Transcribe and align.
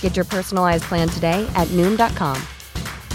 Get 0.00 0.16
your 0.16 0.24
personalized 0.24 0.84
plan 0.84 1.08
today 1.10 1.46
at 1.54 1.68
Noom.com. 1.76 2.40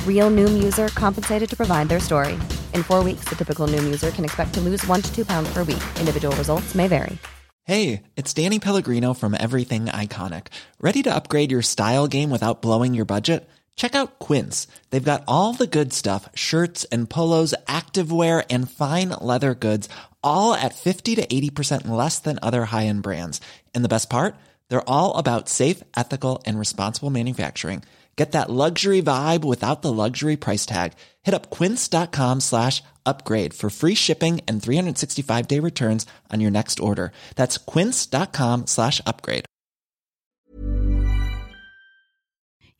Real 0.06 0.30
Noom 0.30 0.62
user 0.62 0.90
compensated 0.90 1.50
to 1.50 1.58
provide 1.58 1.90
their 1.90 2.00
story. 2.00 2.34
In 2.76 2.84
four 2.84 3.04
weeks, 3.04 3.26
the 3.26 3.36
typical 3.36 3.66
Noom 3.68 3.84
user 3.84 4.12
can 4.12 4.24
expect 4.24 4.54
to 4.54 4.62
lose 4.62 4.86
one 4.86 5.02
to 5.02 5.12
two 5.16 5.26
pounds 5.26 5.52
per 5.52 5.64
week. 5.64 5.82
Individual 6.00 6.36
results 6.36 6.76
may 6.76 6.88
vary. 6.88 7.18
Hey, 7.64 8.04
it's 8.16 8.34
Danny 8.34 8.60
Pellegrino 8.60 9.14
from 9.14 9.36
Everything 9.40 9.86
Iconic. 9.86 10.48
Ready 10.80 11.04
to 11.04 11.14
upgrade 11.14 11.52
your 11.52 11.62
style 11.62 12.08
game 12.08 12.30
without 12.30 12.62
blowing 12.62 12.94
your 12.94 13.06
budget? 13.06 13.48
Check 13.76 13.96
out 13.96 14.20
Quince. 14.20 14.68
They've 14.90 15.12
got 15.12 15.24
all 15.28 15.54
the 15.54 15.68
good 15.68 15.94
stuff 15.94 16.28
shirts 16.36 16.84
and 16.86 17.10
polos, 17.10 17.54
activewear, 17.68 18.44
and 18.50 18.70
fine 18.70 19.10
leather 19.10 19.54
goods, 19.54 19.88
all 20.24 20.54
at 20.54 20.76
50 20.76 21.16
to 21.16 21.26
80% 21.26 21.88
less 21.88 22.20
than 22.20 22.40
other 22.42 22.66
high 22.66 22.88
end 22.88 23.04
brands. 23.04 23.40
And 23.74 23.84
the 23.84 23.90
best 23.90 24.10
part? 24.10 24.36
They're 24.72 24.90
all 24.90 25.18
about 25.18 25.50
safe, 25.50 25.84
ethical, 25.98 26.42
and 26.46 26.58
responsible 26.58 27.10
manufacturing. 27.10 27.84
Get 28.16 28.32
that 28.32 28.50
luxury 28.50 29.02
vibe 29.02 29.44
without 29.44 29.82
the 29.82 29.92
luxury 29.92 30.38
price 30.38 30.66
tag. 30.66 30.94
Hit 31.24 31.34
up 31.34 31.50
quince.com 31.50 32.40
slash 32.40 32.82
upgrade 33.06 33.54
for 33.54 33.70
free 33.70 33.96
shipping 33.96 34.40
and 34.48 34.64
365 34.64 35.48
day 35.48 35.60
returns 35.60 36.06
on 36.32 36.40
your 36.40 36.52
next 36.52 36.80
order. 36.80 37.12
That's 37.36 37.58
quince.com 37.58 38.68
slash 38.68 39.02
upgrade. 39.06 39.46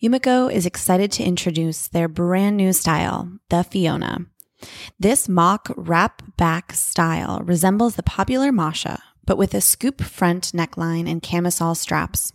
Yumiko 0.02 0.50
is 0.50 0.66
excited 0.66 1.12
to 1.12 1.24
introduce 1.24 1.90
their 1.90 2.08
brand 2.08 2.56
new 2.56 2.72
style, 2.72 3.38
the 3.50 3.64
Fiona. 3.64 4.26
This 4.98 5.28
mock 5.28 5.72
wrap 5.76 6.22
back 6.38 6.72
style 6.74 7.42
resembles 7.44 7.96
the 7.96 8.04
popular 8.04 8.52
Masha, 8.52 9.04
but 9.26 9.38
with 9.38 9.54
a 9.54 9.62
scoop 9.62 10.02
front 10.02 10.52
neckline 10.54 11.10
and 11.10 11.22
camisole 11.22 11.76
straps. 11.76 12.34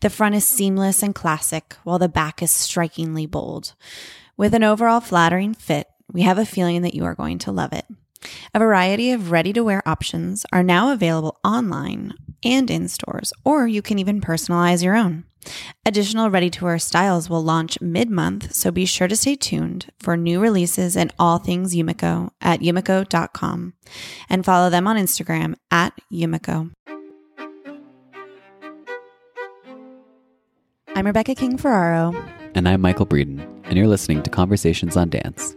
The 0.00 0.10
front 0.10 0.34
is 0.34 0.46
seamless 0.46 1.02
and 1.02 1.14
classic, 1.14 1.76
while 1.84 1.98
the 1.98 2.08
back 2.08 2.42
is 2.42 2.50
strikingly 2.50 3.26
bold. 3.26 3.74
With 4.36 4.54
an 4.54 4.64
overall 4.64 5.00
flattering 5.00 5.54
fit, 5.54 5.86
we 6.12 6.22
have 6.22 6.38
a 6.38 6.46
feeling 6.46 6.82
that 6.82 6.94
you 6.94 7.04
are 7.04 7.14
going 7.14 7.38
to 7.38 7.52
love 7.52 7.72
it. 7.72 7.86
A 8.54 8.58
variety 8.58 9.12
of 9.12 9.30
ready 9.30 9.52
to 9.52 9.64
wear 9.64 9.86
options 9.86 10.46
are 10.52 10.62
now 10.62 10.92
available 10.92 11.38
online 11.44 12.14
and 12.44 12.70
in 12.70 12.88
stores, 12.88 13.32
or 13.44 13.66
you 13.66 13.82
can 13.82 13.98
even 13.98 14.20
personalize 14.20 14.82
your 14.82 14.96
own. 14.96 15.24
Additional 15.84 16.30
ready 16.30 16.50
to 16.50 16.64
wear 16.64 16.78
styles 16.78 17.28
will 17.28 17.42
launch 17.42 17.80
mid 17.80 18.10
month, 18.10 18.54
so 18.54 18.70
be 18.70 18.84
sure 18.84 19.08
to 19.08 19.16
stay 19.16 19.34
tuned 19.34 19.90
for 19.98 20.16
new 20.16 20.40
releases 20.40 20.96
and 20.96 21.12
all 21.18 21.38
things 21.38 21.74
Yumiko 21.74 22.30
at 22.40 22.60
yumiko.com 22.60 23.74
and 24.28 24.44
follow 24.44 24.70
them 24.70 24.86
on 24.86 24.96
Instagram 24.96 25.54
at 25.70 25.92
Yumiko. 26.12 26.70
I'm 30.94 31.06
Rebecca 31.06 31.34
King 31.34 31.56
Ferraro. 31.56 32.14
And 32.54 32.68
I'm 32.68 32.80
Michael 32.80 33.06
Breeden, 33.06 33.40
and 33.64 33.78
you're 33.78 33.88
listening 33.88 34.22
to 34.22 34.30
Conversations 34.30 34.96
on 34.96 35.08
Dance. 35.08 35.56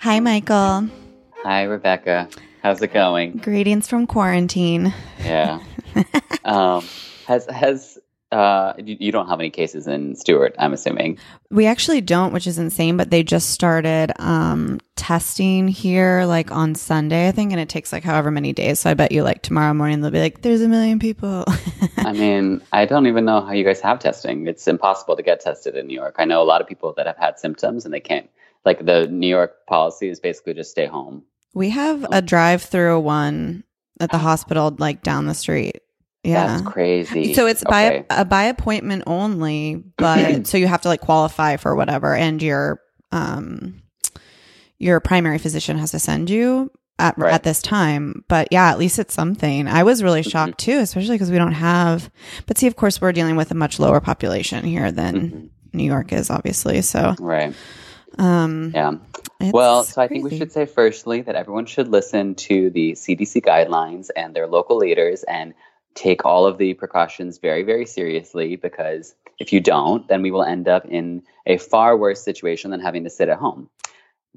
Hi, 0.00 0.20
Michael. 0.20 0.88
Hi, 1.42 1.64
Rebecca. 1.64 2.28
How's 2.62 2.80
it 2.80 2.92
going? 2.92 3.36
Greetings 3.36 3.86
from 3.86 4.06
quarantine. 4.06 4.94
Yeah. 5.20 5.60
um, 6.44 6.84
has 7.26 7.46
has 7.46 7.98
uh, 8.32 8.74
you, 8.78 9.12
don't 9.12 9.28
have 9.28 9.38
any 9.38 9.50
cases 9.50 9.86
in 9.86 10.16
Stuart, 10.16 10.54
I'm 10.58 10.72
assuming. 10.72 11.18
We 11.50 11.66
actually 11.66 12.00
don't, 12.00 12.32
which 12.32 12.46
is 12.46 12.58
insane, 12.58 12.96
but 12.96 13.10
they 13.10 13.22
just 13.22 13.50
started 13.50 14.12
um, 14.18 14.80
testing 14.96 15.68
here 15.68 16.24
like 16.24 16.50
on 16.50 16.74
Sunday, 16.74 17.28
I 17.28 17.32
think, 17.32 17.52
and 17.52 17.60
it 17.60 17.68
takes 17.68 17.92
like 17.92 18.02
however 18.02 18.32
many 18.32 18.52
days. 18.52 18.80
So 18.80 18.90
I 18.90 18.94
bet 18.94 19.12
you 19.12 19.22
like 19.22 19.42
tomorrow 19.42 19.72
morning 19.74 20.00
they'll 20.00 20.10
be 20.10 20.20
like, 20.20 20.42
there's 20.42 20.60
a 20.60 20.68
million 20.68 20.98
people. 20.98 21.44
I 21.98 22.12
mean, 22.12 22.62
I 22.72 22.84
don't 22.84 23.06
even 23.06 23.24
know 23.24 23.40
how 23.42 23.52
you 23.52 23.64
guys 23.64 23.80
have 23.80 24.00
testing. 24.00 24.46
It's 24.48 24.66
impossible 24.66 25.16
to 25.16 25.22
get 25.22 25.40
tested 25.40 25.76
in 25.76 25.86
New 25.86 25.94
York. 25.94 26.16
I 26.18 26.24
know 26.24 26.42
a 26.42 26.44
lot 26.44 26.60
of 26.60 26.66
people 26.66 26.92
that 26.96 27.06
have 27.06 27.16
had 27.16 27.38
symptoms 27.38 27.84
and 27.84 27.94
they 27.94 28.00
can't, 28.00 28.28
like, 28.64 28.84
the 28.84 29.06
New 29.06 29.28
York 29.28 29.66
policy 29.66 30.08
is 30.08 30.18
basically 30.18 30.54
just 30.54 30.72
stay 30.72 30.86
home. 30.86 31.22
we 31.54 31.70
have 31.70 32.04
a 32.10 32.20
drive 32.20 32.62
through 32.62 32.98
one 33.00 33.62
at 34.00 34.10
the 34.10 34.18
hospital, 34.18 34.74
like 34.78 35.02
down 35.02 35.26
the 35.26 35.34
street. 35.34 35.80
Yeah. 36.26 36.46
That's 36.58 36.62
crazy. 36.68 37.34
So 37.34 37.46
it's 37.46 37.62
by 37.64 38.04
a 38.10 38.24
by 38.24 38.44
appointment 38.44 39.04
only, 39.06 39.82
but 39.96 40.46
so 40.46 40.58
you 40.58 40.66
have 40.66 40.82
to 40.82 40.88
like 40.88 41.00
qualify 41.00 41.56
for 41.56 41.74
whatever, 41.76 42.14
and 42.14 42.42
your 42.42 42.80
um 43.12 43.82
your 44.78 45.00
primary 45.00 45.38
physician 45.38 45.78
has 45.78 45.90
to 45.92 45.98
send 45.98 46.28
you 46.28 46.70
at 46.98 47.16
Right. 47.18 47.32
at 47.32 47.42
this 47.42 47.62
time. 47.62 48.24
But 48.28 48.48
yeah, 48.50 48.70
at 48.70 48.78
least 48.78 48.98
it's 48.98 49.14
something. 49.14 49.68
I 49.68 49.82
was 49.84 50.02
really 50.02 50.22
shocked 50.22 50.58
too, 50.58 50.78
especially 50.78 51.14
because 51.14 51.30
we 51.30 51.38
don't 51.38 51.52
have. 51.52 52.10
But 52.46 52.58
see, 52.58 52.66
of 52.66 52.76
course, 52.76 53.00
we're 53.00 53.12
dealing 53.12 53.36
with 53.36 53.50
a 53.50 53.54
much 53.54 53.78
lower 53.78 54.00
population 54.00 54.64
here 54.64 54.90
than 54.92 55.50
New 55.72 55.84
York 55.84 56.12
is, 56.12 56.30
obviously. 56.30 56.82
So 56.82 57.14
Right. 57.20 57.54
um, 58.18 58.72
Yeah. 58.74 58.92
Well, 59.40 59.84
so 59.84 60.00
I 60.00 60.08
think 60.08 60.24
we 60.24 60.36
should 60.38 60.50
say 60.52 60.64
firstly 60.64 61.20
that 61.20 61.34
everyone 61.34 61.66
should 61.66 61.88
listen 61.88 62.34
to 62.36 62.70
the 62.70 62.92
CDC 62.92 63.42
guidelines 63.42 64.08
and 64.16 64.34
their 64.34 64.46
local 64.46 64.78
leaders 64.78 65.22
and 65.24 65.52
take 65.96 66.24
all 66.24 66.46
of 66.46 66.58
the 66.58 66.74
precautions 66.74 67.38
very, 67.38 67.62
very 67.62 67.86
seriously 67.86 68.54
because 68.56 69.14
if 69.38 69.52
you 69.52 69.60
don't, 69.60 70.06
then 70.08 70.22
we 70.22 70.30
will 70.30 70.44
end 70.44 70.68
up 70.68 70.84
in 70.86 71.22
a 71.46 71.58
far 71.58 71.96
worse 71.96 72.22
situation 72.22 72.70
than 72.70 72.80
having 72.80 73.04
to 73.04 73.10
sit 73.10 73.28
at 73.28 73.38
home. 73.38 73.68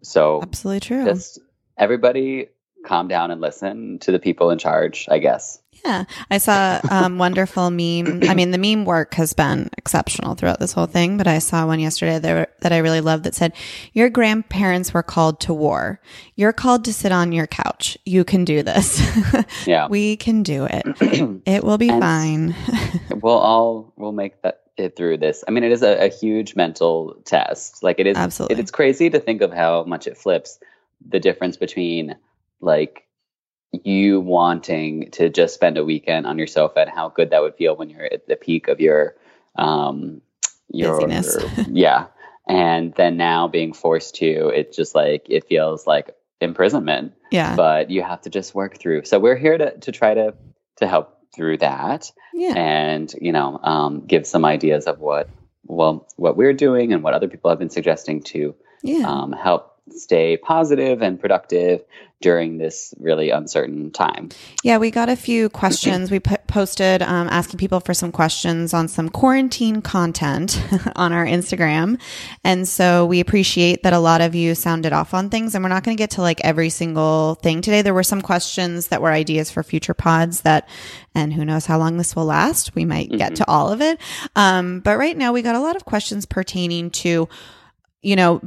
So 0.02 0.42
absolutely 0.42 0.80
true. 0.80 1.06
just 1.06 1.40
everybody 1.78 2.48
calm 2.89 3.07
down 3.07 3.29
and 3.29 3.39
listen 3.39 4.00
to 4.00 4.11
the 4.11 4.17
people 4.17 4.50
in 4.50 4.57
charge, 4.57 5.07
I 5.11 5.19
guess. 5.19 5.61
Yeah, 5.85 6.05
I 6.31 6.39
saw 6.39 6.81
um, 6.89 7.17
wonderful 7.25 7.69
meme. 7.69 8.23
I 8.23 8.33
mean, 8.33 8.50
the 8.50 8.57
meme 8.57 8.83
work 8.83 9.13
has 9.13 9.33
been 9.33 9.69
exceptional 9.77 10.33
throughout 10.33 10.59
this 10.59 10.73
whole 10.73 10.88
thing, 10.88 11.16
but 11.16 11.27
I 11.27 11.38
saw 11.38 11.67
one 11.67 11.79
yesterday 11.79 12.17
that, 12.17 12.59
that 12.61 12.72
I 12.73 12.79
really 12.79 13.00
loved 13.00 13.25
that 13.25 13.35
said, 13.35 13.53
Your 13.94 14.09
grandparents 14.09 14.91
were 14.91 15.03
called 15.03 15.39
to 15.41 15.53
war. 15.53 16.01
You're 16.35 16.51
called 16.51 16.83
to 16.85 16.94
sit 16.94 17.11
on 17.11 17.31
your 17.31 17.45
couch. 17.47 17.95
You 18.05 18.23
can 18.25 18.44
do 18.44 18.63
this. 18.63 19.00
Yeah. 19.66 19.88
we 19.88 20.17
can 20.17 20.41
do 20.41 20.66
it. 20.66 20.83
it 21.45 21.63
will 21.63 21.77
be 21.77 21.89
And- 21.89 22.01
fine. 22.01 22.56
we'll 23.21 23.33
all 23.38 23.94
we'll 23.97 24.11
make 24.11 24.41
that 24.41 24.61
it 24.77 24.95
through 24.95 25.17
this. 25.17 25.44
I 25.47 25.51
mean, 25.51 25.63
it 25.63 25.71
is 25.71 25.83
a, 25.83 26.06
a 26.06 26.07
huge 26.07 26.56
mental 26.56 27.21
test. 27.25 27.83
Like 27.83 28.00
it 28.00 28.07
is 28.07 28.17
Absolutely. 28.17 28.56
It, 28.56 28.59
it's 28.59 28.71
crazy 28.71 29.09
to 29.12 29.19
think 29.19 29.42
of 29.42 29.53
how 29.53 29.83
much 29.83 30.07
it 30.07 30.18
flips 30.18 30.59
the 31.07 31.19
difference 31.19 31.57
between 31.57 32.15
like 32.61 33.06
you 33.71 34.19
wanting 34.19 35.11
to 35.11 35.29
just 35.29 35.53
spend 35.53 35.77
a 35.77 35.85
weekend 35.85 36.25
on 36.25 36.38
your 36.38 36.47
sofa 36.47 36.81
and 36.81 36.89
how 36.89 37.09
good 37.09 37.29
that 37.29 37.41
would 37.41 37.56
feel 37.56 37.75
when 37.75 37.89
you're 37.89 38.06
at 38.11 38.27
the 38.27 38.35
peak 38.35 38.67
of 38.67 38.79
your 38.79 39.15
um 39.57 40.21
your 40.71 41.00
Busyness. 41.00 41.38
yeah 41.71 42.07
and 42.47 42.94
then 42.95 43.15
now 43.17 43.47
being 43.47 43.73
forced 43.73 44.15
to 44.15 44.47
it's 44.50 44.75
just 44.75 44.95
like 44.95 45.25
it 45.29 45.47
feels 45.47 45.85
like 45.85 46.15
imprisonment 46.41 47.13
yeah. 47.31 47.56
but 47.56 47.91
you 47.91 48.01
have 48.01 48.21
to 48.21 48.29
just 48.29 48.56
work 48.56 48.79
through 48.79 49.03
so 49.06 49.19
we're 49.19 49.35
here 49.38 49.57
to 49.57 49.77
to 49.79 49.91
try 49.91 50.13
to 50.13 50.33
to 50.77 50.88
help 50.88 51.17
through 51.35 51.57
that 51.57 52.11
yeah. 52.33 52.53
and 52.56 53.13
you 53.21 53.31
know 53.31 53.59
um, 53.63 54.06
give 54.06 54.25
some 54.25 54.45
ideas 54.45 54.85
of 54.85 55.00
what 55.00 55.29
well 55.65 56.07
what 56.15 56.38
we're 56.38 56.53
doing 56.53 56.91
and 56.91 57.03
what 57.03 57.13
other 57.13 57.27
people 57.27 57.50
have 57.50 57.59
been 57.59 57.69
suggesting 57.69 58.21
to 58.23 58.56
Yeah. 58.83 59.07
um, 59.07 59.31
help 59.31 59.75
stay 59.91 60.38
positive 60.38 61.01
and 61.01 61.19
productive 61.19 61.83
during 62.21 62.57
this 62.57 62.94
really 63.00 63.30
uncertain 63.30 63.92
time 63.92 64.30
Yeah, 64.63 64.77
we 64.77 64.92
got 64.92 65.10
a 65.10 65.16
few 65.16 65.50
questions. 65.50 66.12
We 66.12 66.19
put 66.19 66.45
posted 66.50 67.01
um, 67.01 67.30
asking 67.30 67.60
people 67.60 67.80
for 67.80 67.94
some 67.94 68.12
questions 68.12 68.74
on 68.74 68.88
some 68.88 69.07
quarantine 69.07 69.81
content 69.81 70.62
on 70.95 71.13
our 71.13 71.25
Instagram. 71.25 72.01
And 72.44 72.68
so 72.68 73.06
we 73.06 73.21
appreciate 73.21 73.83
that 73.83 73.94
a 73.94 74.00
lot 74.00 74.19
of 74.19 74.36
you 74.36 74.56
sounded 74.56 74.92
off 74.92 75.13
on 75.13 75.30
things. 75.30 75.56
And 75.56 75.63
we're 75.63 75.69
not 75.69 75.83
going 75.83 75.95
to 75.95 76.01
get 76.01 76.12
to 76.12 76.21
like 76.21 76.42
every 76.44 76.69
single 76.69 77.36
thing 77.36 77.62
today. 77.62 77.81
There 77.81 77.94
were 77.94 78.04
some 78.04 78.21
questions 78.21 78.88
that 78.88 79.01
were 79.01 79.12
ideas 79.12 79.50
for 79.50 79.63
future 79.63 79.94
pods 79.94 80.42
that, 80.42 80.68
and 81.16 81.31
who 81.31 81.45
knows 81.45 81.66
how 81.66 81.77
long 81.77 81.98
this 81.98 82.16
will 82.16 82.25
last. 82.25 82.75
We 82.75 82.83
might 82.83 83.10
get 83.10 83.36
to 83.36 83.48
all 83.48 83.71
of 83.71 83.81
it. 83.81 84.00
Um, 84.36 84.81
but 84.81 84.98
right 84.98 85.16
now 85.16 85.31
we 85.31 85.42
got 85.42 85.56
a 85.56 85.62
lot 85.62 85.75
of 85.75 85.86
questions 85.86 86.25
pertaining 86.25 86.89
to, 86.92 87.30
you 88.01 88.16
know, 88.16 88.42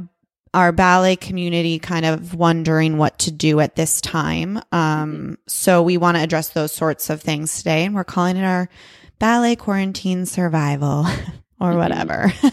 our 0.53 0.71
ballet 0.71 1.15
community 1.15 1.79
kind 1.79 2.05
of 2.05 2.33
wondering 2.33 2.97
what 2.97 3.17
to 3.19 3.31
do 3.31 3.59
at 3.59 3.75
this 3.75 4.01
time. 4.01 4.61
Um, 4.71 5.37
so 5.47 5.81
we 5.81 5.97
want 5.97 6.17
to 6.17 6.23
address 6.23 6.49
those 6.49 6.71
sorts 6.71 7.09
of 7.09 7.21
things 7.21 7.57
today, 7.57 7.85
and 7.85 7.95
we're 7.95 8.03
calling 8.03 8.37
it 8.37 8.43
our 8.43 8.69
ballet 9.19 9.55
quarantine 9.55 10.25
survival 10.25 11.05
or 11.59 11.75
whatever. 11.75 12.31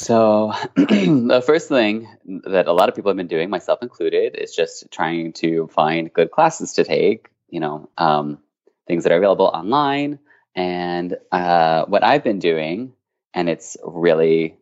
So, 0.00 0.54
the 0.76 1.42
first 1.44 1.68
thing 1.68 2.08
that 2.24 2.66
a 2.66 2.72
lot 2.72 2.88
of 2.88 2.94
people 2.94 3.10
have 3.10 3.18
been 3.18 3.26
doing, 3.26 3.50
myself 3.50 3.82
included, 3.82 4.34
is 4.34 4.56
just 4.56 4.90
trying 4.90 5.34
to 5.34 5.66
find 5.66 6.10
good 6.10 6.30
classes 6.30 6.72
to 6.72 6.84
take, 6.84 7.28
you 7.50 7.60
know, 7.60 7.90
um, 7.98 8.38
things 8.86 9.04
that 9.04 9.12
are 9.12 9.18
available 9.18 9.44
online. 9.44 10.18
And 10.54 11.18
uh, 11.30 11.84
what 11.84 12.02
I've 12.02 12.24
been 12.24 12.38
doing, 12.38 12.94
and 13.34 13.50
it's 13.50 13.76
really 13.84 14.56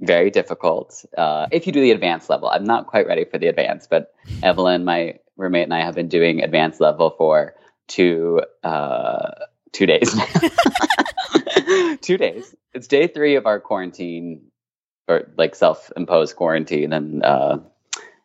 very 0.00 0.30
difficult 0.30 1.04
uh, 1.16 1.46
if 1.50 1.66
you 1.66 1.72
do 1.72 1.80
the 1.80 1.90
advanced 1.90 2.30
level. 2.30 2.48
I'm 2.48 2.64
not 2.64 2.86
quite 2.86 3.06
ready 3.06 3.24
for 3.24 3.38
the 3.38 3.48
advanced, 3.48 3.90
but 3.90 4.12
Evelyn, 4.42 4.84
my 4.84 5.18
roommate, 5.36 5.64
and 5.64 5.74
I 5.74 5.80
have 5.84 5.94
been 5.94 6.08
doing 6.08 6.42
advanced 6.42 6.80
level 6.80 7.10
for 7.16 7.54
two 7.88 8.40
uh, 8.62 9.30
two 9.72 9.86
days 9.86 10.14
two 12.00 12.16
days. 12.16 12.54
It's 12.74 12.86
day 12.86 13.06
three 13.06 13.36
of 13.36 13.46
our 13.46 13.60
quarantine, 13.60 14.42
or 15.08 15.28
like 15.36 15.54
self-imposed 15.54 16.36
quarantine, 16.36 16.92
and 16.92 17.24
uh, 17.24 17.58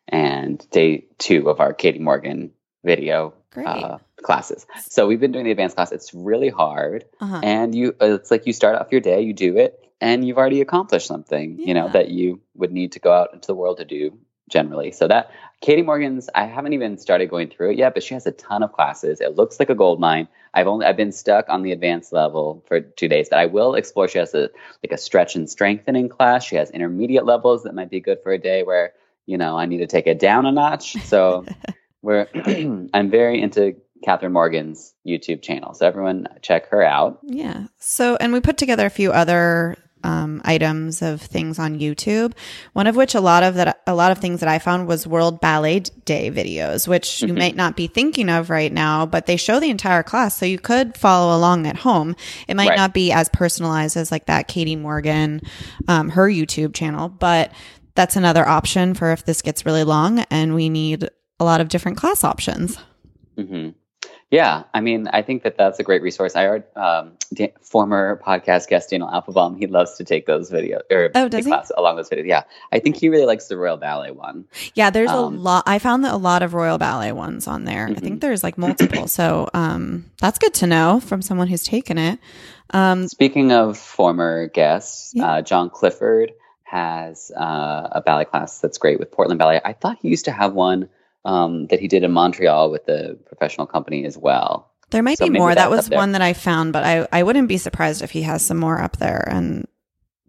and 0.08 0.64
day 0.70 1.06
two 1.18 1.48
of 1.48 1.60
our 1.60 1.72
Katie 1.72 1.98
Morgan 1.98 2.52
video 2.84 3.34
uh, 3.66 3.98
classes. 4.22 4.66
So 4.88 5.06
we've 5.06 5.20
been 5.20 5.32
doing 5.32 5.44
the 5.44 5.50
advanced 5.50 5.76
class. 5.76 5.92
It's 5.92 6.12
really 6.14 6.50
hard, 6.50 7.04
Uh-huh. 7.20 7.40
and 7.42 7.74
you 7.74 7.94
it's 8.00 8.30
like 8.30 8.46
you 8.46 8.52
start 8.52 8.76
off 8.80 8.92
your 8.92 9.00
day, 9.00 9.22
you 9.22 9.32
do 9.32 9.56
it, 9.56 9.83
and 10.04 10.26
you've 10.26 10.36
already 10.36 10.60
accomplished 10.60 11.06
something, 11.06 11.58
you 11.58 11.72
know, 11.72 11.88
that 11.88 12.10
you 12.10 12.38
would 12.54 12.70
need 12.70 12.92
to 12.92 13.00
go 13.00 13.10
out 13.10 13.32
into 13.32 13.46
the 13.46 13.54
world 13.54 13.78
to 13.78 13.86
do 13.86 14.18
generally. 14.50 14.92
So 14.92 15.08
that 15.08 15.30
Katie 15.62 15.80
Morgan's, 15.80 16.28
I 16.34 16.44
haven't 16.44 16.74
even 16.74 16.98
started 16.98 17.30
going 17.30 17.48
through 17.48 17.70
it 17.70 17.78
yet, 17.78 17.94
but 17.94 18.02
she 18.02 18.12
has 18.12 18.26
a 18.26 18.32
ton 18.32 18.62
of 18.62 18.74
classes. 18.74 19.22
It 19.22 19.34
looks 19.34 19.58
like 19.58 19.70
a 19.70 19.74
gold 19.74 19.98
mine. 19.98 20.28
I've 20.52 20.66
only 20.66 20.84
I've 20.84 20.98
been 20.98 21.10
stuck 21.10 21.46
on 21.48 21.62
the 21.62 21.72
advanced 21.72 22.12
level 22.12 22.62
for 22.68 22.80
two 22.80 23.08
days, 23.08 23.30
but 23.30 23.38
I 23.38 23.46
will 23.46 23.74
explore. 23.74 24.06
She 24.06 24.18
has 24.18 24.34
a 24.34 24.50
like 24.82 24.92
a 24.92 24.98
stretch 24.98 25.36
and 25.36 25.48
strengthening 25.48 26.10
class. 26.10 26.44
She 26.44 26.56
has 26.56 26.70
intermediate 26.70 27.24
levels 27.24 27.62
that 27.62 27.74
might 27.74 27.90
be 27.90 28.00
good 28.00 28.18
for 28.22 28.30
a 28.30 28.38
day 28.38 28.62
where 28.62 28.92
you 29.24 29.38
know 29.38 29.56
I 29.56 29.64
need 29.64 29.78
to 29.78 29.86
take 29.86 30.06
it 30.06 30.18
down 30.18 30.44
a 30.44 30.52
notch. 30.52 31.02
So 31.04 31.46
we're 32.02 32.28
I'm 32.92 33.10
very 33.10 33.40
into 33.40 33.74
Kathryn 34.06 34.32
Morgan's 34.32 34.94
YouTube 35.06 35.40
channel. 35.40 35.72
So 35.72 35.86
everyone 35.86 36.28
check 36.42 36.68
her 36.68 36.82
out. 36.82 37.20
Yeah. 37.22 37.68
So, 37.78 38.16
and 38.16 38.34
we 38.34 38.40
put 38.40 38.58
together 38.58 38.84
a 38.84 38.90
few 38.90 39.10
other 39.10 39.78
um, 40.04 40.40
items 40.44 41.02
of 41.02 41.20
things 41.20 41.58
on 41.58 41.78
YouTube. 41.80 42.32
One 42.74 42.86
of 42.86 42.94
which 42.94 43.14
a 43.14 43.20
lot 43.20 43.42
of 43.42 43.54
that, 43.56 43.82
a 43.86 43.94
lot 43.94 44.12
of 44.12 44.18
things 44.18 44.40
that 44.40 44.48
I 44.48 44.58
found 44.58 44.86
was 44.86 45.06
World 45.06 45.40
Ballet 45.40 45.80
Day 45.80 46.30
videos, 46.30 46.86
which 46.86 47.22
you 47.22 47.34
might 47.34 47.56
not 47.56 47.74
be 47.74 47.86
thinking 47.88 48.28
of 48.28 48.50
right 48.50 48.72
now, 48.72 49.06
but 49.06 49.26
they 49.26 49.36
show 49.36 49.58
the 49.58 49.70
entire 49.70 50.02
class, 50.02 50.36
so 50.36 50.46
you 50.46 50.58
could 50.58 50.96
follow 50.96 51.36
along 51.36 51.66
at 51.66 51.76
home. 51.78 52.14
It 52.46 52.54
might 52.54 52.68
Right. 52.68 52.76
not 52.76 52.94
be 52.94 53.10
as 53.10 53.28
personalized 53.30 53.96
as 53.96 54.12
like 54.12 54.26
that 54.26 54.46
Katie 54.46 54.76
Morgan, 54.76 55.40
um, 55.88 56.10
her 56.10 56.28
YouTube 56.28 56.74
channel, 56.74 57.08
but 57.08 57.50
that's 57.94 58.16
another 58.16 58.46
option 58.46 58.94
for 58.94 59.12
if 59.12 59.24
this 59.24 59.40
gets 59.42 59.64
really 59.64 59.84
long 59.84 60.20
and 60.30 60.54
we 60.54 60.68
need 60.68 61.08
a 61.40 61.44
lot 61.44 61.60
of 61.60 61.68
different 61.68 61.96
class 61.96 62.22
options. 62.24 62.76
hmm 63.38 63.70
Yeah, 64.34 64.64
I 64.74 64.80
mean, 64.80 65.06
I 65.08 65.22
think 65.22 65.44
that 65.44 65.56
that's 65.56 65.78
a 65.78 65.84
great 65.84 66.02
resource. 66.02 66.34
I 66.34 66.42
heard 66.44 66.64
um, 66.76 67.12
Dan- 67.32 67.52
former 67.60 68.20
podcast 68.26 68.66
guest 68.68 68.90
Daniel 68.90 69.08
Applebaum. 69.08 69.54
He 69.56 69.68
loves 69.68 69.94
to 69.98 70.04
take 70.04 70.26
those 70.26 70.50
videos 70.50 70.80
or 70.90 71.10
Oh, 71.14 71.28
does 71.28 71.46
class 71.46 71.70
along 71.76 71.94
those 71.96 72.10
videos. 72.10 72.26
Yeah, 72.26 72.42
I 72.72 72.80
think 72.80 72.96
he 72.96 73.08
really 73.08 73.26
likes 73.26 73.46
the 73.46 73.56
Royal 73.56 73.76
Ballet 73.76 74.10
one. 74.10 74.46
Yeah, 74.74 74.90
there's 74.90 75.10
Um, 75.10 75.36
a 75.36 75.38
lot. 75.38 75.62
I 75.66 75.78
found 75.78 76.04
that 76.04 76.12
a 76.14 76.16
lot 76.16 76.42
of 76.42 76.52
Royal 76.52 76.78
Ballet 76.78 77.12
ones 77.12 77.46
on 77.46 77.64
there. 77.64 77.86
I 77.88 77.94
think 77.94 78.20
there's 78.20 78.42
like 78.42 78.58
multiple. 78.58 79.06
so 79.06 79.48
um, 79.54 80.06
that's 80.20 80.38
good 80.38 80.54
to 80.54 80.66
know 80.66 80.98
from 81.00 81.22
someone 81.22 81.46
who's 81.46 81.62
taken 81.64 81.96
it. 81.96 82.18
Um, 82.70 83.06
Speaking 83.06 83.52
of 83.52 83.78
former 83.78 84.48
guests, 84.48 85.12
Yeah. 85.14 85.26
uh, 85.34 85.42
John 85.42 85.70
Clifford 85.70 86.32
has 86.64 87.30
uh, 87.36 87.88
a 87.92 88.02
ballet 88.04 88.24
class 88.24 88.58
that's 88.58 88.78
great 88.78 88.98
with 88.98 89.12
Portland 89.12 89.38
Ballet. 89.38 89.60
I 89.64 89.74
thought 89.74 89.98
he 90.02 90.08
used 90.08 90.24
to 90.24 90.32
have 90.32 90.54
one 90.54 90.88
um, 91.24 91.66
that 91.68 91.80
he 91.80 91.88
did 91.88 92.04
in 92.04 92.12
Montreal 92.12 92.70
with 92.70 92.84
the 92.86 93.18
professional 93.26 93.66
company 93.66 94.04
as 94.04 94.16
well. 94.16 94.70
there 94.90 95.02
might 95.02 95.18
So 95.18 95.26
be 95.26 95.38
more. 95.38 95.54
That 95.54 95.70
was 95.70 95.88
one 95.90 96.12
that 96.12 96.22
I 96.22 96.32
found, 96.32 96.72
but 96.72 96.84
I, 96.84 97.06
I 97.12 97.22
wouldn't 97.22 97.48
be 97.48 97.58
surprised 97.58 98.02
if 98.02 98.10
he 98.10 98.22
has 98.22 98.44
some 98.44 98.58
more 98.58 98.80
up 98.80 98.98
there. 98.98 99.26
And 99.28 99.66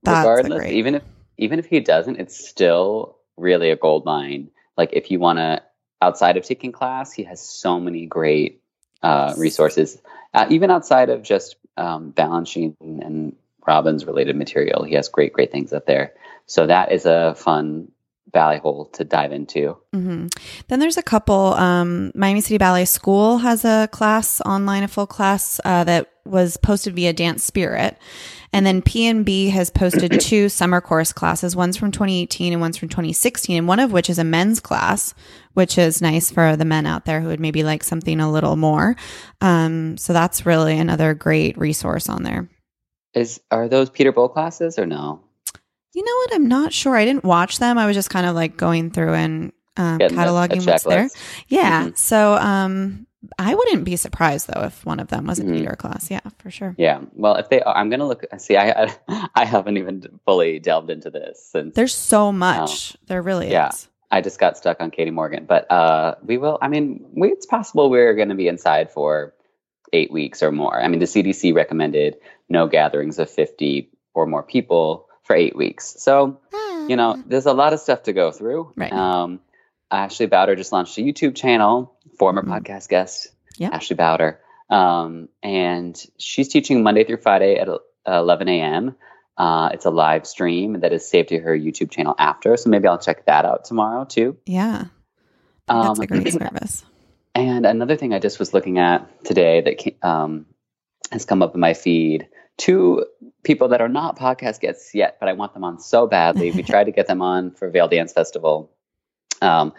that's 0.05 0.25
regardless 0.25 0.59
great. 0.59 0.73
even 0.73 0.95
if 0.95 1.03
even 1.37 1.59
if 1.59 1.65
he 1.65 1.79
doesn't 1.79 2.17
it's 2.17 2.47
still 2.47 3.17
really 3.35 3.71
a 3.71 3.75
gold 3.75 4.05
mine 4.05 4.49
like 4.77 4.91
if 4.93 5.11
you 5.11 5.19
want 5.19 5.37
to 5.39 5.61
outside 6.01 6.37
of 6.37 6.45
taking 6.45 6.71
class 6.71 7.11
he 7.11 7.23
has 7.23 7.41
so 7.41 7.79
many 7.79 8.05
great 8.05 8.61
uh, 9.01 9.33
resources 9.37 9.97
uh, 10.33 10.45
even 10.49 10.71
outside 10.71 11.09
of 11.09 11.23
just 11.23 11.55
um, 11.77 12.13
Balanchine 12.13 12.75
and 12.79 13.35
robbins 13.67 14.05
related 14.05 14.35
material 14.35 14.83
he 14.83 14.95
has 14.95 15.09
great 15.09 15.33
great 15.33 15.51
things 15.51 15.73
up 15.73 15.85
there 15.85 16.13
so 16.45 16.67
that 16.67 16.91
is 16.91 17.05
a 17.05 17.33
fun 17.35 17.91
ballet 18.35 18.59
hole 18.59 18.85
to 18.93 19.03
dive 19.03 19.31
into 19.31 19.77
hmm 19.93 20.27
Then 20.67 20.79
there's 20.79 20.97
a 20.97 21.03
couple. 21.03 21.53
Um, 21.53 22.11
Miami 22.13 22.41
City 22.41 22.57
Ballet 22.57 22.85
School 22.85 23.39
has 23.39 23.63
a 23.63 23.87
class 23.91 24.41
online, 24.41 24.83
a 24.83 24.87
full 24.87 25.07
class 25.07 25.59
uh, 25.63 25.85
that 25.85 26.11
was 26.25 26.57
posted 26.57 26.95
via 26.95 27.13
Dance 27.13 27.43
Spirit, 27.43 27.97
and 28.51 28.65
then 28.65 28.81
PNB 28.81 29.51
has 29.51 29.69
posted 29.69 30.11
two 30.19 30.49
summer 30.49 30.81
course 30.81 31.13
classes. 31.13 31.55
One's 31.55 31.77
from 31.77 31.91
2018 31.91 32.51
and 32.51 32.61
one's 32.61 32.77
from 32.77 32.89
2016, 32.89 33.57
and 33.57 33.67
one 33.67 33.79
of 33.79 33.91
which 33.91 34.09
is 34.09 34.19
a 34.19 34.23
men's 34.23 34.59
class, 34.59 35.13
which 35.53 35.77
is 35.77 36.01
nice 36.01 36.29
for 36.29 36.57
the 36.57 36.65
men 36.65 36.85
out 36.85 37.05
there 37.05 37.21
who 37.21 37.29
would 37.29 37.39
maybe 37.39 37.63
like 37.63 37.83
something 37.83 38.19
a 38.19 38.31
little 38.31 38.57
more. 38.57 38.95
Um, 39.39 39.97
so 39.97 40.11
that's 40.13 40.45
really 40.45 40.77
another 40.77 41.13
great 41.13 41.57
resource 41.57 42.09
on 42.09 42.23
there. 42.23 42.49
is 43.13 43.39
are 43.49 43.69
those 43.69 43.89
Peter 43.89 44.11
Boal 44.11 44.31
classes 44.31 44.77
or 44.77 44.85
no 44.85 45.24
You 45.95 46.03
know 46.03 46.15
what? 46.17 46.35
I'm 46.35 46.47
not 46.47 46.73
sure. 46.73 46.95
I 46.95 47.05
didn't 47.05 47.23
watch 47.23 47.59
them. 47.59 47.77
I 47.77 47.85
was 47.87 47.95
just 47.95 48.09
kind 48.09 48.25
of 48.25 48.35
like 48.35 48.57
going 48.57 48.91
through 48.91 49.13
and 49.13 49.51
um, 49.77 49.97
Getting 49.97 50.17
a- 50.17 50.21
a 50.21 50.25
cataloging 50.25 50.65
what's 50.67 50.83
there. 50.83 51.09
Yeah. 51.47 51.85
Mhm. 51.87 51.97
So 51.97 52.33
um, 52.35 53.07
I 53.39 53.55
wouldn't 53.55 53.83
be 53.85 53.95
surprised 53.95 54.47
though 54.47 54.63
if 54.63 54.85
one 54.85 54.99
of 54.99 55.07
them 55.07 55.25
was 55.25 55.39
a 55.39 55.43
Mhm. 55.43 55.57
Peter 55.57 55.75
class. 55.75 56.11
Yeah, 56.11 56.19
for 56.39 56.51
sure. 56.51 56.75
yeah 56.77 57.01
well 57.13 57.35
if 57.35 57.49
they 57.49 57.59
are 57.61 57.75
i'm 57.75 57.89
gonna 57.89 58.07
look 58.07 58.23
see 58.37 58.55
i 58.55 58.93
i 59.35 59.43
haven't 59.45 59.77
even 59.77 60.03
fully 60.25 60.59
delved 60.59 60.89
into 60.91 61.09
this 61.09 61.43
since 61.51 61.73
There's 61.75 61.95
so 61.95 62.31
much. 62.31 62.95
There 63.07 63.21
really 63.21 63.49
Yeah. 63.51 63.69
is. 63.69 63.87
I 64.11 64.21
just 64.21 64.39
got 64.39 64.55
stuck 64.57 64.79
on 64.79 64.91
Katie 64.91 65.09
Morgan, 65.11 65.45
but 65.45 65.69
uh, 65.71 66.15
we 66.23 66.37
will. 66.37 66.59
I 66.61 66.67
mean, 66.67 67.03
we, 67.13 67.29
it's 67.31 67.47
possible 67.47 67.89
we're 67.89 68.13
going 68.13 68.29
to 68.29 68.35
be 68.35 68.47
inside 68.47 68.91
for 68.91 69.33
eight 69.91 70.11
weeks 70.11 70.43
or 70.43 70.51
more. 70.51 70.79
I 70.79 70.87
mean, 70.87 70.99
the 70.99 71.05
CDC 71.07 71.53
recommended 71.55 72.15
no 72.47 72.67
gatherings 72.67 73.17
of 73.17 73.29
fifty 73.29 73.89
or 74.13 74.27
more 74.27 74.43
people 74.43 75.04
for 75.25 75.35
eight 75.35 75.55
weeks. 75.55 75.95
So 75.99 76.39
you 76.87 76.95
know, 76.95 77.21
there's 77.25 77.47
a 77.47 77.53
lot 77.53 77.73
of 77.73 77.79
stuff 77.79 78.03
to 78.03 78.13
go 78.13 78.31
through. 78.31 78.71
Right. 78.75 78.93
Um, 78.93 79.39
Ashley 79.91 80.27
Bouder 80.27 80.55
just 80.55 80.71
launched 80.71 80.97
a 80.97 81.01
YouTube 81.01 81.35
channel. 81.35 81.93
Former 82.19 82.43
Mhm. 82.43 82.49
podcast 82.49 82.89
guest, 82.89 83.27
Yeah. 83.57 83.69
Ashley 83.73 83.95
Bouder, 83.95 84.39
um, 84.69 85.27
and 85.43 86.01
she's 86.17 86.47
teaching 86.47 86.81
Monday 86.83 87.03
through 87.03 87.17
Friday 87.17 87.57
at 87.57 87.67
uh, 87.67 87.79
11 88.07 88.47
a.m. 88.47 88.95
Uh, 89.37 89.69
it's 89.73 89.85
a 89.85 89.89
live 89.89 90.25
stream 90.25 90.79
that 90.81 90.93
is 90.93 91.05
saved 91.09 91.29
to 91.29 91.39
her 91.39 91.57
YouTube 91.57 91.89
channel 91.91 92.15
after, 92.19 92.55
so 92.55 92.69
maybe 92.69 92.87
I'll 92.87 92.97
check 92.99 93.25
that 93.25 93.43
out 93.45 93.65
tomorrow 93.65 94.05
too. 94.05 94.37
Yeah. 94.45 94.85
That's 95.67 95.99
Um, 95.99 95.99
a 96.01 96.07
great 96.07 96.31
service. 96.31 96.85
and 97.33 97.65
another 97.65 97.95
thing 97.97 98.13
I 98.13 98.19
just 98.19 98.37
was 98.39 98.53
looking 98.53 98.77
at 98.79 99.25
today 99.25 99.61
that 99.61 100.07
um, 100.07 100.45
has 101.11 101.25
come 101.25 101.41
up 101.41 101.53
in 101.55 101.59
my 101.59 101.73
feed 101.73 102.27
two 102.57 103.05
people 103.43 103.69
that 103.69 103.81
are 103.81 103.89
not 103.89 104.17
podcast 104.17 104.59
guests 104.59 104.93
yet, 104.93 105.17
but 105.19 105.29
I 105.29 105.33
want 105.33 105.53
them 105.53 105.63
on 105.63 105.79
so 105.79 106.07
badly. 106.07 106.51
we 106.51 106.63
tried 106.73 106.85
to 106.85 106.91
get 106.91 107.07
them 107.07 107.21
on 107.21 107.51
for 107.51 107.69
Vail 107.69 107.87
Dance 107.87 108.13
Festival. 108.13 108.71
Um, 109.41 109.73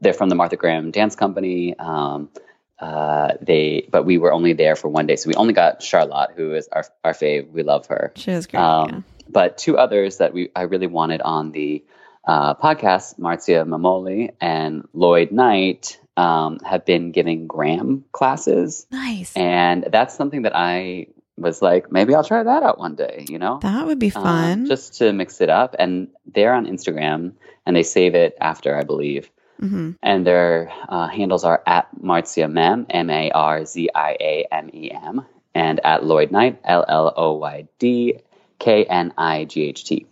they're 0.00 0.14
from 0.14 0.28
the 0.28 0.34
Martha 0.34 0.56
Graham 0.56 0.90
Dance 0.90 1.14
Company. 1.14 1.78
Um, 1.78 2.30
uh, 2.78 3.34
they, 3.40 3.86
but 3.90 4.04
we 4.04 4.18
were 4.18 4.32
only 4.32 4.52
there 4.52 4.76
for 4.76 4.88
one 4.88 5.06
day, 5.06 5.16
so 5.16 5.28
we 5.28 5.34
only 5.34 5.52
got 5.52 5.82
Charlotte, 5.82 6.30
who 6.36 6.54
is 6.54 6.68
our 6.68 6.84
our 7.04 7.12
fave. 7.12 7.50
We 7.50 7.62
love 7.62 7.86
her. 7.86 8.12
She 8.16 8.30
was 8.30 8.46
great. 8.46 8.60
Um, 8.60 8.88
yeah. 8.88 9.00
But 9.28 9.58
two 9.58 9.78
others 9.78 10.18
that 10.18 10.34
we 10.34 10.50
I 10.56 10.62
really 10.62 10.86
wanted 10.86 11.22
on 11.22 11.52
the 11.52 11.84
uh, 12.26 12.54
podcast, 12.54 13.18
Marzia 13.18 13.66
Memoli 13.66 14.32
and 14.40 14.88
Lloyd 14.92 15.30
Knight, 15.30 16.00
um, 16.16 16.58
have 16.60 16.84
been 16.84 17.12
giving 17.12 17.46
Graham 17.46 18.04
classes. 18.12 18.86
Nice. 18.90 19.36
And 19.36 19.86
that's 19.90 20.14
something 20.14 20.42
that 20.42 20.56
I 20.56 21.08
was 21.36 21.60
like, 21.62 21.90
maybe 21.90 22.14
I'll 22.14 22.24
try 22.24 22.42
that 22.42 22.62
out 22.62 22.78
one 22.78 22.94
day, 22.94 23.24
you 23.28 23.38
know? 23.38 23.58
that 23.62 23.86
would 23.86 23.98
be 23.98 24.12
Um, 24.14 24.22
fun. 24.22 24.66
just 24.66 24.98
to 24.98 25.12
mix 25.12 25.40
it 25.40 25.50
up. 25.50 25.74
And 25.78 26.08
they're 26.32 26.54
on 26.54 26.66
Instagram 26.66 27.32
and 27.66 27.74
they 27.76 27.82
save 27.82 28.14
it 28.14 28.36
after, 28.40 28.76
I 28.76 28.82
believe. 28.84 29.30
hmm 29.58 29.92
And 30.02 30.26
their 30.26 30.72
uh, 30.88 31.08
handles 31.08 31.44
are 31.44 31.62
at 31.66 31.88
Marzia 32.00 32.50
Mem, 32.50 32.86
M 32.90 33.10
A 33.10 33.30
R 33.30 33.64
Z 33.64 33.88
I 33.94 34.16
A 34.20 34.46
M 34.52 34.70
E 34.72 34.90
M, 34.90 35.24
and 35.54 35.80
at 35.84 36.04
Lloyd 36.04 36.30
Knight, 36.30 36.60
L 36.64 36.84
L 36.88 37.12
O 37.16 37.32
Y 37.34 37.66
D 37.78 38.18
K 38.58 38.84
N 38.84 39.12
I 39.18 39.44
G 39.44 39.62
H 39.62 39.84
T. 39.84 40.06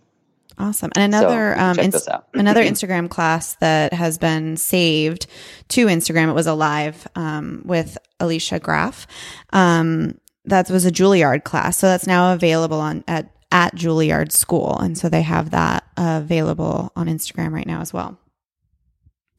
Awesome. 0.59 0.91
And 0.95 1.15
another 1.15 1.55
So, 1.57 1.63
um, 1.65 1.79
ins- 1.79 2.09
another 2.35 2.63
Instagram 2.73 3.09
class 3.09 3.55
that 3.57 3.93
has 3.95 4.19
been 4.19 4.57
saved 4.57 5.27
to 5.69 5.87
Instagram. 5.87 6.29
It 6.29 6.35
was 6.35 6.47
a 6.47 6.55
live 6.55 7.09
um, 7.17 7.63
with 7.65 7.97
Alicia 8.21 8.61
Graf. 8.61 9.07
Um, 9.53 10.19
that 10.45 10.69
was 10.71 10.85
a 10.85 10.91
Juilliard 10.91 11.45
class, 11.45 11.79
so 11.79 11.87
that's 11.87 12.07
now 12.07 12.33
available 12.33 12.81
on 12.81 13.05
at 13.09 13.31
at 13.51 13.75
Juilliard 13.77 14.33
School, 14.33 14.79
and 14.79 14.97
so 14.97 15.09
they 15.09 15.23
have 15.23 15.51
that 15.51 15.85
available 15.97 16.91
on 16.97 17.07
Instagram 17.07 17.53
right 17.53 17.67
now 17.67 17.81
as 17.81 17.93
well. 17.93 18.19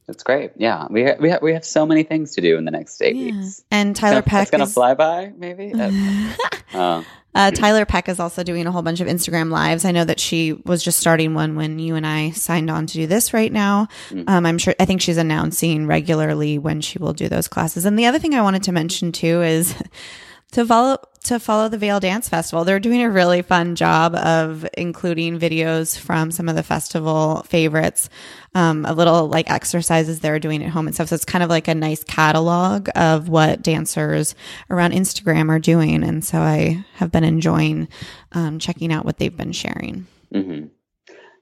That's 0.06 0.22
great. 0.22 0.52
Yeah, 0.56 0.86
we 0.90 1.02
ha- 1.04 1.16
we 1.18 1.30
ha- 1.30 1.38
we 1.40 1.52
have 1.54 1.64
so 1.64 1.86
many 1.86 2.02
things 2.02 2.34
to 2.34 2.40
do 2.42 2.56
in 2.58 2.64
the 2.66 2.70
next 2.70 3.00
eight 3.02 3.16
Yeah. 3.16 3.32
weeks. 3.32 3.64
And 3.70 3.96
Tiler 3.96 4.18
it's 4.18 4.26
gonna, 4.26 4.30
Peck 4.30 4.42
it's 4.42 4.50
gonna 4.50 4.64
is- 4.64 4.74
fly 4.74 4.94
by, 4.94 5.32
maybe. 5.36 5.72
Uh, 6.74 7.02
Uh, 7.36 7.50
Tiler 7.50 7.84
Peck 7.84 8.08
is 8.08 8.20
also 8.20 8.44
doing 8.44 8.64
a 8.64 8.70
whole 8.70 8.82
bunch 8.82 9.00
of 9.00 9.08
Instagram 9.08 9.50
lives. 9.50 9.84
I 9.84 9.90
know 9.90 10.04
that 10.04 10.20
she 10.20 10.52
was 10.52 10.84
just 10.84 11.00
starting 11.00 11.34
one 11.34 11.56
when 11.56 11.80
you 11.80 11.96
and 11.96 12.06
I 12.06 12.30
signed 12.30 12.70
on 12.70 12.86
to 12.86 12.94
do 12.94 13.08
this 13.08 13.34
right 13.34 13.52
now. 13.52 13.88
Mm. 14.10 14.28
Um, 14.28 14.46
I'm 14.46 14.56
sure, 14.56 14.72
I 14.78 14.84
think 14.84 15.00
she's 15.00 15.16
announcing 15.16 15.88
regularly 15.88 16.58
when 16.58 16.80
she 16.80 17.00
will 17.00 17.12
do 17.12 17.28
those 17.28 17.48
classes. 17.48 17.86
And 17.86 17.98
the 17.98 18.06
other 18.06 18.20
thing 18.20 18.36
I 18.36 18.42
wanted 18.42 18.62
to 18.64 18.72
mention 18.72 19.10
too 19.10 19.42
is 19.42 19.74
to 20.54 20.64
follow 20.64 20.98
to 21.24 21.40
follow 21.40 21.68
the 21.68 21.78
Vail 21.78 22.00
Dance 22.00 22.28
Festival. 22.28 22.64
They're 22.64 22.78
doing 22.78 23.02
a 23.02 23.10
really 23.10 23.40
fun 23.40 23.76
job 23.76 24.14
of 24.14 24.66
including 24.74 25.38
videos 25.40 25.98
from 25.98 26.30
some 26.30 26.50
of 26.50 26.54
the 26.54 26.62
festival 26.62 27.44
favorites, 27.48 28.10
um, 28.54 28.84
a 28.84 28.92
little 28.92 29.26
like 29.26 29.50
exercises 29.50 30.20
they're 30.20 30.38
doing 30.38 30.62
at 30.62 30.68
home 30.68 30.86
and 30.86 30.94
stuff. 30.94 31.08
So 31.08 31.14
it's 31.14 31.24
kind 31.24 31.42
of 31.42 31.48
like 31.48 31.66
a 31.66 31.74
nice 31.74 32.04
catalog 32.04 32.90
of 32.94 33.30
what 33.30 33.62
dancers 33.62 34.34
around 34.68 34.92
Instagram 34.92 35.48
are 35.48 35.58
doing. 35.58 36.04
And 36.04 36.22
so 36.22 36.38
I 36.38 36.84
have 36.96 37.10
been 37.10 37.24
enjoying 37.24 37.88
um, 38.32 38.58
checking 38.58 38.92
out 38.92 39.06
what 39.06 39.16
they've 39.16 39.36
been 39.36 39.52
sharing. 39.52 40.06
hmm 40.30 40.66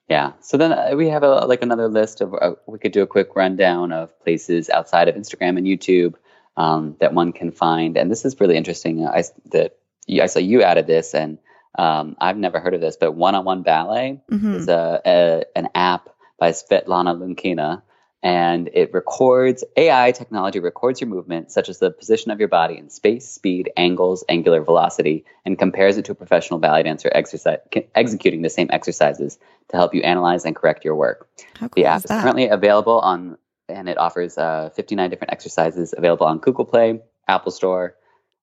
Yeah. 0.08 0.34
So 0.42 0.56
then 0.56 0.72
uh, 0.72 0.92
we 0.96 1.08
have 1.08 1.24
a, 1.24 1.44
like 1.46 1.62
another 1.62 1.88
list 1.88 2.20
of, 2.20 2.34
uh, 2.34 2.52
we 2.68 2.78
could 2.78 2.92
do 2.92 3.02
a 3.02 3.06
quick 3.08 3.34
rundown 3.34 3.92
of 3.92 4.16
places 4.20 4.70
outside 4.70 5.08
of 5.08 5.16
Instagram 5.16 5.58
and 5.58 5.66
YouTube 5.66 6.14
um, 6.56 6.96
that 7.00 7.14
one 7.14 7.32
can 7.32 7.50
find. 7.50 7.96
And 7.96 8.10
this 8.10 8.24
is 8.24 8.38
really 8.40 8.56
interesting. 8.56 9.06
I, 9.06 9.24
that 9.52 9.78
I 10.10 10.26
saw 10.26 10.38
you 10.38 10.62
added 10.62 10.86
this 10.86 11.14
and 11.14 11.38
um, 11.78 12.16
I've 12.20 12.36
never 12.36 12.60
heard 12.60 12.74
of 12.74 12.80
this, 12.80 12.96
but 12.96 13.12
One 13.12 13.34
on 13.34 13.44
One 13.44 13.62
Ballet 13.62 14.20
hmm 14.28 14.56
is 14.56 14.68
a, 14.68 15.00
a, 15.06 15.44
an 15.56 15.68
app 15.74 16.08
by 16.38 16.50
Svetlana 16.50 17.16
Lunkina. 17.16 17.82
And 18.24 18.70
it 18.72 18.94
records, 18.94 19.64
AI 19.76 20.12
technology 20.12 20.60
records 20.60 21.00
your 21.00 21.10
movement, 21.10 21.50
such 21.50 21.68
as 21.68 21.80
the 21.80 21.90
position 21.90 22.30
of 22.30 22.38
your 22.38 22.48
body 22.48 22.78
in 22.78 22.88
space, 22.88 23.28
speed, 23.28 23.72
angles, 23.76 24.22
angular 24.28 24.62
velocity, 24.62 25.24
and 25.44 25.58
compares 25.58 25.96
it 25.96 26.04
to 26.04 26.12
a 26.12 26.14
professional 26.14 26.60
ballet 26.60 26.84
dancer 26.84 27.10
exercise, 27.12 27.58
executing 27.96 28.42
the 28.42 28.50
same 28.50 28.68
exercises 28.70 29.40
to 29.70 29.76
help 29.76 29.92
you 29.92 30.02
analyze 30.02 30.44
and 30.44 30.54
correct 30.54 30.84
your 30.84 30.94
work. 30.94 31.28
Cool 31.58 31.68
The 31.74 31.86
app 31.86 32.04
is 32.04 32.10
is 32.12 32.22
currently 32.22 32.46
available 32.46 33.00
on, 33.00 33.38
and 33.72 33.88
it 33.88 33.98
offers 33.98 34.38
uh, 34.38 34.70
59 34.74 35.10
different 35.10 35.32
exercises 35.32 35.94
available 35.96 36.26
on 36.26 36.38
Google 36.38 36.64
Play, 36.64 37.00
Apple 37.26 37.52
Store, 37.52 37.94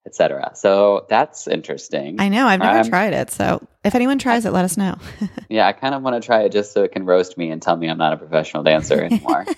etc. 0.06 0.52
So 0.56 1.06
that's 1.10 1.48
interesting. 1.48 2.20
I 2.20 2.30
know. 2.30 2.48
I've 2.48 2.60
never 2.60 2.80
Um, 2.80 2.90
tried 2.90 3.14
it. 3.14 3.32
So 3.32 3.66
if 3.84 3.96
anyone 3.96 4.18
tries 4.18 4.46
it, 4.46 4.52
let 4.52 4.66
us 4.66 4.76
know. 4.78 4.96
yeah, 5.50 5.68
I 5.68 5.74
kind 5.74 5.94
of 5.96 6.02
want 6.02 6.22
to 6.22 6.26
try 6.26 6.44
it 6.44 6.52
just 6.52 6.72
so 6.74 6.84
it 6.84 6.92
can 6.92 7.06
roast 7.06 7.38
me 7.38 7.52
and 7.52 7.62
tell 7.62 7.76
me 7.76 7.88
I'm 7.90 7.98
not 7.98 8.14
a 8.14 8.18
professional 8.18 8.64
dancer 8.64 9.02
anymore. 9.02 9.46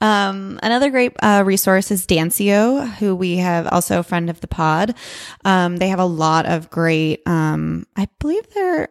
Um, 0.00 0.58
another 0.64 0.90
great 0.90 1.12
uh, 1.22 1.44
resource 1.46 1.92
is 1.92 2.08
Dancio, 2.08 2.88
who 2.94 3.14
we 3.14 3.36
have 3.36 3.68
also 3.68 4.00
a 4.00 4.02
friend 4.02 4.28
of 4.28 4.40
the 4.40 4.48
pod. 4.48 4.96
Um, 5.44 5.76
they 5.76 5.88
have 5.90 6.00
a 6.00 6.04
lot 6.04 6.44
of 6.44 6.70
great, 6.70 7.22
um, 7.24 7.86
I 7.94 8.08
believe 8.18 8.42
they're, 8.52 8.88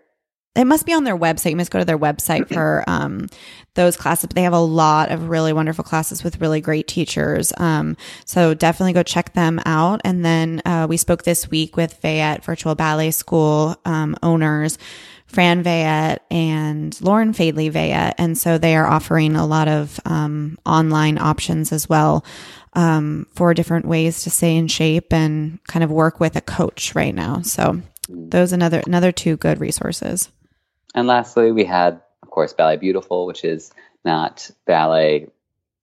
it 0.56 0.66
must 0.66 0.86
be 0.86 0.94
on 0.94 1.06
their 1.06 1.18
website. 1.18 1.52
You 1.52 1.56
must 1.56 1.72
go 1.72 1.80
to 1.80 1.86
their 1.86 1.98
website 1.98 2.52
for 2.54 2.84
um, 2.88 3.28
those 3.76 3.96
classes. 3.96 4.28
But 4.28 4.36
they 4.36 4.44
have 4.44 4.54
a 4.54 4.60
lot 4.60 5.10
of 5.12 5.30
really 5.30 5.54
wonderful 5.54 5.84
classes 5.84 6.24
with 6.24 6.42
really 6.42 6.60
great 6.60 6.88
teachers. 6.88 7.54
Um, 7.58 7.96
so 8.26 8.54
definitely 8.54 8.94
go 8.94 9.04
check 9.04 9.34
them 9.34 9.62
out. 9.66 10.02
And 10.04 10.26
then 10.26 10.62
uh, 10.66 10.88
we 10.90 10.98
spoke 10.98 11.24
this 11.24 11.50
week 11.50 11.78
with 11.78 12.02
Veyette 12.02 12.44
Virtual 12.44 12.76
Ballet 12.76 13.12
School 13.12 13.78
um, 13.86 14.16
owners. 14.22 14.78
Fran 15.28 15.64
Veyette 15.64 16.20
and 16.30 17.00
Lauren 17.02 17.32
Fadeley 17.32 17.72
Veyette. 17.72 18.16
And 18.18 18.38
so 18.38 18.58
they 18.58 18.76
are 18.76 18.86
offering 18.86 19.38
a 19.38 19.46
lot 19.46 19.70
of 19.70 19.98
um, 20.04 20.58
online 20.66 21.18
options 21.18 21.72
as 21.72 21.88
well 21.88 22.26
um, 22.74 23.26
for 23.34 23.54
different 23.54 23.86
ways 23.86 24.24
to 24.24 24.30
stay 24.30 24.58
in 24.58 24.68
shape 24.68 25.14
and 25.14 25.64
kind 25.68 25.86
of 25.86 25.90
work 25.90 26.20
with 26.20 26.36
a 26.36 26.42
coach 26.42 26.96
right 26.96 27.16
now. 27.16 27.42
So 27.44 27.82
those 28.10 28.52
another 28.52 28.82
another 28.86 29.14
two 29.14 29.38
good 29.38 29.62
resources. 29.62 30.30
And 30.94 31.08
lastly, 31.08 31.52
we 31.52 31.66
had, 31.66 32.02
of 32.22 32.30
course, 32.30 32.54
Ballet 32.54 32.78
Beautiful, 32.78 33.26
which 33.26 33.44
is 33.44 33.72
not 34.04 34.50
ballet, 34.66 35.30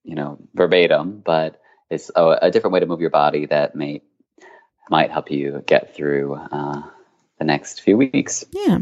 you 0.05 0.15
know, 0.15 0.39
verbatim, 0.55 1.23
but 1.25 1.61
it's 1.91 2.11
a, 2.15 2.39
a 2.43 2.51
different 2.51 2.75
way 2.75 2.81
to 2.81 2.87
move 2.87 3.01
your 3.01 3.11
body 3.11 3.47
that 3.47 3.75
may 3.75 4.03
might 4.91 5.11
help 5.11 5.31
you 5.31 5.63
get 5.67 5.95
through 5.95 6.35
uh, 6.35 6.83
the 7.39 7.45
next 7.45 7.83
few 7.83 7.97
weeks. 7.97 8.45
Yeah. 8.53 8.79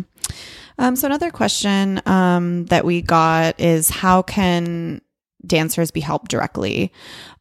Um, 0.78 0.95
so 0.95 1.06
another 1.06 1.30
question 1.30 2.00
um, 2.06 2.66
that 2.66 2.85
we 2.85 3.02
got 3.02 3.59
is 3.59 3.88
how 3.90 4.23
can 4.23 5.00
dancers 5.46 5.90
be 5.90 6.00
helped 6.00 6.30
directly? 6.30 6.92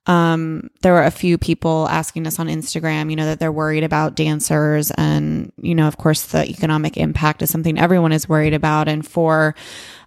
Um, 0.07 0.69
there 0.81 0.93
were 0.93 1.03
a 1.03 1.11
few 1.11 1.37
people 1.37 1.87
asking 1.89 2.27
us 2.27 2.39
on 2.39 2.47
Instagram, 2.47 3.09
you 3.09 3.15
know, 3.15 3.25
that 3.25 3.39
they're 3.39 3.51
worried 3.51 3.83
about 3.83 4.15
dancers. 4.15 4.91
And, 4.91 5.51
you 5.59 5.73
know, 5.73 5.87
of 5.87 5.97
course, 5.97 6.27
the 6.27 6.47
economic 6.47 6.95
impact 6.97 7.41
is 7.41 7.49
something 7.49 7.79
everyone 7.79 8.11
is 8.11 8.29
worried 8.29 8.53
about. 8.53 8.87
And 8.87 9.05
for 9.05 9.55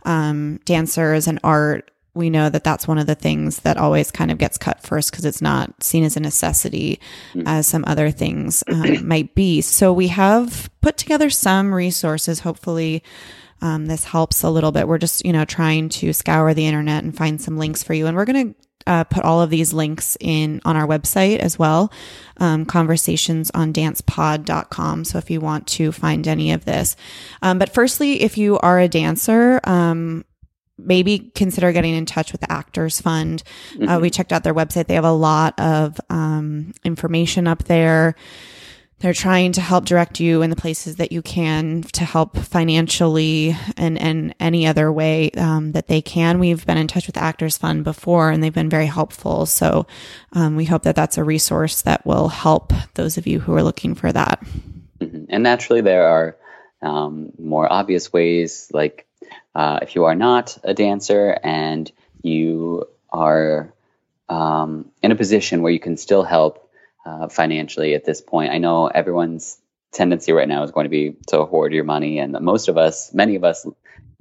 um, 0.04 0.58
dancers 0.64 1.26
and 1.26 1.40
art, 1.42 1.90
we 2.14 2.30
know 2.30 2.50
that 2.50 2.64
that's 2.64 2.88
one 2.88 2.98
of 2.98 3.06
the 3.06 3.14
things 3.14 3.60
that 3.60 3.76
always 3.76 4.10
kind 4.10 4.30
of 4.30 4.38
gets 4.38 4.58
cut 4.58 4.82
first 4.82 5.10
because 5.10 5.24
it's 5.24 5.40
not 5.40 5.82
seen 5.82 6.02
as 6.02 6.16
a 6.16 6.20
necessity 6.20 7.00
as 7.46 7.66
some 7.66 7.84
other 7.86 8.10
things 8.10 8.64
um, 8.68 9.06
might 9.06 9.34
be. 9.36 9.60
So 9.60 9.92
we 9.92 10.08
have 10.08 10.68
put 10.80 10.96
together 10.96 11.30
some 11.30 11.72
resources. 11.72 12.40
Hopefully, 12.40 13.04
um, 13.60 13.86
this 13.86 14.04
helps 14.04 14.42
a 14.42 14.50
little 14.50 14.72
bit. 14.72 14.86
We're 14.86 14.98
just, 14.98 15.24
you 15.24 15.32
know, 15.32 15.44
trying 15.44 15.88
to 15.90 16.12
scour 16.12 16.54
the 16.54 16.66
internet 16.66 17.04
and 17.04 17.16
find 17.16 17.40
some 17.40 17.58
links 17.58 17.82
for 17.82 17.94
you. 17.94 18.06
And 18.06 18.16
we're 18.16 18.24
going 18.24 18.54
to 18.54 18.68
uh, 18.86 19.04
put 19.04 19.24
all 19.24 19.42
of 19.42 19.50
these 19.50 19.72
links 19.72 20.16
in 20.20 20.60
on 20.64 20.76
our 20.76 20.86
website 20.86 21.38
as 21.38 21.58
well, 21.58 21.92
um, 22.38 22.64
conversations 22.64 23.50
on 23.52 23.72
dancepod.com. 23.72 25.04
So 25.04 25.18
if 25.18 25.30
you 25.30 25.40
want 25.40 25.66
to 25.68 25.92
find 25.92 26.26
any 26.26 26.52
of 26.52 26.64
this. 26.64 26.96
Um, 27.42 27.58
but 27.58 27.74
firstly, 27.74 28.22
if 28.22 28.38
you 28.38 28.58
are 28.60 28.80
a 28.80 28.88
dancer, 28.88 29.60
um, 29.64 30.24
maybe 30.78 31.18
consider 31.34 31.72
getting 31.72 31.94
in 31.94 32.06
touch 32.06 32.32
with 32.32 32.40
the 32.40 32.50
Actors 32.50 33.00
Fund. 33.00 33.42
Uh, 33.86 33.98
we 34.00 34.10
checked 34.10 34.32
out 34.32 34.44
their 34.44 34.54
website. 34.54 34.86
They 34.86 34.94
have 34.94 35.04
a 35.04 35.12
lot 35.12 35.58
of 35.58 36.00
um, 36.08 36.72
information 36.84 37.46
up 37.46 37.64
there. 37.64 38.14
They're 39.00 39.14
trying 39.14 39.52
to 39.52 39.60
help 39.60 39.84
direct 39.84 40.18
you 40.18 40.42
in 40.42 40.50
the 40.50 40.56
places 40.56 40.96
that 40.96 41.12
you 41.12 41.22
can 41.22 41.82
to 41.92 42.04
help 42.04 42.36
financially 42.36 43.56
and, 43.76 43.96
and 43.96 44.34
any 44.40 44.66
other 44.66 44.92
way 44.92 45.30
um, 45.32 45.72
that 45.72 45.86
they 45.86 46.02
can. 46.02 46.40
We've 46.40 46.66
been 46.66 46.78
in 46.78 46.88
touch 46.88 47.06
with 47.06 47.16
Actors 47.16 47.56
Fund 47.56 47.84
before 47.84 48.30
and 48.30 48.42
they've 48.42 48.52
been 48.52 48.68
very 48.68 48.86
helpful. 48.86 49.46
So 49.46 49.86
um, 50.32 50.56
we 50.56 50.64
hope 50.64 50.82
that 50.82 50.96
that's 50.96 51.16
a 51.16 51.22
resource 51.22 51.82
that 51.82 52.04
will 52.04 52.28
help 52.28 52.72
those 52.94 53.16
of 53.16 53.26
you 53.26 53.38
who 53.38 53.54
are 53.54 53.62
looking 53.62 53.94
for 53.94 54.10
that. 54.10 54.44
Mhm. 55.00 55.26
And 55.28 55.42
naturally, 55.44 55.80
there 55.80 56.08
are 56.08 56.36
um, 56.82 57.32
more 57.38 57.72
obvious 57.72 58.12
ways, 58.12 58.68
like 58.72 59.06
uh, 59.54 59.78
if 59.82 59.94
you 59.94 60.04
are 60.04 60.14
not 60.14 60.58
a 60.64 60.74
dancer 60.74 61.38
and 61.44 61.90
you 62.22 62.88
are 63.10 63.72
um, 64.28 64.90
in 65.02 65.12
a 65.12 65.16
position 65.16 65.62
where 65.62 65.72
you 65.72 65.80
can 65.80 65.96
still 65.96 66.22
help 66.22 66.67
uh, 67.08 67.28
financially 67.28 67.94
at 67.94 68.04
this 68.04 68.20
point. 68.20 68.52
I 68.52 68.58
know 68.58 68.86
everyone's 68.88 69.58
tendency 69.92 70.32
right 70.32 70.48
now 70.48 70.62
is 70.62 70.70
going 70.70 70.84
to 70.84 70.90
be 70.90 71.16
to 71.28 71.44
hoard 71.44 71.72
your 71.72 71.84
money, 71.84 72.18
and 72.18 72.32
most 72.40 72.68
of 72.68 72.76
us, 72.76 73.12
many 73.14 73.34
of 73.34 73.44
us, 73.44 73.66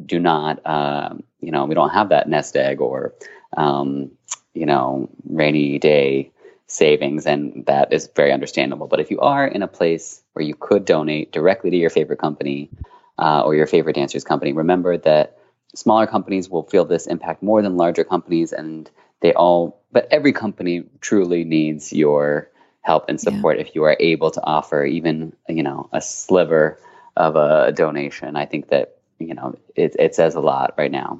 do 0.06 0.20
not. 0.20 0.65
Um, 0.65 1.24
you 1.41 1.51
know, 1.51 1.65
we 1.65 1.75
don't 1.75 1.89
have 1.89 2.10
that 2.10 2.29
nest 2.29 2.56
egg 2.56 2.79
or 2.79 3.13
um, 3.56 4.12
you 4.53 4.65
know 4.65 5.10
rainy 5.29 5.79
day 5.79 6.32
savings, 6.67 7.25
and 7.25 7.65
that 7.65 7.91
is 7.91 8.10
very 8.15 8.32
understandable. 8.32 8.88
But 8.88 9.00
if 9.00 9.12
you 9.12 9.20
are 9.20 9.46
in 9.46 9.63
a 9.63 9.67
place 9.67 10.22
where 10.34 10.46
you 10.46 10.56
could 10.56 10.86
donate 10.86 11.32
directly 11.32 11.70
to 11.72 11.77
your 11.77 11.89
favorite 11.89 12.20
company 12.20 12.70
uh, 13.17 13.41
or 13.41 13.56
your 13.56 13.67
favorite 13.67 13.96
dancer's 13.96 14.24
company, 14.24 14.53
remember 14.53 14.98
that 14.98 15.38
smaller 15.75 16.08
companies 16.08 16.50
will 16.50 16.63
feel 16.63 16.86
this 16.86 17.08
impact 17.08 17.44
more 17.44 17.62
than 17.62 17.75
larger 17.75 18.03
companies, 18.03 18.53
and 18.53 18.89
they 19.22 19.34
all, 19.34 19.82
but 19.91 20.08
every 20.12 20.32
company 20.32 20.84
truly 21.01 21.44
needs 21.44 21.91
your 21.91 22.50
help 22.88 23.10
and 23.10 23.20
support 23.20 23.60
if 23.60 23.75
you 23.75 23.84
are 23.84 23.98
able 24.00 24.32
to 24.32 24.41
offer 24.44 24.86
even, 24.86 25.34
you 25.50 25.62
know, 25.62 25.89
a 25.91 26.00
sliver 26.00 26.79
of 27.17 27.36
a 27.36 27.74
donation. 27.74 28.38
I 28.38 28.46
think 28.46 28.70
that, 28.70 28.96
you 29.20 29.34
know, 29.34 29.56
it, 29.75 29.94
it 30.00 30.15
says 30.15 30.36
a 30.36 30.39
lot 30.39 30.74
right 30.77 30.91
now. 30.91 31.20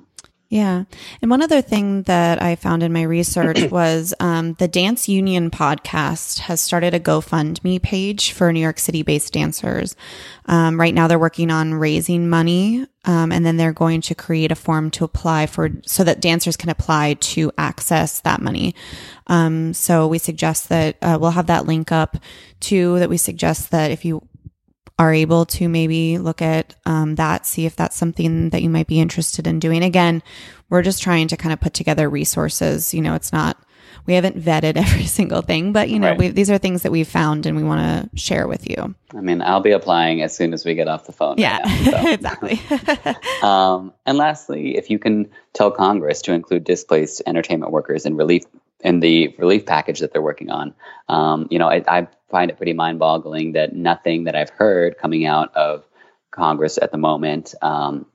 Yeah. 0.50 0.86
And 1.22 1.30
one 1.30 1.42
other 1.42 1.62
thing 1.62 2.04
that 2.04 2.42
I 2.42 2.56
found 2.56 2.82
in 2.82 2.94
my 2.94 3.01
research 3.01 3.63
was 3.72 4.13
um, 4.20 4.54
the 4.54 4.68
Dance 4.68 5.10
Union 5.10 5.51
podcast 5.51 6.39
has 6.39 6.62
started 6.62 6.94
a 6.94 7.01
GoFundMe 7.01 7.82
page 7.82 8.32
for 8.32 8.51
New 8.54 8.62
York 8.62 8.80
City 8.80 9.04
based 9.04 9.34
dancers. 9.34 9.96
Um, 10.46 10.80
right 10.80 10.94
now, 10.94 11.08
they're 11.08 11.20
working 11.20 11.51
on 11.51 11.74
raising 11.74 12.30
money, 12.30 12.86
um, 13.04 13.34
and 13.34 13.46
then 13.46 13.58
they're 13.58 13.74
going 13.74 14.00
to 14.01 14.16
create 14.16 14.51
a 14.51 14.56
form 14.56 14.89
to 14.92 15.04
apply 15.04 15.48
for 15.48 15.70
so 15.86 16.06
that 16.06 16.22
dancers 16.22 16.56
can 16.56 16.70
apply 16.70 17.16
to 17.16 17.51
access 17.58 18.22
that 18.22 18.42
money. 18.42 18.74
Um, 19.27 19.74
so 19.74 20.08
we 20.08 20.18
suggest 20.18 20.70
that 20.70 20.96
uh, 21.01 21.18
we'll 21.20 21.32
have 21.32 21.48
that 21.48 21.66
link 21.66 21.92
up 21.92 22.16
too. 22.62 23.00
That 23.00 23.10
we 23.10 23.18
suggest 23.18 23.72
that 23.72 23.92
if 23.92 24.06
you 24.06 24.25
are 25.00 25.13
able 25.13 25.46
to 25.46 25.70
maybe 25.70 26.18
look 26.18 26.42
at 26.42 26.75
um, 26.86 27.16
that, 27.16 27.46
see 27.46 27.66
if 27.66 27.75
that's 27.75 27.96
something 27.96 28.50
that 28.50 28.63
you 28.63 28.70
might 28.70 28.88
be 28.88 29.00
interested 29.00 29.46
in 29.48 29.60
doing. 29.60 29.84
Again, 29.84 30.24
we're 30.70 30.82
just 30.82 31.04
trying 31.04 31.27
to 31.27 31.38
kind 31.38 31.54
of 31.54 31.60
put 31.60 31.74
together 31.75 32.10
resources. 32.10 32.94
You 32.94 33.01
know, 33.01 33.13
it's 33.13 33.32
not, 33.32 33.58
we 34.08 34.16
haven't 34.16 34.39
vetted 34.44 34.75
every 34.75 35.06
single 35.06 35.42
thing, 35.44 35.72
but 35.72 35.89
you 35.89 36.00
know, 36.00 36.10
Right. 36.10 36.18
we, 36.18 36.27
these 36.30 36.50
are 36.50 36.58
things 36.58 36.82
that 36.82 36.92
we've 36.92 37.08
found 37.08 37.46
and 37.46 37.56
we 37.56 37.63
want 37.63 37.82
to 38.12 38.18
share 38.20 38.48
with 38.48 38.68
you. 38.68 38.96
I 39.16 39.22
mean, 39.22 39.42
I'll 39.44 39.60
be 39.62 39.72
applying 39.72 40.24
as 40.24 40.36
soon 40.36 40.51
as 40.54 40.66
we 40.66 40.74
get 40.74 40.88
off 40.88 41.06
the 41.06 41.12
phone. 41.12 41.36
right 41.36 41.39
Yeah, 41.39 41.60
now, 41.60 41.92
so. 42.01 42.10
exactly. 42.13 42.62
Um, 43.44 43.94
and 44.06 44.18
lastly, 44.18 44.77
if 44.77 44.89
you 44.89 44.98
can 45.00 45.30
tell 45.54 45.70
Congress 45.72 46.22
to 46.24 46.34
include 46.34 46.63
displaced 46.63 47.22
entertainment 47.27 47.72
workers 47.72 48.06
in 48.06 48.16
relief 48.16 48.44
in 48.82 49.00
the 49.00 49.34
relief 49.39 49.66
package 49.66 50.00
that 50.00 50.12
they're 50.13 50.22
working 50.22 50.50
on, 50.51 50.74
um, 51.10 51.48
you 51.51 51.58
know, 51.60 51.68
I, 51.70 51.84
I 51.88 52.08
find 52.29 52.51
it 52.51 52.57
pretty 52.57 52.74
mind-boggling 52.74 53.53
that 53.53 53.74
nothing 53.74 54.25
that 54.25 54.36
I've 54.36 54.50
heard 54.50 54.98
coming 54.98 55.25
out 55.25 55.55
of 55.55 55.86
Congress 56.31 56.77
at 56.81 56.91
the 56.91 56.98
moment 56.98 57.55
um, 57.62 58.05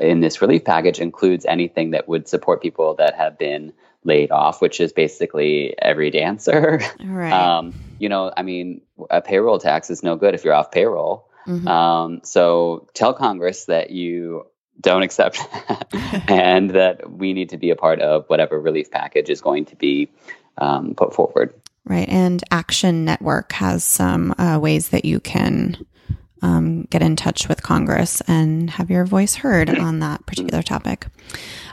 in 0.00 0.20
this 0.20 0.40
relief 0.40 0.64
package 0.64 0.98
includes 1.00 1.44
anything 1.44 1.90
that 1.90 2.08
would 2.08 2.28
support 2.28 2.62
people 2.62 2.94
that 2.94 3.14
have 3.14 3.38
been 3.38 3.72
laid 4.04 4.30
off, 4.30 4.62
which 4.62 4.80
is 4.80 4.92
basically 4.92 5.74
every 5.80 6.10
dancer. 6.10 6.80
right. 7.04 7.30
Um, 7.40 7.74
you 7.98 8.08
know, 8.08 8.32
I 8.34 8.42
mean, 8.42 8.80
a 9.10 9.20
payroll 9.20 9.58
tax 9.58 9.90
is 9.90 10.02
no 10.02 10.16
good 10.16 10.34
if 10.34 10.42
you're 10.42 10.54
off 10.54 10.70
payroll. 10.70 11.28
Mhm. 11.46 11.66
Um, 11.66 12.20
so 12.24 12.88
tell 12.94 13.12
Congress 13.12 13.66
that 13.66 13.90
you 13.90 14.46
don't 14.80 15.02
accept 15.02 15.38
that 15.68 15.88
and 16.28 16.70
that 16.70 17.10
we 17.10 17.34
need 17.34 17.50
to 17.50 17.58
be 17.58 17.70
a 17.70 17.76
part 17.76 18.00
of 18.00 18.24
whatever 18.28 18.58
relief 18.58 18.90
package 18.90 19.28
is 19.28 19.40
going 19.40 19.66
to 19.66 19.76
be 19.76 20.10
um, 20.56 20.94
put 20.94 21.14
forward. 21.14 21.54
Right. 21.84 22.08
And 22.08 22.42
Action 22.50 23.04
Network 23.04 23.52
has 23.52 23.82
some 23.82 24.34
uh, 24.38 24.58
ways 24.60 24.90
that 24.90 25.04
you 25.04 25.18
can 25.18 25.84
um, 26.42 26.82
get 26.84 27.02
in 27.02 27.16
touch 27.16 27.48
with 27.48 27.62
Congress 27.62 28.20
and 28.26 28.70
have 28.70 28.90
your 28.90 29.04
voice 29.04 29.34
heard 29.34 29.70
on 29.70 29.98
that 30.00 30.24
particular 30.26 30.62
topic. 30.62 31.06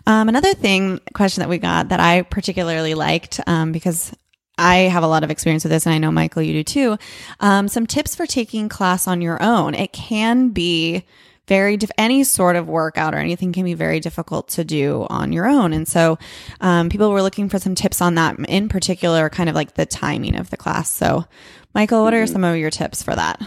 Um, 0.06 0.30
another 0.30 0.54
thing, 0.54 1.00
question 1.14 1.42
that 1.42 1.50
we 1.50 1.58
got 1.58 1.90
that 1.90 2.00
I 2.00 2.22
particularly 2.24 2.94
liked 2.94 3.40
um, 3.48 3.72
because 3.72 4.14
I 4.58 4.76
have 4.76 5.04
a 5.04 5.08
lot 5.08 5.24
of 5.24 5.30
experience 5.30 5.64
with 5.64 5.72
this, 5.72 5.86
and 5.86 5.94
I 5.94 6.00
know 6.00 6.12
Michael, 6.12 6.42
you 6.42 6.54
do 6.54 6.64
too. 6.64 6.98
Um, 7.40 7.68
some 7.68 7.86
tips 7.86 8.16
for 8.16 8.26
taking 8.26 8.70
class 8.70 9.08
on 9.08 9.22
your 9.22 9.42
own. 9.42 9.76
It 9.76 9.94
can 9.94 10.50
be 10.50 11.06
very 11.48 11.78
diff- 11.78 11.92
any 11.98 12.24
sort 12.24 12.56
of 12.56 12.68
workout 12.68 13.14
or 13.16 13.18
anything 13.18 13.54
can 13.54 13.64
be 13.64 13.74
very 13.74 14.00
difficult 14.00 14.50
to 14.50 14.64
do 14.64 15.08
on 15.10 15.32
your 15.32 15.48
own. 15.48 15.74
And 15.74 15.88
so 15.88 16.18
um, 16.62 16.90
people 16.90 17.10
were 17.12 17.22
looking 17.22 17.50
for 17.50 17.58
some 17.60 17.74
tips 17.76 18.02
on 18.02 18.16
that 18.16 18.38
in 18.48 18.70
particular 18.70 19.30
kind 19.30 19.50
of 19.50 19.56
like 19.56 19.74
the 19.76 19.86
timing 19.86 20.36
of 20.36 20.50
the 20.50 20.58
class. 20.58 20.90
So 20.90 21.26
michael 21.74 22.04
what 22.04 22.14
are 22.14 22.28
some 22.28 22.44
of 22.44 22.58
your 22.58 22.70
tips 22.72 23.02
for 23.04 23.16
that? 23.16 23.42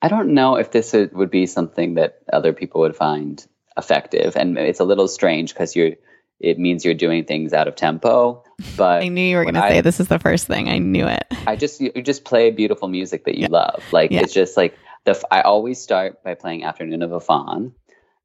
I 0.00 0.08
don't 0.08 0.34
know 0.34 0.56
if 0.56 0.70
this 0.70 0.92
would- 0.92 1.12
would 1.12 1.30
be 1.30 1.46
something 1.46 1.94
that 1.94 2.18
other 2.32 2.52
people 2.52 2.82
would 2.82 2.96
find 2.96 3.44
effective, 3.76 4.36
and 4.36 4.58
it's 4.58 4.80
a 4.80 4.84
little 4.84 5.08
strange 5.08 5.52
because 5.54 5.74
you're. 5.76 5.92
It 6.40 6.56
means 6.56 6.84
you're 6.84 6.94
doing 6.94 7.24
things 7.24 7.52
out 7.52 7.66
of 7.66 7.74
tempo, 7.74 8.44
but 8.76 9.02
i 9.02 9.08
knew 9.08 9.20
you 9.22 9.36
were 9.38 9.42
going 9.42 9.54
to 9.54 9.60
say 9.60 9.80
this 9.80 9.98
is 9.98 10.06
the 10.06 10.20
first 10.20 10.46
thing. 10.46 10.68
I 10.68 10.78
knew 10.78 11.04
it. 11.08 11.24
I 11.48 11.56
just 11.56 11.80
you, 11.80 11.90
just 12.00 12.22
play 12.24 12.52
beautiful 12.52 12.86
music 12.86 13.24
that 13.24 13.34
you 13.36 13.48
love. 13.48 13.82
Like 13.90 14.12
Yeah. 14.12 14.20
it's 14.20 14.32
just 14.32 14.56
like 14.56 14.78
the 15.08 15.16
f- 15.18 15.24
I 15.30 15.40
always 15.40 15.80
start 15.80 16.22
by 16.22 16.34
playing 16.34 16.64
Afternoon 16.64 17.02
of 17.02 17.12
a 17.12 17.20
Faun. 17.20 17.72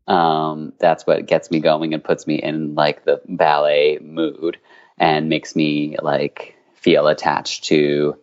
Um, 0.05 0.73
that's 0.79 1.07
what 1.07 1.25
gets 1.25 1.49
me 1.49 1.61
going 1.61 1.93
and 1.93 2.03
puts 2.03 2.27
me 2.27 2.35
in 2.35 2.75
like 2.75 3.05
the 3.05 3.21
ballet 3.25 3.99
mood 4.01 4.57
and 4.97 5.29
makes 5.29 5.55
me 5.55 5.95
like 6.01 6.57
feel 6.75 7.07
attached 7.07 7.63
to 7.65 8.17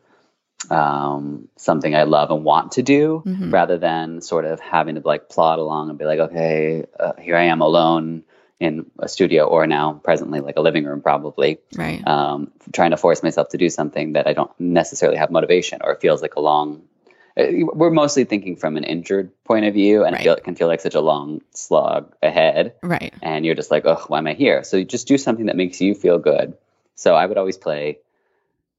um, 0.71 1.49
something 1.57 1.95
I 1.95 2.03
love 2.03 2.31
and 2.31 2.45
want 2.45 2.73
to 2.73 2.83
do, 2.83 3.23
Mhm. 3.27 3.51
rather 3.51 3.79
than 3.79 4.21
sort 4.21 4.45
of 4.45 4.61
having 4.61 4.97
to 4.97 5.01
like 5.03 5.31
plod 5.31 5.59
along 5.59 5.89
and 5.89 5.99
be 5.99 6.05
like, 6.05 6.19
okay, 6.19 6.85
uh, 6.99 7.15
here 7.19 7.37
I 7.37 7.45
am 7.45 7.63
alone 7.63 8.25
in 8.61 8.91
a 8.99 9.09
studio 9.09 9.47
or 9.47 9.67
now 9.67 9.95
presently 10.05 10.41
like 10.41 10.59
a 10.59 10.61
living 10.61 10.85
room 10.85 11.01
probably 11.01 11.59
right 11.79 12.07
um, 12.07 12.53
trying 12.75 12.91
to 12.91 12.99
force 12.99 13.23
myself 13.23 13.49
to 13.49 13.57
do 13.57 13.71
something 13.71 14.13
that 14.13 14.27
I 14.27 14.35
don't 14.35 14.51
necessarily 14.61 15.17
have 15.17 15.31
motivation 15.31 15.81
or 15.83 15.97
feels 15.97 16.21
like 16.21 16.35
a 16.35 16.41
long. 16.41 16.83
Uh, 17.41 17.67
We're 17.75 17.91
mostly 17.91 18.25
thinking 18.25 18.57
from 18.57 18.77
an 18.77 18.85
injured 18.85 19.31
point 19.45 19.65
of 19.65 19.75
view, 19.75 20.05
and 20.05 20.13
Right. 20.13 20.21
it, 20.21 20.25
feel, 20.25 20.35
it 20.35 20.45
can 20.45 20.55
feel 20.55 20.69
like 20.69 20.81
such 20.81 20.95
a 20.95 21.01
long 21.01 21.41
slog 21.53 22.15
ahead. 22.23 22.75
right 22.83 23.13
And 23.23 23.47
you're 23.47 23.55
just 23.55 23.71
like, 23.71 23.85
oh, 23.87 24.05
why 24.09 24.19
am 24.19 24.27
I 24.27 24.35
here? 24.35 24.65
So 24.65 24.77
you 24.77 24.85
just 24.85 25.09
do 25.09 25.17
something 25.19 25.47
that 25.47 25.57
makes 25.57 25.81
you 25.81 25.95
feel 25.95 26.19
good. 26.19 26.57
So 26.95 27.15
I 27.15 27.25
would 27.27 27.39
always 27.39 27.57
play 27.57 27.99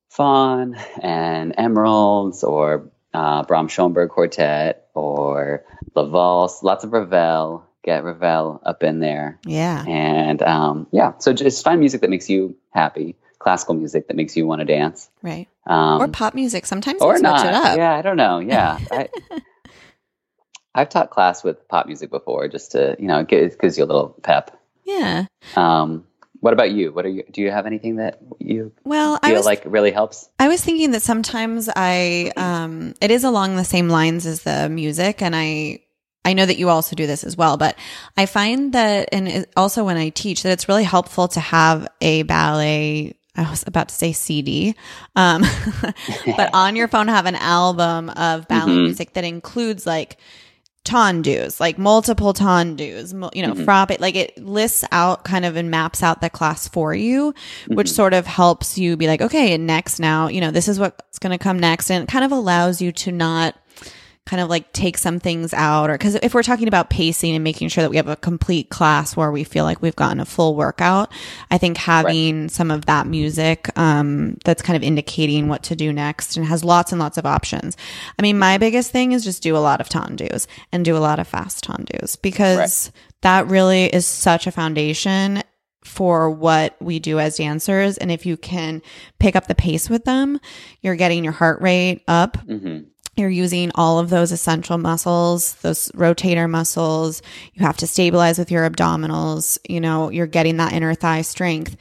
Faun 0.10 0.76
and 1.02 1.54
Emeralds 1.58 2.44
or 2.44 2.90
uh, 3.14 3.44
Brahms 3.44 3.72
Schoenberg 3.72 4.10
Quartet 4.10 4.88
or 4.94 5.64
La 5.96 6.06
Valse, 6.06 6.64
lots 6.64 6.84
of 6.84 6.92
Ravel. 6.94 7.66
Get 7.84 8.04
Ravel 8.04 8.62
up 8.64 8.84
in 8.84 9.00
there. 9.00 9.40
yeah 9.44 9.84
And 9.88 10.40
um, 10.44 10.86
yeah, 10.92 11.14
so 11.18 11.34
just 11.34 11.64
find 11.64 11.80
music 11.80 12.02
that 12.02 12.12
makes 12.12 12.30
you 12.30 12.56
happy, 12.70 13.16
classical 13.42 13.74
music 13.76 14.08
that 14.08 14.16
makes 14.16 14.36
you 14.38 14.46
want 14.48 14.60
to 14.60 14.66
dance. 14.66 15.10
right 15.22 15.48
Um, 15.66 16.02
or 16.02 16.08
pop 16.08 16.34
music 16.34 16.66
sometimes 16.66 17.02
or 17.02 17.18
not. 17.20 17.46
it 17.46 17.54
up 17.54 17.78
Yeah, 17.78 17.94
I 17.94 18.02
don't 18.02 18.18
know. 18.18 18.40
Yeah. 18.40 18.80
I, 18.92 19.10
I've 20.76 20.90
taught 20.90 21.10
class 21.10 21.44
with 21.44 21.68
pop 21.68 21.86
music 21.88 22.10
before 22.10 22.48
just 22.48 22.72
to, 22.72 22.96
you 23.00 23.08
know, 23.08 23.20
it 23.20 23.28
gives, 23.28 23.56
gives 23.58 23.78
you 23.78 23.84
a 23.84 23.86
little 23.92 24.16
pep. 24.24 24.58
yeah 24.86 25.26
Um, 25.56 26.06
what 26.40 26.54
about 26.54 26.72
you? 26.72 26.92
What 26.92 27.06
are 27.06 27.10
you, 27.10 27.24
do 27.32 27.42
you 27.42 27.52
have 27.52 27.66
anything 27.68 27.98
that 27.98 28.20
you 28.40 28.72
well 28.84 29.20
i 29.22 29.34
was 29.34 29.46
like 29.46 29.62
really 29.66 29.92
helps? 29.92 30.28
I 30.40 30.48
was 30.48 30.64
thinking 30.64 30.90
that 30.92 31.04
sometimes 31.04 31.70
I 31.76 32.32
um 32.36 32.96
it 33.00 33.12
is 33.12 33.24
along 33.24 33.58
the 33.58 33.64
same 33.64 33.90
lines 33.90 34.26
as 34.26 34.42
the 34.42 34.68
music 34.70 35.22
and 35.22 35.36
I 35.36 35.82
I 36.26 36.34
know 36.34 36.46
that 36.46 36.58
you 36.58 36.70
also 36.70 36.96
do 36.96 37.06
this 37.08 37.24
as 37.24 37.36
well, 37.36 37.58
but 37.58 37.76
I 38.16 38.26
find 38.28 38.74
that 38.74 39.10
and 39.12 39.46
also 39.58 39.84
when 39.84 39.98
I 39.98 40.10
teach 40.10 40.42
that 40.44 40.52
it's 40.52 40.68
really 40.70 40.84
helpful 40.84 41.28
to 41.30 41.40
have 41.40 41.88
a 42.00 42.24
ballet 42.24 43.16
I 43.36 43.50
was 43.50 43.64
about 43.66 43.90
to 43.90 43.96
say 43.96 44.12
CD, 44.12 44.76
um, 45.16 45.44
but 46.26 46.50
on 46.54 46.76
your 46.76 46.88
phone 46.88 47.08
have 47.08 47.26
an 47.26 47.36
album 47.36 48.10
of 48.10 48.48
ballet 48.48 48.74
Mhm. 48.74 48.84
music 48.86 49.14
that 49.14 49.24
includes 49.24 49.86
like 49.86 50.18
tendus, 50.84 51.60
like 51.60 51.78
multiple 51.78 52.34
tendus, 52.34 53.14
you 53.36 53.46
know, 53.46 53.54
frappe, 53.64 54.00
like 54.00 54.16
it 54.16 54.38
lists 54.38 54.84
out 54.92 55.24
kind 55.24 55.46
of 55.46 55.56
and 55.56 55.70
maps 55.70 56.02
out 56.02 56.22
the 56.22 56.30
class 56.30 56.68
for 56.68 56.94
you, 56.96 57.34
which 57.68 57.90
sort 57.90 58.14
of 58.14 58.26
helps 58.26 58.78
you 58.78 58.98
be 58.98 59.08
like, 59.08 59.22
okay, 59.22 59.58
next 59.58 60.00
now, 60.00 60.28
you 60.28 60.42
know, 60.42 60.50
this 60.52 60.68
is 60.68 60.80
what's 60.80 61.20
going 61.20 61.32
to 61.32 61.38
come 61.38 61.60
next. 61.60 61.92
And 61.92 62.04
it 62.04 62.10
kind 62.12 62.26
of 62.26 62.32
allows 62.32 62.82
you 62.82 62.92
to 62.94 63.12
not 63.12 63.56
kind 64.28 64.42
of 64.42 64.50
like 64.50 64.72
take 64.72 64.98
some 64.98 65.20
things 65.20 65.54
out 65.54 65.90
or 65.90 65.94
because 65.94 66.16
if 66.16 66.34
we're 66.34 66.44
talking 66.44 66.68
about 66.68 66.90
pacing 66.90 67.34
and 67.34 67.44
making 67.44 67.68
sure 67.68 67.82
that 67.82 67.90
we 67.90 67.98
have 67.98 68.08
a 68.08 68.16
complete 68.16 68.70
class 68.70 69.18
where 69.18 69.32
we 69.32 69.44
feel 69.44 69.66
like 69.66 69.82
we've 69.82 69.96
gotten 69.96 70.20
a 70.20 70.26
full 70.26 70.56
workout 70.56 71.12
i 71.50 71.58
think 71.58 71.76
having 71.76 72.48
some 72.48 72.70
of 72.70 72.86
that 72.86 73.08
music 73.08 73.68
um, 73.78 74.38
that's 74.46 74.62
kind 74.62 74.78
of 74.78 74.84
indicating 74.84 75.48
what 75.48 75.64
to 75.64 75.76
do 75.76 75.92
next 75.92 76.38
and 76.38 76.46
has 76.46 76.64
lots 76.64 76.92
and 76.92 77.00
lots 77.00 77.18
of 77.18 77.26
options. 77.26 77.78
I 78.18 78.22
mean 78.22 78.38
my 78.38 78.58
biggest 78.58 78.92
thing 78.92 79.12
is 79.12 79.24
just 79.24 79.44
do 79.44 79.56
a 79.56 79.60
lot 79.60 79.82
of 79.82 79.90
tendus 79.90 80.48
and 80.72 80.86
do 80.86 80.96
a 80.96 81.00
lot 81.00 81.20
of 81.20 81.28
fast 81.28 81.66
tendus 81.66 82.22
because 82.22 82.92
that 83.22 83.48
really 83.48 83.86
is 83.86 84.06
such 84.06 84.48
a 84.48 84.52
foundation 84.52 85.44
for 85.84 86.30
what 86.30 86.76
we 86.80 87.00
do 87.00 87.20
as 87.20 87.38
dancers. 87.38 87.98
And 87.98 88.12
if 88.12 88.26
you 88.26 88.38
can 88.38 88.82
pick 89.20 89.36
up 89.36 89.48
the 89.48 89.56
pace 89.56 89.90
with 89.90 90.06
them 90.06 90.40
you're 90.82 90.96
getting 90.96 91.24
your 91.24 91.34
heart 91.34 91.62
rate 91.62 92.04
up 92.08 92.38
hmm 92.38 92.80
you're 93.16 93.30
using 93.30 93.72
all 93.76 94.00
of 94.00 94.10
those 94.10 94.32
essential 94.32 94.78
muscles, 94.78 95.56
those 95.56 95.90
rotator 95.90 96.50
muscles. 96.50 97.22
You 97.54 97.66
have 97.66 97.78
to 97.78 97.88
stabilize 97.88 98.40
with 98.40 98.52
your 98.52 98.70
abdominals. 98.70 99.58
You 99.68 99.82
know, 99.82 100.10
you're 100.10 100.28
getting 100.28 100.58
that 100.58 100.74
inner 100.74 100.96
thigh 100.96 101.22
strength. 101.22 101.76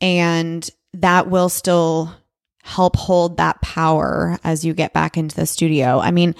And 0.00 0.68
that 0.92 1.28
will 1.28 1.48
still 1.48 2.14
help 2.62 2.96
hold 2.96 3.38
that 3.38 3.60
power 3.62 4.38
as 4.44 4.64
you 4.64 4.74
get 4.74 4.92
back 4.92 5.16
into 5.16 5.36
the 5.36 5.46
studio. 5.46 5.98
I 5.98 6.10
mean, 6.10 6.34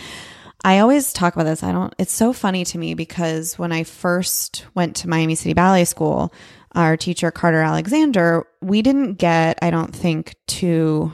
I 0.65 0.81
always 0.81 1.13
talk 1.13 1.35
about 1.35 1.45
this. 1.45 1.63
I 1.63 1.73
don't, 1.73 1.95
it's 1.99 2.13
so 2.13 2.33
funny 2.33 2.65
to 2.65 2.79
me 2.79 2.95
because 2.95 3.59
when 3.59 3.73
I 3.73 3.85
first 3.85 4.67
went 4.75 4.97
to 4.97 5.09
Miami 5.09 5.35
City 5.35 5.55
Ballet 5.55 5.85
School, 5.85 6.35
our 6.75 6.97
teacher, 6.97 7.31
Carter 7.31 7.63
Alexander, 7.63 8.47
we 8.61 8.83
didn't 8.83 9.15
get, 9.15 9.59
I 9.63 9.71
don't 9.71 9.95
think, 9.95 10.35
two 10.47 11.13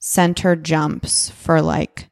center 0.00 0.56
jumps 0.56 1.30
for 1.30 1.62
like 1.62 2.08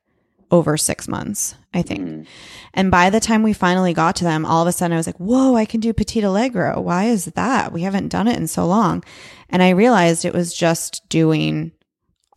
over 0.51 0.77
six 0.77 1.07
months, 1.07 1.55
I 1.73 1.83
think. 1.83 2.01
Mm. 2.01 2.27
And 2.75 2.91
by 2.91 3.11
the 3.11 3.21
time 3.21 3.43
we 3.43 3.53
finally 3.53 3.93
got 3.93 4.17
to 4.17 4.25
them, 4.25 4.45
all 4.45 4.63
of 4.63 4.69
a 4.69 4.73
sudden 4.73 4.95
I 4.95 4.97
was 4.97 5.07
like, 5.07 5.19
whoa, 5.19 5.55
I 5.55 5.65
can 5.65 5.81
do 5.81 5.93
Petit 5.93 6.23
Allegro. 6.23 6.81
Why 6.81 7.05
is 7.05 7.27
that? 7.27 7.73
We 7.73 7.83
haven't 7.83 8.09
done 8.09 8.29
it 8.29 8.37
in 8.37 8.47
so 8.47 8.67
long. 8.67 9.05
And 9.49 9.63
I 9.63 9.71
realized 9.71 10.25
it 10.25 10.35
was 10.35 10.55
just 10.55 11.09
doing 11.09 11.73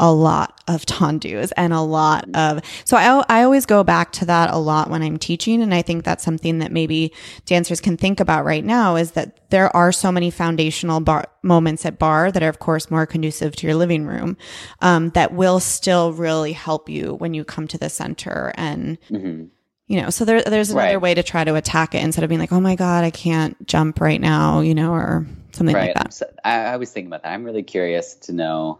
a 0.03 0.11
lot 0.11 0.59
of 0.67 0.85
tendus 0.85 1.53
and 1.55 1.71
a 1.71 1.79
lot 1.79 2.27
of 2.35 2.59
so 2.83 2.97
I, 2.97 3.23
I 3.29 3.43
always 3.43 3.65
go 3.65 3.85
back 3.85 4.11
to 4.13 4.25
that 4.25 4.49
a 4.51 4.57
lot 4.57 4.89
when 4.89 5.01
i'm 5.01 5.17
teaching 5.17 5.61
and 5.61 5.73
i 5.73 5.81
think 5.81 6.03
that's 6.03 6.25
something 6.25 6.59
that 6.59 6.73
maybe 6.73 7.13
dancers 7.45 7.79
can 7.79 7.95
think 7.95 8.19
about 8.19 8.43
right 8.43 8.65
now 8.65 8.97
is 8.97 9.11
that 9.11 9.49
there 9.49 9.73
are 9.75 9.93
so 9.93 10.11
many 10.11 10.29
foundational 10.29 10.99
barre 10.99 11.27
moments 11.41 11.85
at 11.85 11.99
barre 11.99 12.31
that 12.33 12.43
are 12.43 12.49
of 12.49 12.59
course 12.59 12.91
more 12.91 13.05
conducive 13.05 13.55
to 13.55 13.65
your 13.65 13.75
living 13.77 14.05
room 14.05 14.35
um, 14.81 15.09
that 15.11 15.33
will 15.33 15.61
still 15.61 16.11
really 16.11 16.51
help 16.51 16.89
you 16.89 17.13
when 17.15 17.33
you 17.33 17.45
come 17.45 17.65
to 17.69 17.77
the 17.77 17.89
center 17.89 18.51
and 18.55 18.97
Mhm. 19.09 19.49
you 19.87 20.01
know 20.01 20.09
so 20.09 20.25
there, 20.25 20.41
there's 20.43 20.69
another 20.71 20.95
Right. 20.95 21.01
way 21.01 21.13
to 21.13 21.23
try 21.23 21.45
to 21.45 21.55
attack 21.55 21.95
it 21.95 22.03
instead 22.03 22.23
of 22.25 22.29
being 22.29 22.41
like 22.41 22.51
oh 22.51 22.59
my 22.59 22.75
god 22.75 23.05
i 23.05 23.09
can't 23.09 23.55
jump 23.65 24.01
right 24.01 24.19
now 24.19 24.59
you 24.59 24.75
know 24.75 24.91
or 24.91 25.25
something 25.53 25.75
like 25.75 25.93
that 25.93 26.13
So 26.13 26.25
I, 26.43 26.73
I 26.73 26.77
was 26.77 26.91
thinking 26.91 27.07
about 27.07 27.23
that. 27.23 27.31
I'm 27.31 27.45
really 27.45 27.63
curious 27.63 28.15
to 28.27 28.33
know 28.33 28.79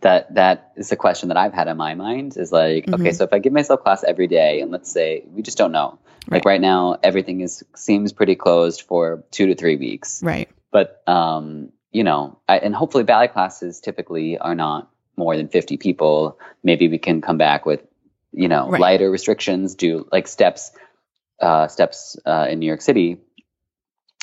that 0.00 0.34
that 0.34 0.72
is 0.76 0.92
a 0.92 0.96
question 0.96 1.28
that 1.28 1.36
I've 1.36 1.52
had 1.52 1.68
in 1.68 1.76
my 1.76 1.94
mind 1.94 2.36
is 2.36 2.52
like, 2.52 2.86
Mm-hmm. 2.86 2.94
okay, 2.94 3.12
so 3.12 3.24
if 3.24 3.32
I 3.32 3.38
give 3.38 3.52
myself 3.52 3.82
class 3.82 4.02
every 4.04 4.26
day 4.26 4.60
and 4.60 4.70
let's 4.70 4.90
say 4.90 5.24
we 5.32 5.42
just 5.42 5.58
don't 5.58 5.72
know. 5.72 5.98
Like 6.30 6.44
right 6.44 6.60
now 6.60 6.96
everything 7.02 7.40
is 7.40 7.64
seems 7.74 8.12
pretty 8.12 8.36
closed 8.36 8.82
for 8.82 9.24
2 9.32 9.46
to 9.46 9.54
3 9.54 9.76
weeks. 9.76 10.22
right 10.22 10.48
But 10.70 11.02
um, 11.08 11.72
you 11.92 12.04
know, 12.04 12.38
I, 12.48 12.58
and 12.58 12.74
hopefully 12.74 13.04
ballet 13.04 13.28
classes 13.28 13.80
typically 13.80 14.38
are 14.38 14.54
not 14.54 14.90
more 15.16 15.36
than 15.36 15.48
50 15.48 15.76
people. 15.76 16.38
Maybe 16.62 16.88
we 16.88 16.98
can 16.98 17.20
come 17.20 17.36
back 17.36 17.66
with, 17.66 17.80
you 18.32 18.48
know, 18.48 18.68
Right. 18.70 18.80
lighter 18.80 19.10
restrictions, 19.10 19.74
do 19.74 20.06
like 20.12 20.28
steps, 20.28 20.70
uh, 21.40 21.66
steps 21.68 22.16
uh, 22.24 22.46
in 22.48 22.60
New 22.60 22.66
York 22.66 22.80
City 22.82 23.18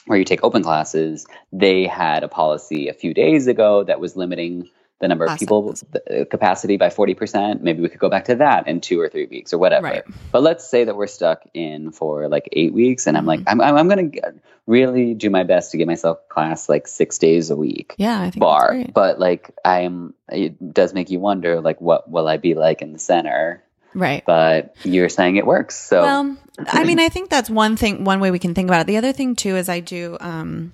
where 0.06 0.18
you 0.18 0.24
take 0.24 0.44
open 0.44 0.64
classes. 0.64 1.28
They 1.52 1.86
had 1.86 2.24
a 2.24 2.30
policy 2.30 2.88
a 2.88 2.94
few 2.94 3.14
days 3.14 3.48
ago 3.48 3.84
that 3.84 4.00
was 4.00 4.16
limiting 4.16 4.70
the 5.00 5.08
number 5.08 5.26
of 5.26 5.38
people 5.38 5.76
the, 5.92 6.22
uh, 6.22 6.26
capacity 6.26 6.78
by 6.78 6.88
40%. 6.90 7.62
Maybe 7.62 7.82
we 7.82 7.90
could 7.90 8.00
go 8.00 8.10
back 8.10 8.26
to 8.26 8.36
that 8.36 8.68
in 8.68 8.82
two 8.82 9.00
or 9.00 9.10
three 9.10 9.28
weeks 9.28 9.54
or 9.54 9.60
whatever. 9.60 9.86
Right. 9.88 10.04
But 10.32 10.42
let's 10.42 10.68
say 10.68 10.86
that 10.86 10.96
we're 10.96 11.08
stuck 11.08 11.44
in 11.54 11.92
for 11.92 12.28
like 12.28 12.50
eight 12.52 12.74
weeks, 12.74 13.06
and 13.08 13.16
I'm 13.18 13.26
like, 13.26 13.42
Mm-hmm. 13.42 13.62
I'm, 13.62 13.62
I'm, 13.62 13.78
I'm 13.78 13.88
going 13.88 14.12
to 14.12 14.34
really 14.66 15.14
do 15.14 15.30
my 15.30 15.44
best 15.44 15.72
to 15.72 15.78
give 15.78 15.88
myself 15.88 16.28
class 16.28 16.68
like 16.68 16.88
six 16.88 17.20
days 17.20 17.52
a 17.52 17.56
week 17.56 17.96
yeah 17.98 18.18
i 18.20 18.32
think 18.32 18.34
that's 18.34 18.40
barre. 18.40 18.72
great. 18.72 18.94
But 18.94 19.18
like, 19.20 19.52
I'm, 19.64 20.14
it 20.30 20.74
does 20.74 20.94
make 20.94 21.10
you 21.10 21.20
wonder, 21.20 21.62
like, 21.62 21.80
what 21.80 22.10
will 22.10 22.28
I 22.28 22.38
be 22.38 22.54
like 22.56 22.82
in 22.82 22.92
the 22.94 23.00
center? 23.00 23.64
right 23.94 24.24
But 24.26 24.76
you're 24.84 25.10
saying 25.10 25.38
it 25.38 25.46
works, 25.46 25.76
so 25.80 26.02
Well, 26.02 26.38
I 26.68 26.84
mean, 26.84 27.00
I 27.00 27.10
think 27.10 27.30
that's 27.30 27.50
one 27.50 27.78
thing, 27.78 28.04
one 28.04 28.20
way 28.20 28.32
we 28.32 28.40
can 28.40 28.54
think 28.56 28.68
about 28.68 28.82
it. 28.82 28.88
The 28.88 28.98
other 28.98 29.14
thing 29.14 29.36
too 29.36 29.56
is 29.56 29.70
I 29.70 29.80
do, 29.80 30.18
um, 30.20 30.74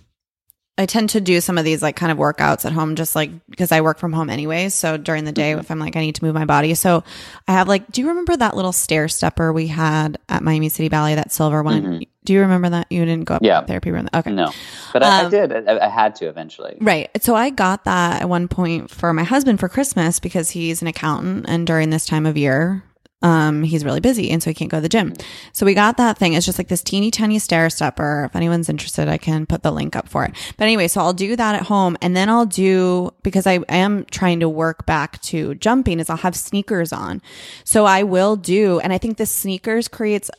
I 0.76 0.88
tend 0.88 1.12
to 1.12 1.22
do 1.22 1.40
some 1.40 1.60
of 1.60 1.66
these 1.66 1.84
like 1.84 1.96
kind 1.96 2.12
of 2.12 2.18
workouts 2.18 2.66
at 2.66 2.72
home, 2.72 2.96
just 2.96 3.16
like 3.16 3.30
because 3.48 3.72
I 3.72 3.82
work 3.82 4.00
from 4.00 4.12
home 4.12 4.30
anyways. 4.32 4.74
So 4.74 4.98
during 4.98 5.24
the 5.24 5.32
day, 5.32 5.52
if 5.52 5.70
I'm 5.70 5.78
like, 5.78 5.96
I 5.96 6.02
need 6.02 6.16
to 6.16 6.24
move 6.26 6.34
my 6.34 6.46
body. 6.46 6.74
So 6.74 7.04
I 7.48 7.52
have 7.52 7.68
like, 7.68 7.92
do 7.92 8.02
you 8.02 8.08
remember 8.08 8.36
that 8.36 8.56
little 8.56 8.72
stair 8.72 9.08
stepper 9.08 9.54
we 9.54 9.68
had 9.68 10.18
at 10.30 10.42
Miami 10.42 10.70
City 10.70 10.90
Ballet, 10.90 11.14
that 11.14 11.32
silver 11.32 11.62
one? 11.62 12.04
Do 12.26 12.34
you 12.34 12.40
remember 12.42 12.70
that? 12.70 12.88
You 12.90 13.06
didn't 13.06 13.26
go 13.26 13.36
up 13.36 13.44
Yeah. 13.44 13.60
to 13.60 13.66
the 13.66 13.68
therapy 13.68 13.92
room? 13.92 14.10
Okay. 14.16 14.32
no. 14.32 14.52
But 14.94 15.04
I, 15.04 15.20
I 15.22 15.24
Um, 15.26 15.30
did. 15.32 15.52
I, 15.70 15.86
I 15.86 15.90
had 15.90 16.16
to 16.16 16.26
eventually. 16.28 16.78
Right. 16.82 17.10
So 17.22 17.36
I 17.36 17.52
got 17.52 17.84
that 17.84 18.22
at 18.24 18.30
one 18.30 18.48
point 18.48 18.90
for 18.90 19.14
my 19.14 19.24
husband 19.24 19.60
for 19.60 19.70
Christmas 19.70 20.20
because 20.20 20.50
he's 20.50 20.82
an 20.82 20.88
accountant 20.88 21.46
and 21.48 21.68
during 21.68 21.92
this 21.92 22.06
time 22.08 22.26
of 22.26 22.36
year, 22.36 22.84
um, 23.24 23.64
he's 23.64 23.84
really 23.84 24.02
busy 24.02 24.30
and 24.30 24.44
so 24.44 24.50
he 24.50 24.54
can't 24.54 24.70
go 24.70 24.78
to 24.78 24.82
the 24.82 24.90
gym. 24.90 25.14
So 25.54 25.66
we 25.66 25.74
got 25.74 25.98
that 25.98 26.18
thing. 26.18 26.34
It's 26.34 26.46
just 26.46 26.58
like 26.58 26.68
this 26.68 26.84
teeny 26.84 27.10
tiny 27.10 27.40
stair 27.40 27.70
stepper. 27.70 28.26
If 28.26 28.36
anyone's 28.36 28.70
interested, 28.70 29.08
I 29.08 29.18
can 29.18 29.46
put 29.46 29.64
the 29.64 29.72
link 29.72 29.96
up 29.96 30.10
for 30.10 30.26
it. 30.26 30.34
But 30.58 30.66
anyway, 30.66 30.88
so 30.90 31.02
I'll 31.02 31.14
do 31.14 31.36
that 31.36 31.56
at 31.56 31.64
home 31.64 31.98
and 32.02 32.16
then 32.16 32.30
I'll 32.30 32.46
do 32.46 33.12
because 33.24 33.48
I 33.48 33.60
am 33.70 34.06
trying 34.06 34.42
to 34.42 34.50
work 34.50 34.86
back 34.86 35.22
to 35.24 35.56
jumping 35.56 36.00
is 36.00 36.10
I'll 36.10 36.18
have 36.18 36.36
sneakers 36.36 36.92
on. 36.92 37.22
So 37.64 37.86
I 37.86 38.04
will 38.04 38.36
do, 38.36 38.80
and 38.80 38.92
I 38.92 38.98
think 38.98 39.18
the 39.18 39.26
sneakers 39.26 39.88
creates 39.88 40.30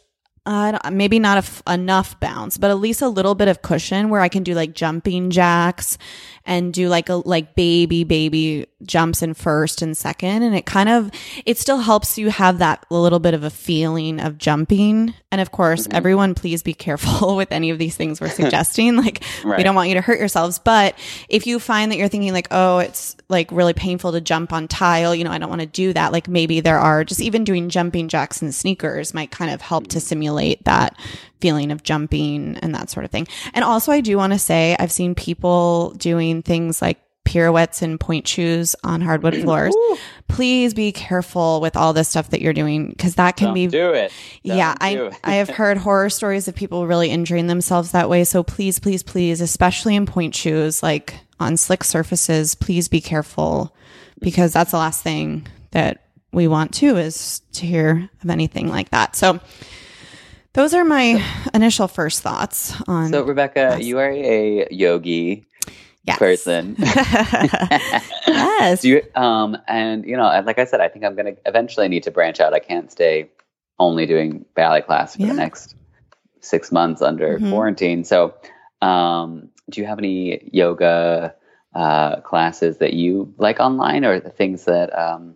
uh, 0.47 0.79
maybe 0.93 1.19
not 1.19 1.63
enough 1.67 2.19
bounce, 2.21 2.59
but 2.59 2.71
at 2.71 2.79
least 2.79 3.01
a 3.01 3.09
little 3.09 3.35
bit 3.35 3.49
of 3.49 3.63
cushion 3.63 4.11
where 4.11 4.21
I 4.21 4.29
can 4.29 4.43
do 4.43 4.55
like 4.55 4.75
jumping 4.75 5.31
jacks 5.31 5.97
and 6.45 6.73
do 6.75 6.89
like 6.89 7.09
a 7.09 7.15
like 7.15 7.55
baby 7.55 8.05
baby 8.05 8.67
jumps 8.83 9.23
in 9.23 9.33
first 9.33 9.81
and 9.81 9.97
second, 9.97 10.43
and 10.43 10.55
it 10.55 10.67
kind 10.67 10.89
of 10.89 11.11
it 11.47 11.59
still 11.59 11.79
helps 11.79 12.19
you 12.19 12.31
have 12.31 12.59
that 12.59 12.85
little 12.91 13.21
bit 13.21 13.33
of 13.33 13.43
a 13.43 13.51
feeling 13.51 14.21
of 14.21 14.37
jumping. 14.37 15.15
And 15.35 15.41
of 15.41 15.51
course, 15.51 15.89
mm-hmm. 15.89 15.97
everyone, 15.97 16.37
please 16.37 16.63
be 16.63 16.75
careful 16.75 17.35
with 17.41 17.51
any 17.51 17.71
of 17.71 17.79
these 17.81 17.97
things 17.97 18.21
we're 18.21 18.29
suggesting. 18.43 18.95
like 18.95 19.25
we 19.45 19.65
don't 19.65 19.75
want 19.75 19.89
you 19.89 19.97
to 19.97 20.01
hurt 20.01 20.21
yourselves, 20.21 20.61
but 20.61 20.97
if 21.29 21.45
you 21.45 21.59
find 21.59 21.91
that 21.91 21.97
you're 21.97 22.07
thinking 22.07 22.33
like, 22.33 22.47
oh, 22.53 22.79
it's 22.79 23.17
like 23.29 23.51
really 23.51 23.73
painful 23.73 24.13
to 24.13 24.21
jump 24.21 24.53
on 24.53 24.69
tile, 24.69 25.13
you 25.13 25.25
know, 25.25 25.33
I 25.33 25.39
don't 25.39 25.49
want 25.49 25.61
to 25.61 25.67
do 25.67 25.93
that. 25.93 26.13
Like 26.13 26.29
maybe 26.29 26.61
there 26.61 26.79
are 26.79 27.03
just 27.03 27.21
even 27.21 27.43
doing 27.43 27.69
jumping 27.69 28.07
jacks 28.07 28.43
and 28.43 28.55
sneakers 28.55 29.13
might 29.13 29.33
kind 29.33 29.51
of 29.51 29.61
help 29.61 29.89
to 29.89 29.99
mm-hmm. 29.99 30.07
simulate 30.07 30.65
that 30.67 30.97
feeling 31.41 31.73
of 31.73 31.83
jumping 31.83 32.57
and 32.59 32.73
that 32.73 32.91
sort 32.91 33.05
of 33.05 33.11
thing. 33.11 33.27
And 33.55 33.65
also, 33.65 33.91
I 33.91 34.01
do 34.01 34.17
want 34.17 34.35
to 34.35 34.39
say 34.39 34.77
I've 34.79 34.93
seen 34.93 35.17
people 35.17 35.91
doing 35.97 36.43
things 36.43 36.81
like 36.81 37.04
pirouettes 37.25 37.83
and 37.83 37.99
pointe 37.99 38.27
shoes 38.29 38.77
on 38.85 39.01
hardwood 39.01 39.37
floors. 39.43 39.75
Please 40.29 40.75
be 40.75 40.93
careful 40.93 41.61
with 41.61 41.77
all 41.77 41.93
this 41.93 42.09
stuff 42.09 42.31
that 42.31 42.41
you're 42.41 42.53
doing 42.53 42.89
because 42.89 43.15
that 43.17 43.37
can 43.37 43.47
Don't 43.49 43.55
be 43.55 43.67
do 43.67 43.91
it. 43.93 44.13
yeah, 44.43 44.75
Don't 44.81 44.93
do 44.93 45.05
I 45.05 45.09
it. 45.09 45.21
I 45.25 45.35
have 45.37 45.49
heard 45.61 45.79
horror 45.79 46.11
stories 46.11 46.49
of 46.49 46.55
people 46.55 46.87
really 46.87 47.11
injuring 47.11 47.47
themselves 47.47 47.93
that 47.93 48.09
way. 48.09 48.25
So 48.25 48.43
please, 48.43 48.79
please, 48.79 49.03
please, 49.03 49.41
especially 49.41 49.97
in 49.97 50.07
pointe 50.07 50.35
shoes, 50.35 50.83
like 50.83 51.19
on 51.41 51.57
slick 51.57 51.85
surfaces, 51.85 52.55
please 52.55 52.89
be 52.89 53.01
careful 53.01 53.75
because 54.21 54.53
that's 54.53 54.71
the 54.71 54.77
last 54.79 55.03
thing 55.03 55.47
that 55.73 56.03
we 56.33 56.49
want 56.49 56.75
to 56.75 56.97
is 56.97 57.41
to 57.53 57.67
hear 57.67 58.09
of 58.23 58.31
anything 58.31 58.69
like 58.69 58.91
that. 58.91 59.15
So 59.17 59.41
those 60.53 60.73
are 60.75 60.85
my 60.85 61.25
initial 61.53 61.89
first 61.89 62.23
thoughts 62.23 62.75
on 62.87 63.11
So 63.11 63.23
Rebecca, 63.25 63.79
you 63.81 63.99
are 63.99 64.11
a 64.11 64.67
yogi 64.71 65.45
Yes. 66.07 66.19
person. 66.19 66.77
yes. 66.79 68.83
Do 68.83 68.89
you, 68.89 69.03
um, 69.15 69.57
and 69.67 70.05
you 70.05 70.17
know, 70.17 70.25
like 70.45 70.59
I 70.59 70.65
said, 70.65 70.81
I 70.81 70.89
think 70.89 71.05
I'm 71.05 71.15
going 71.15 71.35
to 71.35 71.41
eventually 71.47 71.89
need 71.89 72.03
to 72.05 72.11
branch 72.11 72.41
out. 72.41 72.53
I 72.53 72.59
can't 72.59 72.91
stay 72.93 73.31
only 73.79 74.07
doing 74.07 74.45
ballet 74.55 74.83
class 74.83 75.17
for 75.17 75.23
Yeah. 75.23 75.29
the 75.29 75.35
next 75.35 75.75
six 76.41 76.71
months 76.71 77.01
under 77.01 77.39
Mhm. 77.39 77.51
quarantine. 77.51 78.05
So, 78.05 78.35
um, 78.83 79.49
do 79.71 79.81
you 79.81 79.87
have 79.87 79.99
any 79.99 80.49
yoga 80.53 81.35
uh, 81.75 82.21
classes 82.21 82.79
that 82.79 82.93
you 82.93 83.35
like 83.39 83.59
online, 83.59 84.05
or 84.05 84.21
the 84.21 84.31
things 84.31 84.67
that 84.67 84.97
um, 84.97 85.35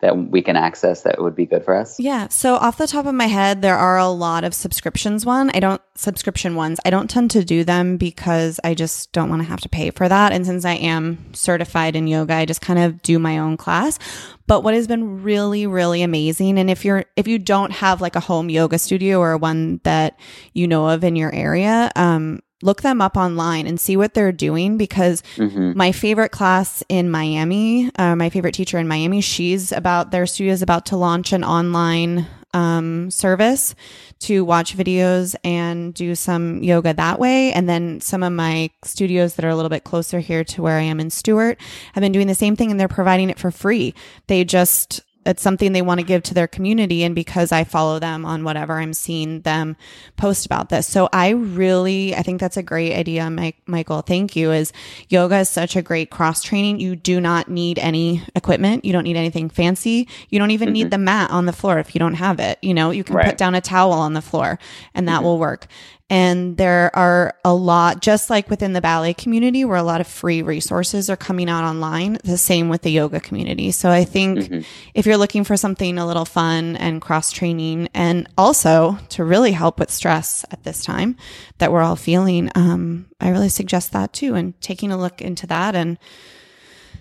that 0.00 0.30
we 0.30 0.42
can 0.42 0.56
access 0.56 1.02
that 1.02 1.22
would 1.22 1.34
be 1.34 1.46
good 1.46 1.64
for 1.64 1.74
us? 1.74 1.98
Yeah. 1.98 2.28
So 2.28 2.56
off 2.56 2.76
the 2.76 2.86
top 2.86 3.06
of 3.06 3.14
my 3.14 3.26
head, 3.26 3.62
there 3.62 3.76
are 3.76 3.98
a 3.98 4.08
lot 4.08 4.44
of 4.44 4.52
subscriptions 4.52 5.24
one. 5.24 5.50
I 5.54 5.60
don't 5.60 5.80
subscription 5.94 6.54
ones. 6.54 6.78
I 6.84 6.90
don't 6.90 7.08
tend 7.08 7.30
to 7.30 7.44
do 7.44 7.64
them 7.64 7.96
because 7.96 8.60
I 8.62 8.74
just 8.74 9.12
don't 9.12 9.30
want 9.30 9.42
to 9.42 9.48
have 9.48 9.60
to 9.62 9.68
pay 9.68 9.90
for 9.90 10.08
that. 10.08 10.32
And 10.32 10.44
since 10.44 10.64
I 10.64 10.74
am 10.74 11.32
certified 11.32 11.96
in 11.96 12.06
yoga, 12.06 12.34
I 12.34 12.44
just 12.44 12.60
kind 12.60 12.78
of 12.78 13.00
do 13.00 13.18
my 13.18 13.38
own 13.38 13.56
class. 13.56 13.98
But 14.46 14.62
what 14.62 14.74
has 14.74 14.86
been 14.86 15.22
really, 15.22 15.66
really 15.66 16.02
amazing, 16.02 16.58
and 16.58 16.70
if 16.70 16.84
you're 16.84 17.04
if 17.16 17.26
you 17.26 17.38
don't 17.38 17.72
have 17.72 18.00
like 18.00 18.14
a 18.14 18.20
home 18.20 18.48
yoga 18.48 18.78
studio 18.78 19.18
or 19.18 19.36
one 19.36 19.80
that 19.82 20.20
you 20.52 20.68
know 20.68 20.88
of 20.88 21.02
in 21.02 21.16
your 21.16 21.34
area, 21.34 21.90
um, 21.96 22.40
look 22.66 22.82
them 22.82 23.00
up 23.00 23.16
online 23.16 23.66
and 23.66 23.80
see 23.80 23.96
what 23.96 24.12
they're 24.12 24.32
doing 24.32 24.76
because 24.76 25.22
hmm 25.36 25.72
my 25.76 25.92
favorite 25.92 26.30
class 26.30 26.82
in 26.88 27.10
Miami, 27.10 27.90
uh, 27.96 28.16
my 28.16 28.30
favorite 28.30 28.54
teacher 28.54 28.78
in 28.78 28.88
Miami, 28.88 29.20
she's 29.20 29.72
about 29.72 30.10
their 30.10 30.26
studio 30.26 30.52
is 30.52 30.62
about 30.62 30.86
to 30.86 30.96
launch 30.96 31.32
an 31.32 31.44
online 31.44 32.26
um, 32.54 33.10
service 33.10 33.74
to 34.20 34.44
watch 34.44 34.76
videos 34.76 35.36
and 35.44 35.92
do 35.92 36.14
some 36.14 36.62
yoga 36.62 36.94
that 36.94 37.18
way. 37.18 37.52
And 37.52 37.68
then 37.68 38.00
some 38.00 38.22
of 38.22 38.32
my 38.32 38.70
studios 38.82 39.34
that 39.34 39.44
are 39.44 39.50
a 39.50 39.56
little 39.56 39.68
bit 39.68 39.84
closer 39.84 40.20
here 40.20 40.42
to 40.44 40.62
where 40.62 40.78
I 40.78 40.82
am 40.82 40.98
in 40.98 41.10
Stuart 41.10 41.60
have 41.92 42.00
been 42.00 42.12
doing 42.12 42.26
the 42.26 42.34
same 42.34 42.56
thing 42.56 42.70
and 42.70 42.80
they're 42.80 42.88
providing 42.88 43.28
it 43.28 43.38
for 43.38 43.50
free. 43.50 43.94
They 44.26 44.44
just 44.44 45.02
it's 45.26 45.42
something 45.42 45.72
they 45.72 45.82
want 45.82 46.00
to 46.00 46.06
give 46.06 46.22
to 46.24 46.34
their 46.34 46.46
community. 46.46 47.02
And 47.02 47.14
because 47.14 47.52
I 47.52 47.64
follow 47.64 47.98
them 47.98 48.24
on 48.24 48.44
whatever, 48.44 48.74
I'm 48.74 48.94
seeing 48.94 49.40
them 49.42 49.76
post 50.16 50.46
about 50.46 50.68
this. 50.68 50.86
So 50.86 51.08
I 51.12 51.30
really, 51.30 52.14
I 52.14 52.22
think 52.22 52.40
that's 52.40 52.56
a 52.56 52.62
great 52.62 52.94
idea, 52.94 53.28
Mike, 53.28 53.56
Michael. 53.66 54.02
Thank 54.02 54.36
you. 54.36 54.52
Is 54.52 54.72
yoga 55.08 55.38
is 55.38 55.48
such 55.48 55.76
a 55.76 55.82
great 55.82 56.10
cross 56.10 56.42
training. 56.42 56.80
You 56.80 56.96
do 56.96 57.20
not 57.20 57.48
need 57.48 57.78
any 57.78 58.22
equipment. 58.34 58.84
You 58.84 58.92
don't 58.92 59.04
need 59.04 59.16
anything 59.16 59.50
fancy. 59.50 60.08
You 60.30 60.38
don't 60.38 60.52
even 60.52 60.72
need 60.72 60.84
mm-hmm. 60.84 60.90
the 60.90 60.98
mat 60.98 61.30
on 61.30 61.46
the 61.46 61.52
floor 61.52 61.78
if 61.78 61.94
you 61.94 61.98
don't 61.98 62.14
have 62.14 62.40
it. 62.40 62.58
You 62.62 62.74
know, 62.74 62.90
you 62.90 63.04
can 63.04 63.16
Right. 63.16 63.26
put 63.26 63.38
down 63.38 63.54
a 63.54 63.60
towel 63.60 63.92
on 63.92 64.12
the 64.12 64.22
floor 64.22 64.58
and 64.94 65.08
that 65.08 65.16
mm-hmm. 65.16 65.24
will 65.24 65.38
work. 65.38 65.66
And 66.08 66.56
there 66.56 66.94
are 66.94 67.34
a 67.44 67.52
lot, 67.52 68.00
just 68.00 68.30
like 68.30 68.48
within 68.48 68.74
the 68.74 68.80
ballet 68.80 69.12
community, 69.12 69.64
where 69.64 69.76
a 69.76 69.82
lot 69.82 70.00
of 70.00 70.06
free 70.06 70.40
resources 70.40 71.10
are 71.10 71.16
coming 71.16 71.50
out 71.50 71.64
online, 71.64 72.18
the 72.22 72.38
same 72.38 72.68
with 72.68 72.82
the 72.82 72.92
yoga 72.92 73.18
community. 73.18 73.72
So 73.72 73.90
I 73.90 74.04
think 74.04 74.64
if 74.94 75.04
you're 75.04 75.16
looking 75.16 75.42
for 75.42 75.56
something 75.56 75.98
a 75.98 76.06
little 76.06 76.24
fun 76.24 76.76
and 76.76 77.02
cross 77.02 77.32
training, 77.32 77.88
and 77.92 78.28
also 78.38 78.98
to 79.10 79.24
really 79.24 79.50
help 79.50 79.80
with 79.80 79.90
stress 79.90 80.44
at 80.52 80.62
this 80.62 80.84
time 80.84 81.16
that 81.58 81.72
we're 81.72 81.82
all 81.82 81.96
feeling, 81.96 82.50
um, 82.54 83.06
I 83.20 83.30
really 83.30 83.48
suggest 83.48 83.90
that 83.92 84.12
too. 84.12 84.36
And 84.36 84.60
taking 84.60 84.92
a 84.92 84.96
look 84.96 85.20
into 85.20 85.48
that 85.48 85.74
and 85.74 85.98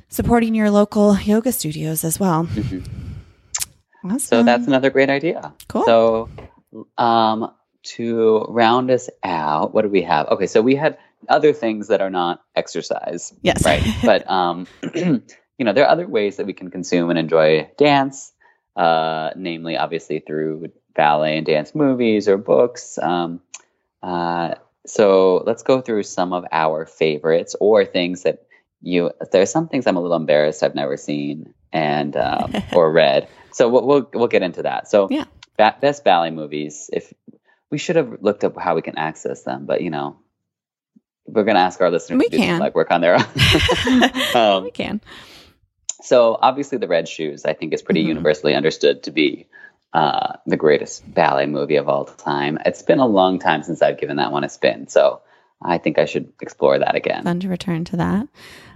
supporting 0.10 0.56
your 0.56 0.72
local 0.72 1.16
yoga 1.20 1.52
studios 1.52 2.04
as 2.04 2.20
well. 2.20 2.48
Awesome. 4.04 4.20
So 4.20 4.44
that's 4.44 4.68
another 4.68 4.90
great 4.90 5.10
idea. 5.10 5.54
Cool. 5.68 5.84
So, 5.86 6.30
um, 6.98 7.52
to 7.86 8.46
round 8.50 8.92
us 8.92 9.10
out, 9.24 9.74
what 9.74 9.84
do 9.84 9.90
we 9.90 10.02
have? 10.04 10.28
Okay, 10.28 10.48
so 10.48 10.62
we 10.62 10.76
had 10.76 10.98
other 11.30 11.54
things 11.54 11.88
that 11.88 12.02
are 12.02 12.10
not 12.10 12.42
exercise. 12.56 13.34
Yes. 13.42 13.66
Right. 13.66 13.84
but, 14.04 14.30
um, 14.30 14.68
you 14.96 15.22
know, 15.60 15.74
there 15.74 15.86
are 15.86 15.90
other 15.92 16.08
ways 16.08 16.38
that 16.38 16.46
we 16.46 16.54
can 16.54 16.70
consume 16.70 17.10
and 17.10 17.18
enjoy 17.20 17.70
dance, 17.78 18.32
uh, 18.76 19.32
namely, 19.36 19.78
obviously, 19.78 20.20
through 20.20 20.72
ballet 20.96 21.38
and 21.38 21.46
dance 21.46 21.74
movies 21.76 22.28
or 22.28 22.38
books. 22.38 22.98
Um, 23.02 23.42
uh, 24.04 24.56
so 24.86 25.44
let's 25.46 25.64
go 25.64 25.82
through 25.82 26.04
some 26.04 26.32
of 26.34 26.46
our 26.52 26.86
favorites 26.86 27.56
or 27.60 27.86
things 27.86 28.24
that 28.24 28.46
you. 28.82 29.12
There's 29.32 29.50
some 29.50 29.68
things 29.68 29.88
I'm 29.88 29.98
a 29.98 30.02
little 30.02 30.18
embarrassed 30.18 30.62
I've 30.62 30.76
never 30.76 30.96
seen 30.96 31.54
and 31.74 32.16
um, 32.16 32.54
or 32.74 32.92
read. 32.92 33.28
So 33.52 33.68
we'll, 33.68 33.86
we'll 33.88 34.10
we'll 34.14 34.28
get 34.28 34.44
into 34.44 34.62
that. 34.64 34.88
So 34.88 35.08
Yeah. 35.10 35.26
ba- 35.58 35.78
best 35.82 36.04
ballet 36.04 36.30
movies. 36.30 36.90
If 36.94 37.12
we 37.72 37.78
should 37.78 37.96
have 37.96 38.18
looked 38.22 38.44
up 38.44 38.58
how 38.60 38.76
we 38.76 38.82
can 38.82 38.98
access 38.98 39.44
them, 39.44 39.66
but 39.66 39.82
you 39.82 39.90
know, 39.90 40.18
we're 41.28 41.44
gonna 41.44 41.60
ask 41.60 41.82
our 41.82 41.90
listeners 41.92 42.20
We 42.20 42.26
to 42.30 42.38
do 42.38 42.38
can. 42.38 42.62
legwork 42.62 42.92
on 42.92 43.02
their 43.02 43.16
own. 43.16 43.26
um, 44.36 44.64
we 44.64 44.72
can. 44.72 45.02
so 46.02 46.38
obviously, 46.42 46.78
The 46.78 46.88
Red 46.88 47.08
Shoes, 47.08 47.46
I 47.46 47.54
think, 47.54 47.74
is 47.74 47.82
pretty 47.82 48.04
Mhm. 48.04 48.08
universally 48.10 48.54
understood 48.56 49.04
to 49.04 49.12
be 49.12 49.48
uh, 49.94 50.34
the 50.46 50.58
greatest 50.58 51.12
ballet 51.14 51.46
movie 51.46 51.78
of 51.78 51.88
all 51.88 52.04
time. 52.06 52.60
It's 52.66 52.82
been 52.84 53.00
a 53.00 53.08
long 53.08 53.40
time 53.40 53.64
since 53.64 53.82
I've 53.82 53.98
given 53.98 54.18
that 54.18 54.32
one 54.32 54.44
a 54.44 54.50
spin, 54.50 54.88
so 54.90 55.22
I 55.64 55.78
think 55.78 55.98
I 55.98 56.04
should 56.06 56.34
explore 56.42 56.78
that 56.78 56.96
again. 56.96 57.24
Fun 57.24 57.40
to 57.40 57.48
return 57.48 57.86
to 57.86 57.98
that. 57.98 58.28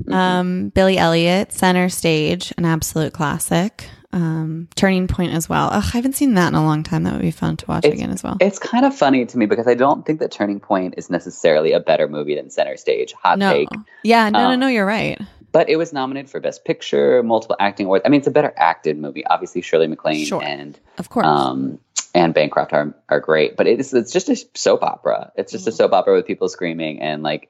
Mhm. 0.04 0.14
Um, 0.14 0.70
Billy 0.70 0.98
Elliot, 0.98 1.52
Center 1.52 1.90
Stage, 1.90 2.54
an 2.58 2.64
absolute 2.66 3.12
classic. 3.14 3.90
Um, 4.12 4.68
Turning 4.76 5.08
Point 5.08 5.34
as 5.34 5.48
well. 5.48 5.70
Ugh, 5.72 5.84
I 5.86 5.98
haven't 5.98 6.14
seen 6.16 6.34
that 6.34 6.48
in 6.48 6.56
a 6.56 6.64
long 6.64 6.82
time. 6.84 7.04
That 7.04 7.14
would 7.14 7.22
be 7.22 7.30
fun 7.32 7.58
to 7.58 7.66
watch 7.68 7.86
It's- 7.86 7.94
again 8.00 8.10
as 8.12 8.24
well. 8.24 8.38
It's 8.40 8.58
kind 8.58 8.86
of 8.86 8.96
funny 8.96 9.26
to 9.26 9.38
me 9.38 9.46
because 9.46 9.68
I 9.68 9.76
don't 9.76 10.06
think 10.06 10.20
that 10.20 10.32
Turning 10.32 10.60
Point 10.60 10.96
is 10.98 11.10
necessarily 11.10 11.74
a 11.74 11.80
better 11.80 12.08
movie 12.08 12.36
than 12.36 12.50
Center 12.50 12.76
Stage. 12.76 13.14
Hot 13.22 13.38
no, 13.38 13.54
take. 13.54 13.70
yeah, 14.04 14.30
no, 14.30 14.40
no, 14.40 14.50
Um, 14.54 14.60
no. 14.62 14.68
You're 14.68 14.86
right. 14.86 15.20
But 15.52 15.70
it 15.70 15.78
was 15.78 15.94
nominated 15.94 16.30
for 16.30 16.40
Best 16.40 16.64
Picture, 16.66 17.22
multiple 17.24 17.56
acting 17.60 17.86
awards. 17.88 18.04
I 18.06 18.10
mean, 18.10 18.20
it's 18.20 18.28
a 18.28 18.32
better 18.32 18.54
acted 18.58 18.98
movie. 19.00 19.26
Obviously, 19.28 19.62
Shirley 19.62 19.88
MacLaine 19.88 20.26
Sure. 20.26 20.44
and 20.44 20.80
Of 20.98 21.10
course. 21.10 21.26
um, 21.28 21.80
and 22.16 22.34
Bancroft 22.34 22.74
are 22.74 22.94
are 23.10 23.20
great, 23.20 23.56
but 23.58 23.68
it's 23.68 23.94
it's 23.94 24.12
just 24.12 24.30
a 24.30 24.36
soap 24.56 24.84
opera. 24.84 25.32
It's 25.36 25.52
just 25.52 25.68
a 25.68 25.72
Mhm. 25.72 25.76
soap 25.76 25.94
opera 25.94 26.16
with 26.16 26.26
people 26.26 26.50
screaming 26.50 27.02
and 27.02 27.22
like 27.22 27.50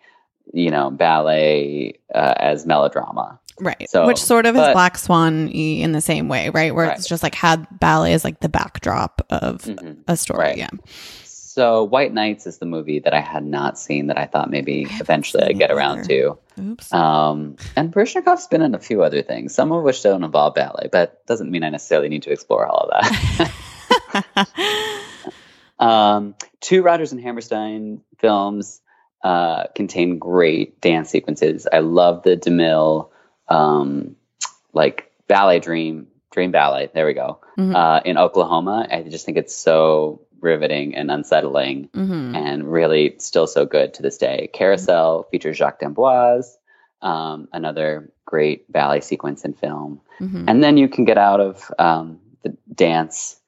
you 0.54 0.72
know 0.72 0.90
ballet 0.92 2.00
uh, 2.14 2.34
as 2.38 2.66
melodrama. 2.66 3.40
Right. 3.60 3.90
so, 3.90 4.06
Which 4.08 4.18
sort 4.22 4.46
of 4.46 4.56
is 4.56 4.62
Black 4.74 4.98
Swan 4.98 5.48
in 5.50 5.92
the 5.92 6.02
same 6.02 6.28
way, 6.28 6.50
right? 6.50 6.74
Where 6.74 6.90
it's 6.92 7.08
just 7.08 7.24
like 7.24 7.36
had 7.36 7.68
ballet 7.80 8.14
as 8.14 8.24
like 8.24 8.40
the 8.40 8.50
backdrop 8.50 9.26
of 9.30 9.62
Mhm. 9.64 9.98
a 10.08 10.16
story. 10.18 10.40
Right. 10.40 10.58
Yeah. 10.58 10.70
So 11.24 11.84
White 11.84 12.14
Nights 12.14 12.48
is 12.48 12.60
the 12.60 12.66
movie 12.66 13.00
that 13.00 13.14
I 13.14 13.20
had 13.20 13.46
not 13.46 13.78
seen 13.78 14.08
that 14.08 14.18
I 14.18 14.26
thought 14.28 14.50
maybe 14.50 14.84
haven't 14.84 15.02
eventually 15.02 15.44
I'd 15.44 15.58
get 15.60 15.72
around 15.72 16.06
to. 16.06 16.38
Oops. 16.60 16.94
Um, 16.94 17.58
and 17.76 17.92
Baryshnikov's 17.94 18.48
been 18.48 18.62
in 18.62 18.76
a 18.76 18.80
few 18.80 19.04
other 19.04 19.22
things, 19.24 19.54
some 19.56 19.72
of 19.74 19.84
which 19.84 20.02
don't 20.02 20.24
involve 20.24 20.54
ballet, 20.56 20.88
but 20.92 21.26
doesn't 21.26 21.52
mean 21.52 21.64
I 21.64 21.70
necessarily 21.70 22.08
need 22.08 22.24
to 22.24 22.32
explore 22.32 22.66
all 22.66 22.90
of 22.90 23.02
that. 23.02 23.52
Um, 25.80 26.36
two 26.60 26.82
Rodgers 26.82 27.14
and 27.14 27.22
Hammerstein 27.22 28.02
films 28.18 28.82
uh, 29.24 29.68
contain 29.76 30.20
great 30.20 30.82
dance 30.82 31.10
sequences. 31.10 31.68
I 31.72 31.80
love 31.80 32.24
the 32.24 32.36
DeMille, 32.36 33.10
um, 33.50 34.16
like 34.74 35.12
ballet 35.28 35.60
dream, 35.60 36.08
dream 36.32 36.52
ballet. 36.52 36.90
There 36.94 37.06
we 37.06 37.14
go. 37.14 37.40
Mhm. 37.58 37.76
Uh, 37.76 38.02
in 38.06 38.18
Oklahoma, 38.18 38.88
I 38.90 39.04
just 39.04 39.26
think 39.26 39.38
it's 39.38 39.56
so 39.56 40.22
riveting 40.42 40.96
and 40.96 41.12
unsettling, 41.12 41.90
Mhm. 41.94 42.36
and 42.36 42.72
really 42.72 43.16
still 43.20 43.48
so 43.48 43.66
good 43.66 43.94
to 43.96 44.02
this 44.02 44.18
day. 44.18 44.50
Carousel 44.54 45.24
features 45.24 45.58
Jacques 45.58 45.80
d'Amboise, 45.80 46.58
um, 47.02 47.48
another 47.52 48.10
great 48.26 48.72
ballet 48.72 49.02
sequence 49.02 49.44
in 49.44 49.54
film 49.54 50.02
Mhm. 50.20 50.46
and 50.48 50.64
then 50.64 50.78
you 50.78 50.88
can 50.88 51.04
get 51.06 51.18
out 51.18 51.40
of 51.42 51.72
um, 51.80 52.20
the 52.44 52.56
dance, 52.74 53.40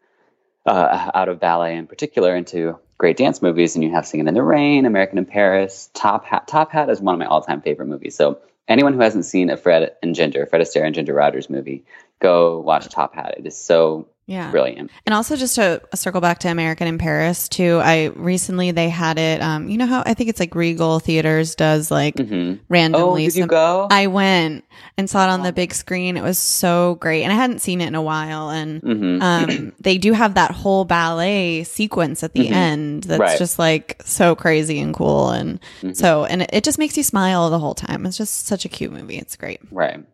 uh, 0.66 1.12
out 1.14 1.30
of 1.30 1.40
ballet 1.40 1.76
in 1.78 1.86
particular, 1.88 2.36
into 2.36 2.78
great 2.98 3.18
dance 3.18 3.42
movies. 3.42 3.76
And 3.76 3.84
you 3.84 3.92
have 3.92 4.06
Singing 4.06 4.28
in 4.28 4.34
the 4.34 4.44
Rain, 4.44 4.86
American 4.86 5.18
in 5.18 5.26
Paris, 5.26 5.90
Top 5.94 6.26
Hat. 6.26 6.48
Top 6.48 6.72
Hat 6.72 6.90
is 6.90 7.00
one 7.02 7.14
of 7.16 7.20
my 7.20 7.26
all-time 7.26 7.62
favorite 7.62 7.88
movies. 7.88 8.16
So 8.16 8.40
anyone 8.72 8.94
who 8.94 9.02
hasn't 9.02 9.26
seen 9.26 9.50
a 9.50 9.58
Fred 9.58 9.92
and 10.02 10.16
Ginger, 10.16 10.46
Fred 10.46 10.62
Astaire 10.62 10.86
and 10.86 10.96
Ginger 10.96 11.14
Rogers 11.14 11.50
movie, 11.50 11.84
go 12.20 12.60
watch 12.60 12.90
Top 12.90 13.16
Hat. 13.16 13.36
It 13.38 13.46
is 13.46 13.58
so 13.58 14.08
Yeah. 14.32 14.50
brilliant. 14.50 14.92
And 15.06 15.14
also 15.14 15.36
just 15.36 15.56
to 15.56 15.82
circle 15.94 16.22
back 16.22 16.40
to 16.40 16.48
American 16.48 16.88
in 16.88 16.98
Paris 16.98 17.50
too, 17.50 17.82
I 17.84 18.06
recently 18.16 18.72
they 18.72 18.88
had 18.90 19.18
it 19.18 19.42
um 19.42 19.68
you 19.70 19.78
know 19.78 19.86
how 19.88 20.04
I 20.06 20.14
think 20.14 20.30
it's 20.30 20.40
like 20.40 20.56
Regal 20.56 21.00
Theaters 21.00 21.56
does 21.56 21.92
like 21.92 22.18
hmm 22.18 22.54
randomly 22.70 23.24
Oh, 23.26 23.30
did 23.30 23.36
you 23.36 23.46
go? 23.48 23.88
I 23.92 24.08
went 24.08 24.64
and 24.98 25.10
saw 25.10 25.26
it 25.28 25.30
on 25.30 25.44
the 25.44 25.52
big 25.52 25.74
screen. 25.74 26.16
It 26.16 26.24
was 26.24 26.38
so 26.38 26.96
great. 26.96 27.24
And 27.24 27.34
I 27.34 27.36
hadn't 27.36 27.60
seen 27.60 27.82
it 27.82 27.88
in 27.88 27.96
a 27.96 28.02
while 28.02 28.50
and 28.50 28.82
hmm 28.82 29.22
um 29.22 29.74
they 29.82 29.98
do 29.98 30.14
have 30.14 30.36
that 30.36 30.52
whole 30.52 30.86
ballet 30.86 31.64
sequence 31.66 32.24
at 32.24 32.34
the 32.34 32.48
Mhm. 32.48 32.52
end 32.54 33.04
that's 33.04 33.20
Right. 33.20 33.38
just 33.38 33.60
like 33.60 34.02
so 34.06 34.34
crazy 34.36 34.80
and 34.80 34.94
cool 34.94 35.30
and 35.32 35.60
Mhm. 35.82 35.96
so 35.96 36.24
and 36.26 36.44
it, 36.44 36.50
it 36.54 36.64
just 36.64 36.80
makes 36.80 36.96
you 36.96 37.04
smile 37.04 37.50
the 37.50 37.60
whole 37.60 37.76
time. 37.76 38.06
It's 38.06 38.18
just 38.18 38.46
such 38.48 38.64
a 38.64 38.70
cute 38.70 38.94
movie. 38.94 39.18
It's 39.18 39.36
great. 39.36 39.60
Right. 39.72 40.06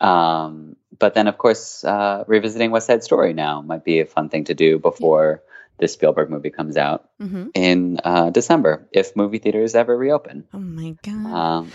Um, 0.00 0.76
but 0.98 1.14
then, 1.14 1.26
of 1.28 1.38
course, 1.38 1.84
uh, 1.84 2.24
revisiting 2.26 2.70
West 2.70 2.86
Side 2.86 3.02
Story 3.04 3.32
now 3.32 3.62
might 3.62 3.84
be 3.84 4.00
a 4.00 4.06
fun 4.06 4.28
thing 4.28 4.44
to 4.44 4.54
do 4.54 4.78
before 4.78 5.42
this 5.78 5.94
Spielberg 5.94 6.30
movie 6.30 6.50
comes 6.50 6.76
out. 6.76 7.08
hmm 7.18 7.46
in 7.54 7.98
uh, 8.04 8.30
December 8.30 8.86
if 8.92 9.14
movie 9.16 9.38
theaters 9.38 9.74
ever 9.74 9.96
reopen. 9.96 10.44
Oh 10.54 10.58
my 10.58 10.96
god. 11.02 11.32
Um, 11.32 11.72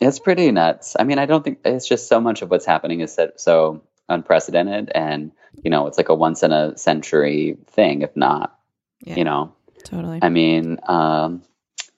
it's 0.00 0.18
pretty 0.18 0.50
nuts. 0.50 0.96
I 0.98 1.04
mean, 1.04 1.18
I 1.18 1.26
don't 1.26 1.42
think 1.42 1.60
it's 1.64 1.88
just 1.88 2.08
so 2.08 2.20
much 2.20 2.42
of 2.42 2.50
what's 2.50 2.66
happening 2.66 3.00
is 3.00 3.18
so 3.36 3.82
unprecedented, 4.08 4.90
and 4.94 5.32
you 5.62 5.70
know, 5.70 5.86
it's 5.86 5.96
like 5.98 6.08
a 6.10 6.14
once 6.14 6.42
in 6.42 6.52
a 6.52 6.76
century 6.76 7.56
thing, 7.68 8.02
if 8.02 8.16
not. 8.16 8.58
Yeah. 9.04 9.16
You 9.16 9.24
know, 9.24 9.54
totally. 9.84 10.18
I 10.22 10.28
mean, 10.28 10.78
um, 10.86 11.42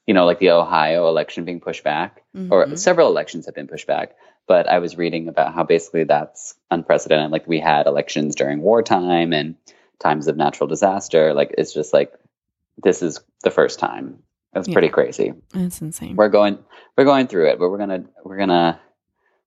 you 0.06 0.14
know, 0.14 0.26
like 0.26 0.38
the 0.38 0.50
Ohio 0.50 1.08
election 1.08 1.44
being 1.44 1.60
pushed 1.60 1.84
back, 1.84 2.22
or 2.34 2.66
Mhm. 2.66 2.78
several 2.78 3.08
elections 3.08 3.46
have 3.46 3.54
been 3.54 3.68
pushed 3.68 3.86
back. 3.86 4.16
But 4.48 4.68
I 4.68 4.78
was 4.80 4.96
reading 4.96 5.28
about 5.28 5.54
how 5.54 5.62
basically 5.62 6.04
that's 6.04 6.54
unprecedented. 6.70 7.30
Like 7.30 7.46
we 7.46 7.60
had 7.60 7.86
elections 7.86 8.34
during 8.34 8.60
wartime 8.62 9.32
and 9.32 9.54
times 10.00 10.26
of 10.26 10.36
natural 10.36 10.66
disaster. 10.66 11.34
Like 11.34 11.54
it's 11.58 11.72
just 11.74 11.92
like 11.92 12.12
this 12.82 13.02
is 13.02 13.20
the 13.44 13.50
first 13.50 13.78
time. 13.78 14.20
It's 14.54 14.66
Yeah. 14.66 14.72
pretty 14.72 14.88
crazy. 14.88 15.34
It's 15.54 15.80
insane. 15.82 16.16
We're 16.16 16.30
going 16.30 16.58
we're 16.96 17.04
going 17.04 17.26
through 17.26 17.50
it, 17.50 17.58
but 17.58 17.68
we're 17.68 17.78
gonna 17.78 18.04
we're 18.24 18.38
gonna 18.38 18.80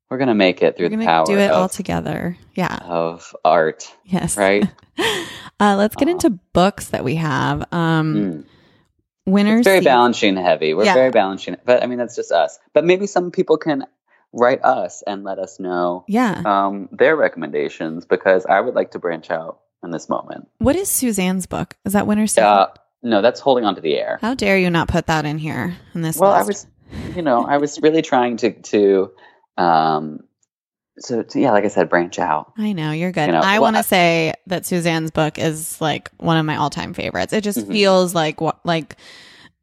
we're 0.10 0.18
gonna 0.20 0.36
make 0.36 0.62
it 0.62 0.78
through 0.78 0.90
We're 0.90 0.98
the 0.98 1.06
power 1.06 1.26
do 1.26 1.38
it 1.38 1.50
all 1.52 1.68
together. 1.70 2.38
Yeah. 2.54 2.78
of 2.84 3.36
art, 3.44 3.92
Yes. 4.06 4.38
right? 4.38 4.64
uh, 5.60 5.76
let's 5.78 5.96
get 5.96 6.10
Aw. 6.10 6.12
into 6.12 6.30
books 6.54 6.90
that 6.90 7.04
we 7.04 7.16
have. 7.16 7.62
Um, 7.74 8.16
Mm. 8.16 8.44
Winners. 9.26 9.60
It's 9.60 9.68
very 9.68 9.82
Balanchine 9.82 10.42
heavy. 10.42 10.74
We're 10.74 10.86
Yeah. 10.86 10.96
very 10.96 11.12
Balanchine, 11.12 11.58
but 11.64 11.82
I 11.84 11.88
mean 11.88 11.98
that's 12.00 12.16
just 12.16 12.32
us. 12.32 12.60
But 12.74 12.86
maybe 12.86 13.08
some 13.08 13.32
people 13.32 13.58
can 13.58 13.86
write 14.34 14.63
us 14.63 15.04
and 15.06 15.24
let 15.24 15.39
us 15.39 15.60
know 15.60 16.06
Yeah. 16.08 16.41
um, 16.46 16.89
their 16.91 17.15
recommendations 17.15 18.06
because 18.06 18.46
I 18.46 18.60
would 18.62 18.76
like 18.76 18.91
to 18.91 19.00
branch 19.00 19.30
out 19.32 19.60
in 19.84 19.91
this 19.91 20.08
moment. 20.10 20.48
What 20.60 20.76
is 20.76 20.89
Suzanne's 20.89 21.46
book? 21.46 21.76
Is 21.86 21.94
that 21.94 22.08
Winter 22.08 22.28
Season? 22.28 22.44
Uh, 22.46 22.67
no, 23.04 23.22
that's 23.22 23.39
holding 23.39 23.65
on 23.65 23.76
to 23.76 23.82
the 23.82 23.98
air. 23.98 24.20
How 24.22 24.34
dare 24.36 24.58
you 24.58 24.70
not 24.70 24.88
put 24.88 25.08
that 25.08 25.26
in 25.26 25.38
here 25.38 25.76
in 25.96 26.02
this 26.02 26.17
Well, 26.17 26.32
I 26.32 26.44
was, 26.44 26.67
you 27.15 27.22
know, 27.24 27.44
I 27.46 27.58
was 27.58 27.80
really 27.82 28.02
trying 28.02 28.38
to 28.38 28.52
to 28.52 29.12
um, 29.58 30.20
so, 31.00 31.24
so 31.28 31.39
yeah, 31.39 31.52
like 31.52 31.63
I 31.63 31.70
said, 31.70 31.89
branch 31.89 32.20
out. 32.20 32.54
I 32.58 32.74
know 32.74 32.91
you're 32.91 33.12
good. 33.12 33.26
You 33.28 33.32
know, 33.32 33.39
I 33.39 33.54
well, 33.54 33.63
want 33.63 33.78
to 33.78 33.84
say 33.84 34.34
that 34.48 34.65
Suzanne's 34.65 35.10
book 35.12 35.39
is 35.39 35.80
like 35.82 36.12
one 36.17 36.38
of 36.38 36.46
my 36.46 36.58
all-time 36.58 36.94
favorites. 36.94 37.34
It 37.34 37.44
just 37.44 37.60
Mhm. 37.60 37.72
feels 37.72 38.13
like 38.13 38.39
what 38.39 38.60
like 38.65 38.98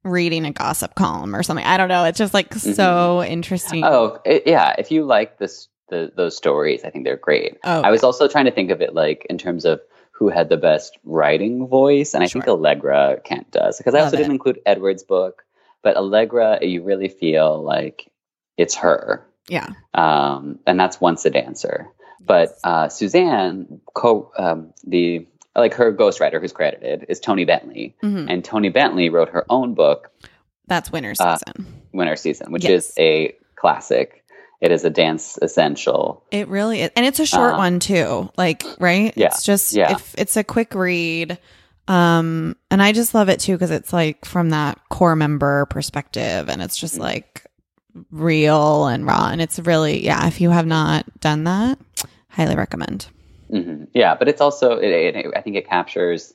reading 0.05 0.45
a 0.45 0.53
gossip 0.53 0.95
column 0.95 1.35
or 1.35 1.43
something. 1.43 1.65
I 1.65 1.77
don't 1.77 1.89
know. 1.89 2.05
It's 2.05 2.19
just 2.19 2.35
like 2.35 2.55
so 2.55 3.23
interesting. 3.23 3.85
Oh, 3.85 4.21
it, 4.25 4.45
yeah. 4.47 4.75
If 4.79 4.91
you 4.91 5.05
like 5.05 5.39
this, 5.39 5.69
the, 5.89 6.13
those 6.17 6.37
stories, 6.37 6.85
I 6.85 6.91
think 6.91 7.05
they're 7.05 7.17
great. 7.17 7.59
Oh, 7.65 7.81
I 7.81 7.91
was 7.91 8.03
also 8.03 8.29
trying 8.29 8.47
to 8.47 8.51
think 8.51 8.71
of 8.71 8.81
it 8.81 8.95
like 8.95 9.27
in 9.29 9.39
terms 9.39 9.65
of 9.65 9.81
who 10.13 10.29
had 10.29 10.49
the 10.49 10.57
best 10.57 10.99
writing 11.05 11.69
voice, 11.69 12.13
and 12.13 12.25
I 12.25 12.27
think 12.27 12.49
Allegra 12.49 13.21
Kent 13.25 13.53
does 13.53 13.79
because 13.79 13.95
I 13.95 14.01
also 14.01 14.17
didn't 14.17 14.33
include 14.33 14.61
Edward's 14.67 15.05
book, 15.05 15.45
but 15.83 15.97
Allegra, 15.97 16.59
you 16.61 16.83
really 16.83 17.09
feel 17.09 17.63
like 17.63 18.11
it's 18.57 18.75
her, 18.75 19.25
yeah. 19.49 19.69
um, 19.95 20.59
and 20.67 20.79
that's 20.79 21.01
once 21.01 21.25
a 21.25 21.31
dancer. 21.31 21.89
But 22.21 22.59
uh, 22.65 22.89
Suzanne, 22.89 23.81
co 23.95 24.33
um, 24.37 24.75
the 24.85 25.29
like 25.57 25.75
her 25.75 25.93
ghostwriter 25.93 26.41
who's 26.41 26.53
credited 26.53 27.07
is 27.09 27.21
Toni 27.21 27.45
Bentley, 27.45 27.97
Mhm. 28.03 28.27
and 28.31 28.45
Toni 28.45 28.69
Bentley 28.69 29.09
wrote 29.09 29.31
her 29.31 29.45
own 29.51 29.75
book 29.75 30.11
That's 30.67 30.93
winter 30.93 31.15
Uh, 31.19 31.37
season. 31.39 31.67
Winter 31.95 32.15
Season, 32.17 32.53
which 32.53 32.65
Yes. 32.65 32.91
is 32.91 32.95
a 32.99 33.35
classic. 33.57 34.23
It 34.61 34.71
is 34.71 34.85
a 34.85 34.91
dance 34.91 35.39
essential. 35.41 36.23
It 36.31 36.47
really 36.49 36.83
is. 36.83 36.91
And 36.95 37.07
it's 37.07 37.21
a 37.21 37.25
short 37.27 37.55
Uh, 37.55 37.59
one 37.59 37.79
too. 37.81 38.29
Like, 38.37 38.65
right? 38.79 39.15
Yeah. 39.17 39.29
It's 39.29 39.43
just 39.45 39.73
Yeah. 39.73 39.93
if 39.93 40.15
it's 40.19 40.37
a 40.37 40.45
quick 40.45 40.75
read. 40.75 41.39
Um 41.87 42.55
and 42.71 42.83
I 42.83 42.93
just 42.93 43.15
love 43.15 43.31
it 43.31 43.41
too 43.41 43.53
because 43.55 43.71
it's 43.71 43.95
like 43.95 44.27
from 44.27 44.51
that 44.51 44.79
core 44.91 45.17
member 45.17 45.65
perspective 45.71 46.51
and 46.51 46.61
it's 46.61 46.77
just 46.77 46.97
Mhm. 46.97 47.01
like 47.01 47.45
real 48.11 48.87
and 48.89 49.07
raw 49.07 49.29
and 49.33 49.41
it's 49.41 49.59
really 49.59 50.05
yeah, 50.05 50.27
if 50.27 50.41
you 50.41 50.51
have 50.51 50.67
not 50.67 51.07
done 51.21 51.45
that, 51.45 51.79
highly 52.29 52.57
recommend. 52.57 53.07
Hmm 53.51 53.85
Yeah, 53.95 54.15
but 54.15 54.29
it's 54.29 54.41
also 54.41 54.79
it, 54.79 55.17
it, 55.17 55.27
I 55.37 55.41
think 55.41 55.57
it 55.57 55.69
captures 55.69 56.35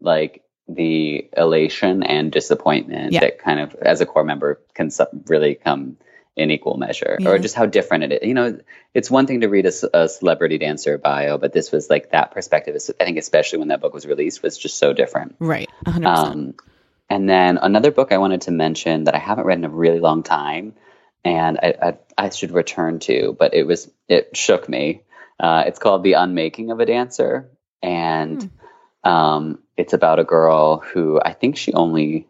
like 0.00 0.42
the 0.68 1.28
elation 1.36 2.02
and 2.02 2.32
disappointment 2.32 3.12
Yeah. 3.12 3.20
that 3.20 3.38
kind 3.38 3.60
of 3.60 3.74
as 3.76 4.00
a 4.00 4.06
core 4.06 4.24
member 4.24 4.60
can 4.74 4.90
really 5.26 5.54
come 5.54 5.96
in 6.34 6.50
equal 6.50 6.76
measure 6.76 7.16
Yeah. 7.18 7.30
or 7.30 7.38
just 7.38 7.54
how 7.54 7.66
different 7.66 8.04
it 8.04 8.12
is. 8.12 8.28
You 8.28 8.34
know, 8.34 8.58
it's 8.92 9.10
one 9.10 9.26
thing 9.26 9.40
to 9.40 9.48
read 9.48 9.66
a 9.66 10.08
celebrity 10.08 10.58
dancer 10.58 10.98
bio, 10.98 11.38
but 11.38 11.52
this 11.52 11.72
was 11.72 11.88
like 11.88 12.10
that 12.10 12.32
perspective. 12.32 12.76
I 13.00 13.04
think 13.04 13.16
especially 13.16 13.60
when 13.60 13.68
that 13.68 13.80
book 13.80 13.94
was 13.94 14.06
released 14.06 14.42
was 14.42 14.58
just 14.58 14.78
so 14.78 14.92
different. 14.92 15.36
Right. 15.38 15.70
100%. 15.86 16.06
Um, 16.06 16.54
and 17.08 17.28
then 17.28 17.58
another 17.58 17.90
book 17.90 18.12
I 18.12 18.18
wanted 18.18 18.42
to 18.42 18.50
mention 18.50 19.04
that 19.04 19.14
I 19.14 19.18
haven't 19.18 19.46
read 19.46 19.58
in 19.58 19.64
a 19.64 19.70
really 19.70 20.00
long 20.00 20.22
time, 20.24 20.74
and 21.24 21.58
I, 21.58 21.74
I, 21.80 21.98
I 22.18 22.30
should 22.30 22.50
return 22.50 22.98
to, 23.00 23.34
but 23.38 23.54
it 23.54 23.64
was 23.64 23.90
it 24.08 24.36
shook 24.36 24.68
me. 24.68 25.02
Uh, 25.38 25.64
it's 25.66 25.78
called 25.78 26.02
The 26.02 26.14
Unmaking 26.14 26.70
of 26.70 26.80
a 26.80 26.86
Dancer, 26.86 27.50
and 27.82 28.50
um, 29.04 29.58
it's 29.76 29.92
about 29.92 30.18
a 30.18 30.24
girl 30.24 30.78
who 30.78 31.20
I 31.22 31.32
think 31.32 31.56
she 31.56 31.72
only 31.72 32.26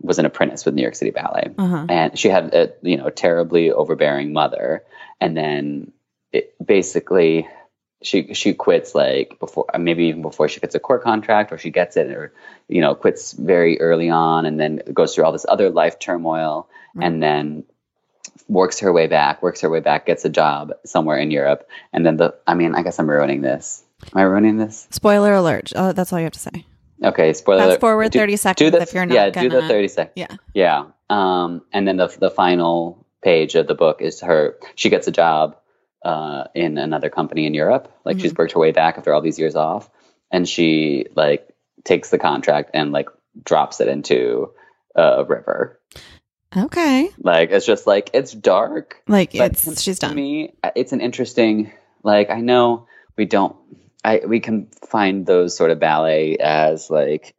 was 0.00 0.18
an 0.18 0.26
apprentice 0.26 0.64
with 0.64 0.74
New 0.74 0.82
York 0.82 0.94
City 0.94 1.10
Ballet, 1.10 1.50
uh-huh. 1.56 1.86
and 1.88 2.18
she 2.18 2.28
had 2.28 2.54
a 2.54 2.72
you 2.82 2.96
know 2.96 3.10
terribly 3.10 3.72
overbearing 3.72 4.32
mother, 4.32 4.84
and 5.20 5.36
then 5.36 5.92
it 6.32 6.54
basically 6.64 7.48
she 8.02 8.34
she 8.34 8.54
quits 8.54 8.94
like 8.94 9.38
before 9.38 9.66
maybe 9.78 10.06
even 10.06 10.22
before 10.22 10.48
she 10.48 10.60
gets 10.60 10.74
a 10.74 10.80
court 10.80 11.02
contract 11.02 11.52
or 11.52 11.58
she 11.58 11.70
gets 11.70 11.96
it 11.96 12.10
or 12.10 12.32
you 12.68 12.80
know 12.80 12.94
quits 12.94 13.32
very 13.32 13.80
early 13.80 14.10
on 14.10 14.46
and 14.46 14.58
then 14.58 14.80
goes 14.92 15.14
through 15.14 15.24
all 15.24 15.32
this 15.32 15.46
other 15.48 15.70
life 15.70 15.98
turmoil. 15.98 16.68
And 17.00 17.22
then 17.22 17.64
works 18.52 18.80
her 18.80 18.92
way 18.92 19.06
back 19.06 19.42
works 19.42 19.60
her 19.62 19.70
way 19.70 19.80
back 19.80 20.06
gets 20.06 20.24
a 20.24 20.28
job 20.28 20.72
somewhere 20.84 21.18
in 21.18 21.30
Europe 21.30 21.62
and 21.92 22.04
then 22.04 22.16
the 22.16 22.34
I 22.46 22.54
mean 22.54 22.74
I 22.74 22.82
guess 22.82 22.98
I'm 23.00 23.08
ruining 23.08 23.40
this 23.42 23.82
am 24.12 24.18
I 24.20 24.22
ruining 24.22 24.56
this 24.58 24.86
Spoiler 24.90 25.32
alert. 25.34 25.72
Oh, 25.76 25.92
that's 25.92 26.12
all 26.12 26.18
you 26.18 26.24
have 26.30 26.32
to 26.40 26.46
say. 26.50 26.66
okay 27.10 27.32
spoiler 27.32 27.60
Fast 27.60 27.68
alert. 27.68 27.80
forward 27.80 28.12
Do- 28.12 28.18
30 28.20 28.32
do 28.32 28.36
seconds 28.36 28.70
the, 28.72 28.80
if 28.82 28.92
you're 28.94 29.06
not 29.06 29.14
yeah 29.14 29.30
gonna 29.30 29.48
do 29.48 29.60
the 29.60 29.68
30 29.68 29.88
seconds 29.88 30.12
Yeah. 30.16 30.36
yeah. 30.54 30.84
Um, 31.10 31.62
and 31.72 31.86
then 31.86 31.96
the 31.96 32.08
the 32.26 32.30
final 32.30 33.06
page 33.22 33.54
of 33.54 33.66
the 33.66 33.74
book 33.74 34.00
is 34.02 34.20
her. 34.22 34.56
She 34.74 34.88
gets 34.90 35.06
a 35.06 35.12
job 35.12 35.56
uh, 36.04 36.44
in 36.54 36.78
another 36.78 37.10
company 37.10 37.44
in 37.46 37.54
Europe. 37.54 37.86
Like 38.04 38.18
she's 38.18 38.34
worked 38.34 38.52
her 38.54 38.58
way 38.60 38.72
back 38.72 38.96
after 38.98 39.12
all 39.14 39.20
these 39.20 39.38
years 39.38 39.54
off, 39.54 39.90
and 40.30 40.48
she 40.48 41.06
like 41.14 41.48
takes 41.84 42.08
the 42.10 42.18
contract 42.18 42.70
and 42.74 42.92
like 42.92 43.08
drops 43.44 43.80
it 43.80 43.88
into 43.88 44.50
a 44.96 45.22
river. 45.24 45.78
Okay. 46.56 47.10
Like 47.18 47.50
it's 47.50 47.66
just 47.66 47.86
like 47.86 48.10
it's 48.14 48.32
dark. 48.32 49.02
Like 49.08 49.34
it's 49.34 49.80
she's 49.80 49.98
to 50.00 50.08
done. 50.08 50.16
me, 50.16 50.54
it's 50.76 50.92
an 50.92 51.00
interesting. 51.00 51.72
Like 52.02 52.30
I 52.30 52.40
know 52.40 52.86
we 53.16 53.24
don't. 53.24 53.56
I 54.04 54.22
we 54.26 54.40
can 54.40 54.68
find 54.88 55.24
those 55.24 55.56
sort 55.56 55.70
of 55.70 55.78
ballet 55.78 56.36
as 56.38 56.90
like 56.90 57.34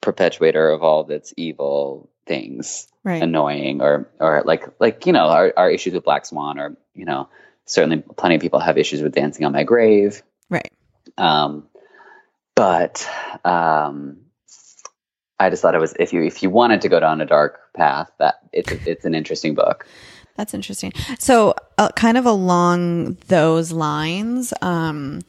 perpetuator 0.00 0.70
of 0.70 0.82
all 0.82 1.04
that's 1.04 1.34
evil 1.36 2.08
things 2.26 2.88
right. 3.02 3.22
annoying 3.22 3.80
or 3.80 4.08
or 4.20 4.42
like 4.44 4.68
like 4.78 5.06
you 5.06 5.12
know 5.12 5.26
our, 5.26 5.52
our 5.56 5.70
issues 5.70 5.94
with 5.94 6.04
black 6.04 6.26
swan 6.26 6.58
or 6.58 6.76
you 6.94 7.04
know 7.04 7.28
certainly 7.64 8.02
plenty 8.16 8.34
of 8.34 8.40
people 8.40 8.60
have 8.60 8.78
issues 8.78 9.02
with 9.02 9.14
dancing 9.14 9.44
on 9.44 9.52
my 9.52 9.64
grave 9.64 10.22
right. 10.50 10.72
um 11.18 11.66
but 12.54 13.08
um 13.44 14.18
i 15.40 15.50
just 15.50 15.62
thought 15.62 15.74
it 15.74 15.80
was 15.80 15.94
if 15.98 16.12
you 16.12 16.22
if 16.22 16.42
you 16.42 16.50
wanted 16.50 16.80
to 16.80 16.88
go 16.88 17.00
down 17.00 17.20
a 17.20 17.26
dark 17.26 17.72
path 17.74 18.10
that 18.18 18.36
it's 18.52 18.72
it's 18.86 19.04
an 19.04 19.14
interesting 19.14 19.54
book 19.54 19.86
That's 20.36 20.52
interesting. 20.52 20.92
So, 21.18 21.54
uh, 21.78 21.88
kind 21.96 22.18
of 22.18 22.26
along 22.26 23.14
those 23.28 23.72
lines, 23.72 24.52
um, 24.60 25.22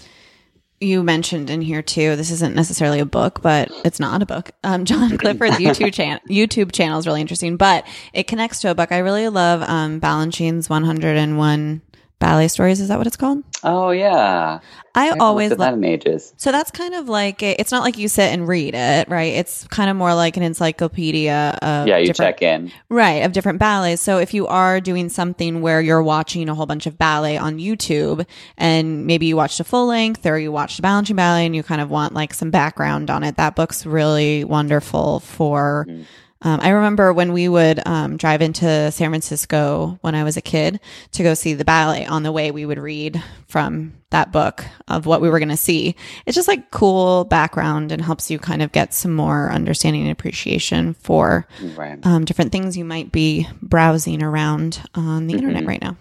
you 0.80 1.02
mentioned 1.02 1.50
in 1.50 1.62
here 1.62 1.82
too. 1.82 2.16
This 2.16 2.30
isn't 2.30 2.56
necessarily 2.56 3.00
a 3.00 3.06
book, 3.06 3.42
but 3.42 3.72
it's 3.84 4.00
not 4.00 4.22
a 4.22 4.26
book. 4.26 4.52
Um, 4.64 4.86
John 4.86 5.18
Clifford's 5.18 5.58
YouTube 5.58 5.94
channel 5.94 6.20
YouTube 6.30 6.72
channel 6.72 7.00
is 7.00 7.08
really 7.08 7.22
interesting, 7.22 7.58
but 7.58 7.86
it 8.14 8.28
connects 8.28 8.60
to 8.62 8.72
a 8.72 8.76
book. 8.76 8.92
I 8.92 9.00
really 9.00 9.28
love 9.30 9.64
um, 9.64 10.00
Balanchine's 10.00 10.70
101 10.70 11.82
Ballet 12.20 12.48
Stories. 12.48 12.80
Is 12.80 12.88
that 12.90 12.98
what 12.98 13.08
it's 13.08 13.18
called? 13.18 13.44
oh 13.64 13.90
yeah 13.90 14.60
I 14.94 15.06
haven't 15.06 15.22
always 15.22 15.52
at 15.52 15.58
that 15.58 15.72
love. 15.72 15.74
in 15.76 15.84
ages 15.84 16.32
So 16.38 16.52
that's 16.52 16.70
kind 16.70 16.94
of 16.94 17.10
like 17.10 17.42
a, 17.42 17.60
it's 17.60 17.72
not 17.72 17.82
like 17.84 17.98
you 17.98 18.08
sit 18.08 18.32
and 18.32 18.48
read 18.48 18.76
it, 18.76 19.10
right? 19.10 19.34
It's 19.34 19.68
kind 19.68 19.90
of 19.90 19.96
more 19.96 20.14
like 20.14 20.38
an 20.38 20.44
encyclopedia 20.44 21.58
of 21.62 21.88
yeah 21.88 21.98
you 21.98 22.14
check 22.14 22.42
in 22.42 22.72
Right, 22.90 23.24
of 23.24 23.32
different 23.34 23.60
ballets. 23.60 24.02
So 24.02 24.20
if 24.20 24.34
you 24.34 24.48
are 24.48 24.80
doing 24.80 25.10
something 25.10 25.62
where 25.62 25.82
you're 25.82 26.04
watching 26.04 26.50
a 26.50 26.56
whole 26.56 26.66
bunch 26.68 26.86
of 26.86 26.98
ballet 26.98 27.38
on 27.38 27.58
YouTube 27.58 28.26
and 28.58 29.06
maybe 29.08 29.26
you 29.26 29.36
watched 29.36 29.60
a 29.60 29.64
full 29.64 29.88
length 29.88 30.26
or 30.26 30.38
you 30.38 30.52
watched 30.52 30.80
a 30.80 30.82
Balanchine 30.82 31.16
ballet 31.16 31.46
and 31.46 31.56
you 31.56 31.64
kind 31.64 31.82
of 31.82 31.90
want 31.90 32.14
like 32.14 32.34
some 32.34 32.52
background 32.52 33.10
on 33.10 33.24
it, 33.24 33.38
that 33.38 33.56
book's 33.56 33.86
really 33.86 34.44
wonderful 34.44 35.20
for. 35.20 35.86
Mm. 35.90 36.06
Um, 36.44 36.60
I 36.62 36.70
remember 36.70 37.14
when 37.14 37.34
we 37.34 37.50
would 37.50 37.86
um, 37.88 38.16
drive 38.18 38.42
into 38.44 38.92
San 38.92 39.10
Francisco 39.10 39.98
when 40.02 40.14
I 40.14 40.24
was 40.24 40.38
a 40.38 40.42
kid 40.42 40.80
to 41.14 41.24
go 41.24 41.34
see 41.34 41.54
the 41.56 41.66
ballet. 41.66 42.06
On 42.06 42.22
the 42.24 42.32
way, 42.32 42.52
we 42.52 42.66
would 42.66 42.78
read 42.78 43.22
from 43.48 43.94
that 44.12 44.32
book 44.32 44.64
of 44.88 45.06
what 45.08 45.20
we 45.20 45.30
were 45.30 45.40
going 45.40 45.50
to 45.50 45.58
see. 45.58 45.96
It's 46.26 46.36
just 46.36 46.48
like 46.48 46.70
cool 46.70 47.26
background 47.26 47.92
and 47.92 48.02
helps 48.02 48.30
you 48.30 48.38
kind 48.38 48.62
of 48.62 48.72
get 48.72 48.94
some 48.94 49.16
more 49.16 49.52
understanding 49.52 50.04
and 50.04 50.12
appreciation 50.12 50.94
for 50.94 51.48
right 51.76 52.00
um, 52.06 52.24
different 52.24 52.52
things 52.52 52.78
you 52.78 52.86
might 52.86 53.12
be 53.12 53.48
browsing 53.62 54.22
around 54.22 54.82
on 54.94 55.28
the 55.28 55.34
internet 55.34 55.64
Mhm. 55.64 55.68
right 55.68 55.82
now. 55.82 55.98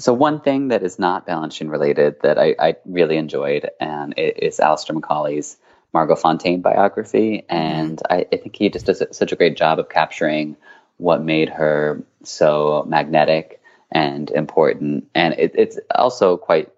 So 0.00 0.12
one 0.12 0.40
thing 0.40 0.68
that 0.68 0.82
is 0.82 0.98
not 0.98 1.26
Balanchine 1.28 1.70
related 1.70 2.16
that 2.22 2.36
I, 2.38 2.56
I 2.58 2.74
really 2.84 3.16
enjoyed, 3.16 3.70
and 3.78 4.12
it 4.18 4.42
is 4.42 4.58
Alastair 4.58 4.96
Macaulay's 4.96 5.56
Margot 5.94 6.16
Fonteyn 6.16 6.60
biography, 6.60 7.44
and 7.48 8.02
I, 8.10 8.26
I 8.30 8.36
think 8.36 8.56
he 8.56 8.68
just 8.68 8.86
does 8.86 9.02
such 9.12 9.32
a 9.32 9.36
great 9.36 9.56
job 9.56 9.78
of 9.78 9.88
capturing 9.88 10.56
what 10.96 11.22
made 11.22 11.48
her 11.48 12.04
so 12.24 12.84
magnetic 12.86 13.62
and 13.90 14.30
important. 14.30 15.08
And 15.14 15.34
it, 15.34 15.52
it's 15.54 15.78
also 15.94 16.36
quite 16.36 16.72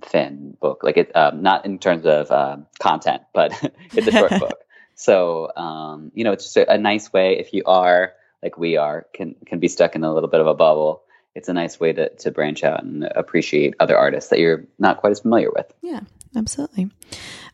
thin 0.00 0.56
book, 0.58 0.82
like 0.82 0.96
it 0.96 1.14
um, 1.14 1.42
not 1.42 1.66
in 1.66 1.78
terms 1.78 2.06
of 2.06 2.30
uh, 2.30 2.56
content, 2.80 3.22
but 3.34 3.52
it's 3.92 4.06
a 4.06 4.12
short 4.12 4.30
book. 4.30 4.58
So 4.94 5.50
um, 5.56 6.12
you 6.14 6.22
know, 6.22 6.32
it's 6.32 6.44
just 6.44 6.56
a, 6.58 6.74
a 6.74 6.78
nice 6.78 7.12
way 7.12 7.38
if 7.38 7.54
you 7.54 7.62
are 7.66 8.12
like 8.42 8.58
we 8.58 8.76
are 8.76 9.06
can 9.12 9.34
can 9.46 9.58
be 9.58 9.66
stuck 9.66 9.96
in 9.96 10.04
a 10.04 10.12
little 10.12 10.28
bit 10.28 10.40
of 10.40 10.46
a 10.46 10.54
bubble 10.54 11.02
it's 11.34 11.48
a 11.48 11.52
nice 11.52 11.80
way 11.80 11.92
to, 11.92 12.08
to 12.10 12.30
branch 12.30 12.62
out 12.62 12.82
and 12.82 13.04
appreciate 13.04 13.74
other 13.80 13.96
artists 13.96 14.30
that 14.30 14.38
you're 14.38 14.64
not 14.78 14.98
quite 14.98 15.10
as 15.10 15.20
familiar 15.20 15.50
with. 15.50 15.72
Yeah, 15.80 16.00
absolutely. 16.36 16.90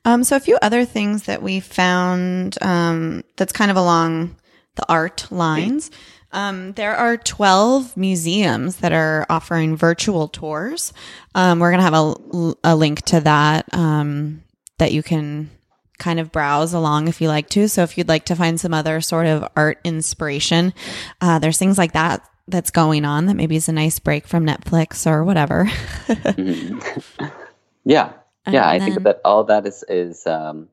Um, 0.09 0.25
so 0.25 0.37
a 0.37 0.41
few 0.41 0.57
other 0.63 0.87
things 0.87 1.25
that 1.25 1.43
we 1.43 1.61
found 1.61 2.57
um, 2.63 3.25
that's 3.37 3.53
kind 3.53 3.71
of 3.71 3.77
along 3.77 4.37
the 4.77 4.89
art 4.89 5.27
lines. 5.31 5.91
Um, 6.33 6.73
there 6.73 6.97
are 6.97 7.19
12 7.19 7.95
museums 7.95 8.77
that 8.77 8.93
are 8.93 9.27
offering 9.29 9.77
virtual 9.77 10.29
tours. 10.29 10.95
Um, 11.35 11.59
we're 11.59 11.71
going 11.71 11.85
to 11.85 11.91
have 11.91 11.95
a, 11.95 12.55
a 12.65 12.77
link 12.77 13.03
to 13.07 13.21
that 13.21 13.67
um, 13.75 14.43
that 14.79 14.93
you 14.93 15.03
can 15.03 15.51
kind 15.99 16.19
of 16.21 16.33
browse 16.33 16.73
along 16.73 17.09
if 17.09 17.21
you 17.21 17.29
like 17.29 17.51
to. 17.51 17.69
So 17.69 17.83
if 17.83 17.99
you'd 17.99 18.09
like 18.09 18.27
to 18.27 18.37
find 18.37 18.59
some 18.59 18.73
other 18.73 19.03
sort 19.03 19.27
of 19.27 19.47
art 19.57 19.79
inspiration, 19.85 20.73
uh, 21.21 21.39
there's 21.39 21.59
things 21.59 21.77
like 21.77 21.93
that 21.93 22.27
that's 22.47 22.71
going 22.71 23.05
on 23.05 23.27
that 23.27 23.35
maybe 23.35 23.57
is 23.57 23.69
a 23.69 23.73
nice 23.73 23.99
break 23.99 24.27
from 24.27 24.47
Netflix 24.47 25.07
or 25.07 25.23
whatever. 25.23 25.65
Mhm. 27.87 28.19
Yeah, 28.53 28.63
yeah. 28.63 28.69
I 28.69 28.75
And 28.77 28.85
think 28.85 29.03
that 29.05 29.21
all 29.25 29.45
that 29.45 29.67
is 29.67 29.85
is 29.89 30.27
um, 30.27 30.69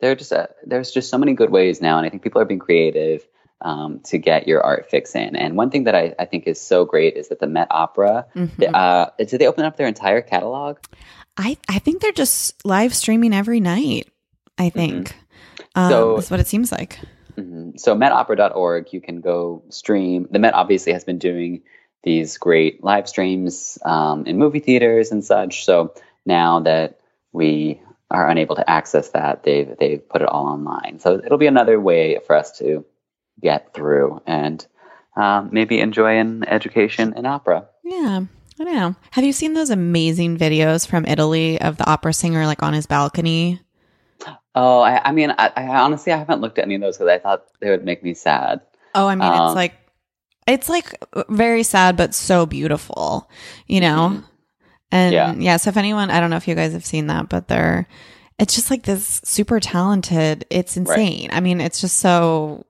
there. 0.00 0.14
Just 0.14 0.32
uh, 0.32 0.46
there's 0.66 0.90
just 0.90 1.10
so 1.10 1.18
many 1.18 1.34
good 1.34 1.50
ways 1.50 1.80
now, 1.80 1.98
and 1.98 2.06
I 2.06 2.10
think 2.10 2.22
people 2.22 2.40
are 2.40 2.44
being 2.44 2.60
creative 2.60 3.26
um, 3.60 4.00
to 4.04 4.18
get 4.18 4.46
your 4.46 4.62
art 4.62 4.88
fix 4.90 5.14
in. 5.14 5.34
And 5.36 5.56
one 5.56 5.70
thing 5.70 5.84
that 5.84 5.94
I, 5.94 6.14
I 6.18 6.24
think 6.26 6.46
is 6.46 6.60
so 6.60 6.84
great 6.84 7.16
is 7.16 7.28
that 7.28 7.40
the 7.40 7.46
Met 7.48 7.68
Opera. 7.70 8.26
Mhm. 8.34 8.70
Uh, 8.74 9.10
did 9.18 9.40
they 9.40 9.46
open 9.46 9.64
up 9.64 9.76
their 9.76 9.88
entire 9.88 10.22
catalog? 10.22 10.78
I 11.36 11.56
I 11.68 11.78
think 11.78 12.00
they're 12.02 12.12
just 12.12 12.64
live 12.64 12.94
streaming 12.94 13.32
every 13.34 13.60
night. 13.60 14.08
I 14.58 14.70
think. 14.70 15.14
Um, 15.74 15.90
So- 15.90 16.14
that's 16.16 16.30
what 16.30 16.40
it 16.40 16.46
seems 16.48 16.72
like. 16.72 16.98
hmm 17.36 17.70
So 17.76 17.94
metopera.org, 17.94 18.92
you 18.92 19.00
can 19.00 19.20
go 19.20 19.62
stream. 19.70 20.26
The 20.30 20.38
Met 20.38 20.54
obviously 20.54 20.92
has 20.92 21.04
been 21.04 21.18
doing 21.18 21.62
these 22.04 22.38
great 22.38 22.82
live 22.82 23.08
streams 23.08 23.78
um, 23.84 24.24
in 24.26 24.38
movie 24.38 24.60
theaters 24.60 25.10
and 25.12 25.24
such. 25.24 25.64
So 25.64 25.92
now 26.26 26.60
that 26.60 26.98
we 27.32 27.80
are 28.10 28.28
unable 28.28 28.56
to 28.56 28.68
access 28.68 29.10
that, 29.10 29.42
they've 29.42 29.76
they've 29.78 30.08
put 30.08 30.22
it 30.22 30.28
all 30.28 30.46
online. 30.46 30.98
So 30.98 31.20
it'll 31.24 31.38
be 31.38 31.46
another 31.46 31.78
way 31.80 32.18
for 32.26 32.34
us 32.34 32.58
to 32.58 32.84
get 33.40 33.74
through 33.74 34.22
and 34.26 34.66
um, 35.16 35.50
maybe 35.52 35.80
enjoy 35.80 36.18
an 36.18 36.44
education 36.48 37.14
in 37.16 37.26
opera. 37.26 37.66
Yeah. 37.84 38.22
I 38.60 38.64
know. 38.64 38.96
Have 39.12 39.24
you 39.24 39.32
seen 39.32 39.54
those 39.54 39.70
amazing 39.70 40.36
videos 40.36 40.84
from 40.86 41.04
Italy 41.06 41.60
of 41.60 41.76
the 41.76 41.88
opera 41.88 42.12
singer 42.12 42.44
like 42.44 42.60
on 42.62 42.72
his 42.72 42.86
balcony? 42.86 43.60
Oh, 44.54 44.80
I, 44.80 45.00
I 45.04 45.12
mean, 45.12 45.30
I, 45.30 45.52
I 45.54 45.66
honestly 45.78 46.12
I 46.12 46.16
haven't 46.16 46.40
looked 46.40 46.58
at 46.58 46.64
any 46.64 46.74
of 46.74 46.80
those 46.80 46.96
because 46.98 47.08
I 47.08 47.18
thought 47.20 47.44
they 47.60 47.70
would 47.70 47.84
make 47.84 48.02
me 48.02 48.14
sad. 48.14 48.60
Oh, 48.96 49.06
I 49.06 49.14
mean, 49.14 49.30
Um, 49.30 49.46
it's 49.46 49.54
like 49.54 49.74
it's 50.48 50.68
like 50.68 51.04
very 51.28 51.62
sad 51.62 51.96
but 51.96 52.14
so 52.14 52.46
beautiful, 52.46 53.30
you 53.68 53.80
know. 53.80 54.10
Mhm. 54.10 54.24
And 54.90 55.12
Yeah. 55.12 55.34
yeah. 55.36 55.56
so 55.58 55.68
if 55.70 55.76
anyone, 55.76 56.10
I 56.10 56.20
don't 56.20 56.30
know 56.30 56.36
if 56.36 56.48
you 56.48 56.54
guys 56.54 56.72
have 56.72 56.84
seen 56.86 57.08
that, 57.08 57.28
but 57.28 57.48
they're 57.48 57.86
it's 58.38 58.54
just 58.54 58.70
like 58.70 58.84
this 58.84 59.20
super 59.24 59.58
talented. 59.60 60.46
It's 60.50 60.76
insane. 60.76 61.30
I 61.32 61.40
mean, 61.40 61.60
it's 61.60 61.80
just 61.80 61.98
so 61.98 62.64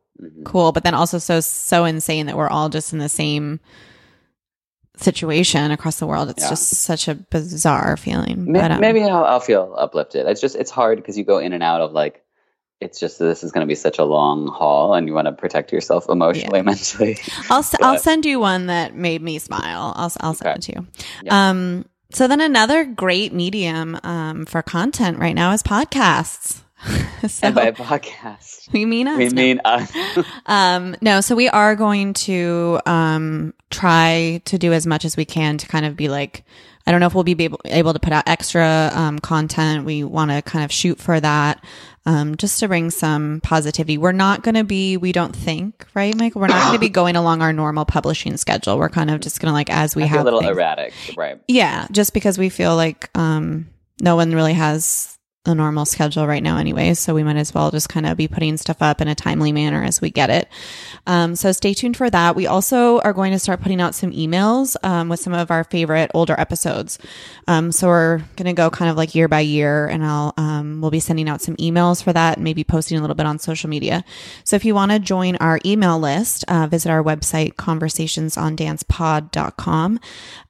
cool, 0.45 0.73
but 0.73 0.83
then 0.83 0.95
also 0.95 1.19
so 1.19 1.41
so 1.41 1.85
insane 1.85 2.27
that 2.27 2.37
we're 2.37 2.49
all 2.49 2.69
just 2.71 2.93
in 2.93 2.99
the 2.99 3.09
same 3.09 3.61
situation 4.97 5.71
across 5.71 5.99
the 5.99 6.07
world. 6.07 6.29
It's 6.31 6.43
Yeah. 6.43 6.51
just 6.51 6.71
such 6.71 7.07
a 7.09 7.15
bizarre 7.15 7.97
feeling. 7.97 8.51
May- 8.51 8.61
but, 8.61 8.71
um, 8.73 8.81
maybe 8.81 9.03
I'll, 9.03 9.25
I'll 9.25 9.41
feel 9.41 9.75
uplifted. 9.79 10.27
It's 10.27 10.41
just 10.41 10.57
it's 10.57 10.71
hard 10.71 10.99
because 10.99 11.17
you 11.17 11.25
go 11.25 11.39
in 11.39 11.53
and 11.53 11.63
out 11.63 11.81
of 11.81 11.93
like 11.93 12.23
it's 12.81 12.99
just 13.01 13.19
this 13.19 13.43
is 13.43 13.51
going 13.53 13.67
to 13.67 13.69
be 13.69 13.75
such 13.75 13.99
a 13.99 14.05
long 14.05 14.47
haul, 14.47 14.95
and 14.95 15.07
you 15.09 15.13
want 15.15 15.27
to 15.27 15.33
protect 15.33 15.73
yourself 15.73 16.09
emotionally, 16.09 16.61
Yeah. 16.61 16.63
mentally. 16.63 17.19
I'll 17.51 17.59
s- 17.59 17.75
I'll 17.83 17.99
send 17.99 18.25
you 18.25 18.39
one 18.41 18.67
that 18.67 18.95
made 18.95 19.21
me 19.21 19.39
smile. 19.39 19.93
I'll 19.97 20.13
I'll 20.21 20.35
send 20.35 20.49
Okay. 20.49 20.55
it 20.57 20.63
to 20.63 20.73
you. 20.73 20.87
Yeah. 21.25 21.51
Um. 21.51 21.85
So 22.11 22.27
then 22.27 22.41
another 22.41 22.85
great 22.85 23.33
medium 23.33 23.99
um 24.03 24.47
for 24.47 24.63
content 24.63 25.19
right 25.19 25.35
now 25.35 25.53
is 25.53 25.63
podcasts. 25.63 26.63
so 27.29 27.47
and 27.49 27.55
by 27.55 27.73
podcast, 27.73 28.69
we 28.73 28.85
mean 28.85 29.09
us. 29.09 29.19
we 29.19 29.29
no. 29.29 29.35
mean 29.35 29.61
us. 29.65 29.93
um 30.47 30.97
no 31.01 31.21
so 31.21 31.35
we 31.35 31.49
are 31.49 31.77
going 31.77 32.15
to 32.15 32.81
um 32.87 33.53
try 33.71 34.41
to 34.47 34.59
do 34.59 34.73
as 34.73 34.87
much 34.87 35.05
as 35.05 35.17
we 35.17 35.25
can 35.25 35.59
to 35.59 35.67
kind 35.67 35.85
of 35.85 35.97
be 35.97 36.09
like 36.09 36.45
i 36.89 36.91
don't 36.91 37.01
know 37.01 37.07
if 37.07 37.15
we'll 37.15 37.23
be 37.23 37.37
able, 37.45 37.61
able 37.67 37.93
to 37.93 38.01
put 38.01 38.13
out 38.15 38.25
extra 38.27 38.91
um, 38.95 39.19
content. 39.19 39.85
We 39.85 40.05
want 40.05 40.31
to 40.31 40.41
kind 40.41 40.65
of 40.65 40.73
shoot 40.73 40.99
for 40.99 41.21
that 41.21 41.63
um, 42.07 42.37
just 42.39 42.61
to 42.61 42.69
bring 42.69 42.91
some 42.91 43.41
positivity. 43.43 43.99
We're 43.99 44.13
not 44.13 44.43
going 44.43 44.55
to 44.55 44.65
be 44.65 44.97
we 44.97 45.13
don't 45.13 45.37
think 45.37 45.87
right 45.95 46.17
michael 46.17 46.41
we're 46.41 46.47
not 46.49 46.63
going 46.63 46.73
to 46.73 46.81
be 46.81 46.89
going 46.89 47.17
along 47.17 47.43
our 47.43 47.53
normal 47.53 47.85
publishing 47.85 48.39
schedule. 48.39 48.79
We're 48.79 48.89
kind 48.89 49.11
of 49.11 49.21
just 49.21 49.39
going 49.41 49.51
to 49.51 49.53
like 49.53 49.69
as 49.69 49.95
we 49.95 50.05
I 50.05 50.07
have 50.07 50.21
a 50.23 50.25
little 50.25 50.41
things- 50.41 50.57
erratic, 50.57 50.95
right? 51.17 51.39
yeah, 51.47 51.87
just 51.93 52.15
because 52.15 52.39
we 52.39 52.49
feel 52.49 52.75
like 52.75 53.11
um, 53.15 53.69
no 54.01 54.17
one 54.17 54.35
really 54.35 54.55
has 54.55 55.18
a 55.49 55.55
normal 55.55 55.85
schedule 55.85 56.27
right 56.27 56.43
now, 56.43 56.59
anyway. 56.59 56.95
So 56.95 57.15
we 57.15 57.23
might 57.23 57.37
as 57.37 57.55
well 57.55 57.71
just 57.71 57.89
kind 57.89 58.07
of 58.07 58.17
be 58.17 58.29
putting 58.29 58.57
stuff 58.57 58.83
up 58.83 59.01
in 59.01 59.09
a 59.09 59.15
timely 59.15 59.53
manner 59.53 59.83
as 59.83 60.01
we 60.01 60.11
get 60.11 60.31
it. 60.31 60.49
Um, 61.07 61.37
so 61.37 61.53
stay 61.53 61.75
tuned 61.75 61.97
for 61.97 62.11
that. 62.11 62.37
We 62.37 62.47
also 62.47 63.01
are 63.01 63.13
going 63.13 63.33
to 63.33 63.39
start 63.39 63.61
putting 63.61 63.81
out 63.81 63.95
some 63.95 64.13
emails 64.13 64.77
um, 64.85 65.09
with 65.09 65.21
some 65.21 65.33
of 65.33 65.51
our 65.51 65.65
favorite 65.65 66.11
older 66.15 66.35
episodes. 66.39 66.99
Um, 67.47 67.73
so 67.73 67.89
we're 67.89 68.19
going 68.37 68.47
to 68.47 68.53
go 68.53 68.71
kind 68.71 68.91
of 68.91 68.97
like 68.97 69.15
year 69.15 69.29
by 69.29 69.41
year, 69.41 69.87
and 69.87 70.05
I'll 70.05 70.35
um, 70.37 70.81
we'll 70.81 70.91
be 70.91 71.01
sending 71.01 71.29
out 71.29 71.41
some 71.41 71.57
emails 71.57 72.03
for 72.03 72.13
that, 72.13 72.37
and 72.37 72.45
maybe 72.45 72.65
posting 72.65 72.99
a 72.99 73.01
little 73.01 73.17
bit 73.17 73.27
on 73.27 73.39
social 73.39 73.71
media. 73.71 74.05
So 74.45 74.57
if 74.57 74.65
you 74.65 74.75
want 74.75 74.93
to 74.93 74.99
join 74.99 75.37
our 75.37 75.61
email 75.65 75.99
list, 75.99 76.45
uh, 76.49 76.67
visit 76.67 76.91
our 76.91 77.03
website 77.03 77.55
conversationsondancepod.com. 77.55 80.01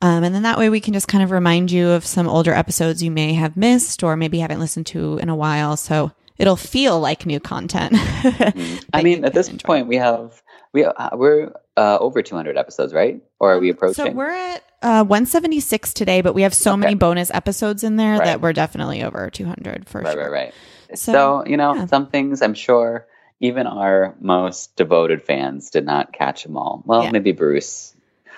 Um, 0.01 0.25
and 0.25 0.35
then 0.35 0.43
that 0.43 0.59
way 0.59 0.71
we 0.71 0.81
can 0.81 0.93
just 0.93 1.09
kind 1.09 1.23
of 1.23 1.31
remind 1.31 1.71
you 1.71 1.91
of 1.91 2.05
some 2.05 2.29
older 2.29 2.53
episodes 2.53 3.03
you 3.03 3.11
may 3.11 3.35
have 3.35 3.57
missed 3.57 4.03
or 4.03 4.17
maybe 4.17 4.41
haven't 4.41 4.61
listened 4.61 4.87
to 4.93 5.19
in 5.19 5.29
a 5.29 5.37
while. 5.37 5.77
So 5.77 6.13
it'll 6.39 6.57
feel 6.57 7.01
like 7.01 7.27
new 7.27 7.41
content. 7.41 7.93
I 8.93 9.03
mean, 9.03 9.25
at 9.25 9.35
this 9.35 9.49
enjoy. 9.49 9.67
point, 9.67 9.87
we 9.89 9.97
have 9.97 10.43
we 10.73 10.85
uh, 10.85 11.17
we're 11.17 11.53
uh, 11.77 11.99
over 11.99 12.23
200 12.23 12.57
episodes, 12.59 12.93
right? 12.93 13.21
Or 13.41 13.55
are 13.55 13.59
we 13.59 13.71
approaching? 13.71 14.05
So 14.07 14.11
we're 14.13 14.31
at 14.31 14.63
uh, 14.83 15.05
176 15.05 15.95
today, 15.95 16.21
but 16.21 16.35
we 16.35 16.43
have 16.43 16.55
so 16.55 16.73
Okay. 16.73 16.81
many 16.81 16.95
bonus 16.95 17.31
episodes 17.31 17.83
in 17.85 17.97
there 17.97 18.19
Right. 18.19 18.25
that 18.27 18.41
we're 18.41 18.53
definitely 18.53 19.03
over 19.03 19.31
200 19.31 19.89
for 19.89 20.01
right, 20.03 20.13
sure. 20.13 20.31
right, 20.31 20.53
right. 20.91 20.99
So, 20.99 21.13
So, 21.13 21.45
you 21.47 21.57
know, 21.57 21.75
yeah. 21.75 21.87
some 21.87 22.07
things 22.09 22.43
I'm 22.43 22.55
sure 22.55 23.07
even 23.41 23.67
our 23.69 24.15
most 24.21 24.75
devoted 24.77 25.23
fans 25.23 25.71
did 25.71 25.85
not 25.87 26.13
catch 26.13 26.43
them 26.43 26.57
all. 26.57 26.83
Well, 26.85 27.05
Yeah. 27.05 27.13
maybe 27.13 27.31
Bruce. 27.33 27.95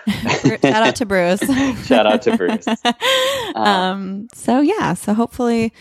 Shout 0.09 0.65
out 0.65 0.97
to 0.97 1.07
Bruce. 1.07 1.41
Shout 1.87 2.07
out 2.07 2.23
to 2.23 2.37
Bruce. 2.37 2.67
um, 3.55 4.29
so 4.35 4.61
yeah, 4.61 4.95
so 4.95 5.15
hopefully 5.15 5.73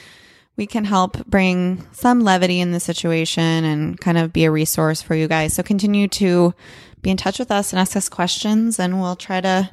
we 0.59 0.67
can 0.67 0.83
help 0.83 1.25
bring 1.25 1.81
some 1.93 2.19
levity 2.19 2.59
in 2.59 2.73
the 2.73 2.81
situation 2.81 3.63
and 3.63 3.97
kind 4.01 4.17
of 4.17 4.33
be 4.33 4.43
a 4.43 4.51
resource 4.51 5.01
for 5.01 5.15
you 5.15 5.25
guys. 5.25 5.53
So 5.53 5.63
continue 5.63 6.09
to 6.09 6.53
be 7.01 7.09
in 7.09 7.15
touch 7.15 7.39
with 7.39 7.49
us 7.49 7.71
and 7.71 7.79
ask 7.79 7.95
us 7.95 8.09
questions 8.09 8.77
and 8.77 8.99
we'll 8.99 9.15
try 9.15 9.39
to 9.39 9.69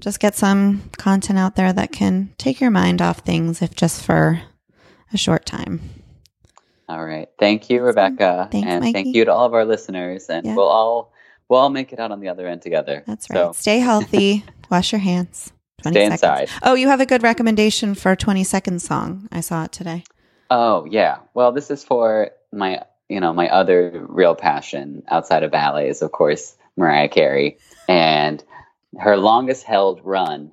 just 0.00 0.18
get 0.18 0.34
some 0.34 0.90
content 0.98 1.38
out 1.38 1.54
there 1.54 1.72
that 1.72 1.92
can 1.92 2.34
take 2.36 2.60
your 2.60 2.72
mind 2.72 3.00
off 3.00 3.20
things 3.20 3.62
if 3.62 3.76
just 3.76 4.02
for 4.02 4.42
a 5.12 5.16
short 5.16 5.46
time. 5.46 5.80
All 6.88 7.04
right. 7.04 7.28
Thank 7.38 7.70
you, 7.70 7.80
Rebecca. 7.80 8.48
Thanks, 8.50 8.66
and 8.66 8.80
Mikey. 8.80 8.92
thank 8.94 9.14
you 9.14 9.24
to 9.24 9.32
all 9.32 9.46
of 9.46 9.54
our 9.54 9.64
listeners. 9.64 10.28
And 10.28 10.44
Yeah. 10.44 10.56
we'll 10.56 10.66
all 10.66 11.12
we'll 11.48 11.60
all 11.60 11.70
make 11.70 11.92
it 11.92 12.00
out 12.00 12.10
on 12.10 12.18
the 12.18 12.26
other 12.28 12.48
end 12.48 12.62
together. 12.62 13.04
That's 13.06 13.30
right. 13.30 13.36
So 13.36 13.52
Stay 13.52 13.78
healthy. 13.78 14.44
Wash 14.68 14.90
your 14.90 14.98
hands. 15.00 15.52
20 15.82 15.94
stay 15.94 16.16
seconds. 16.16 16.22
inside. 16.22 16.48
Oh, 16.62 16.74
you 16.74 16.88
have 16.88 17.00
a 17.00 17.06
good 17.06 17.22
recommendation 17.22 17.94
for 17.94 18.12
a 18.12 18.16
20 18.16 18.44
second 18.44 18.80
song. 18.80 19.28
I 19.30 19.40
saw 19.40 19.64
it 19.64 19.72
today. 19.72 20.04
Oh 20.50 20.86
yeah. 20.90 21.18
Well, 21.34 21.52
this 21.52 21.70
is 21.70 21.84
for 21.84 22.30
my 22.52 22.82
you 23.08 23.20
know 23.20 23.32
my 23.32 23.48
other 23.48 24.04
real 24.08 24.34
passion 24.34 25.02
outside 25.08 25.42
of 25.42 25.50
ballet 25.50 25.88
is 25.88 26.02
of 26.02 26.10
course 26.12 26.56
Mariah 26.76 27.08
Carey 27.08 27.58
and 27.88 28.42
her 28.98 29.16
longest 29.16 29.64
held 29.64 30.00
run, 30.04 30.52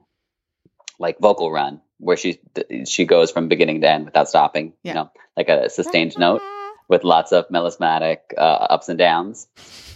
like 0.99 1.19
vocal 1.19 1.51
run, 1.51 1.81
where 1.99 2.17
she 2.17 2.39
she 2.85 3.05
goes 3.05 3.31
from 3.31 3.47
beginning 3.47 3.81
to 3.81 3.89
end 3.89 4.05
without 4.05 4.27
stopping. 4.27 4.73
Yeah. 4.83 4.91
You 4.91 4.95
know, 4.95 5.11
like 5.37 5.49
a 5.49 5.69
sustained 5.69 6.17
note 6.17 6.41
with 6.87 7.03
lots 7.03 7.31
of 7.31 7.47
melismatic 7.49 8.17
uh, 8.37 8.41
ups 8.41 8.89
and 8.89 8.97
downs. 8.97 9.47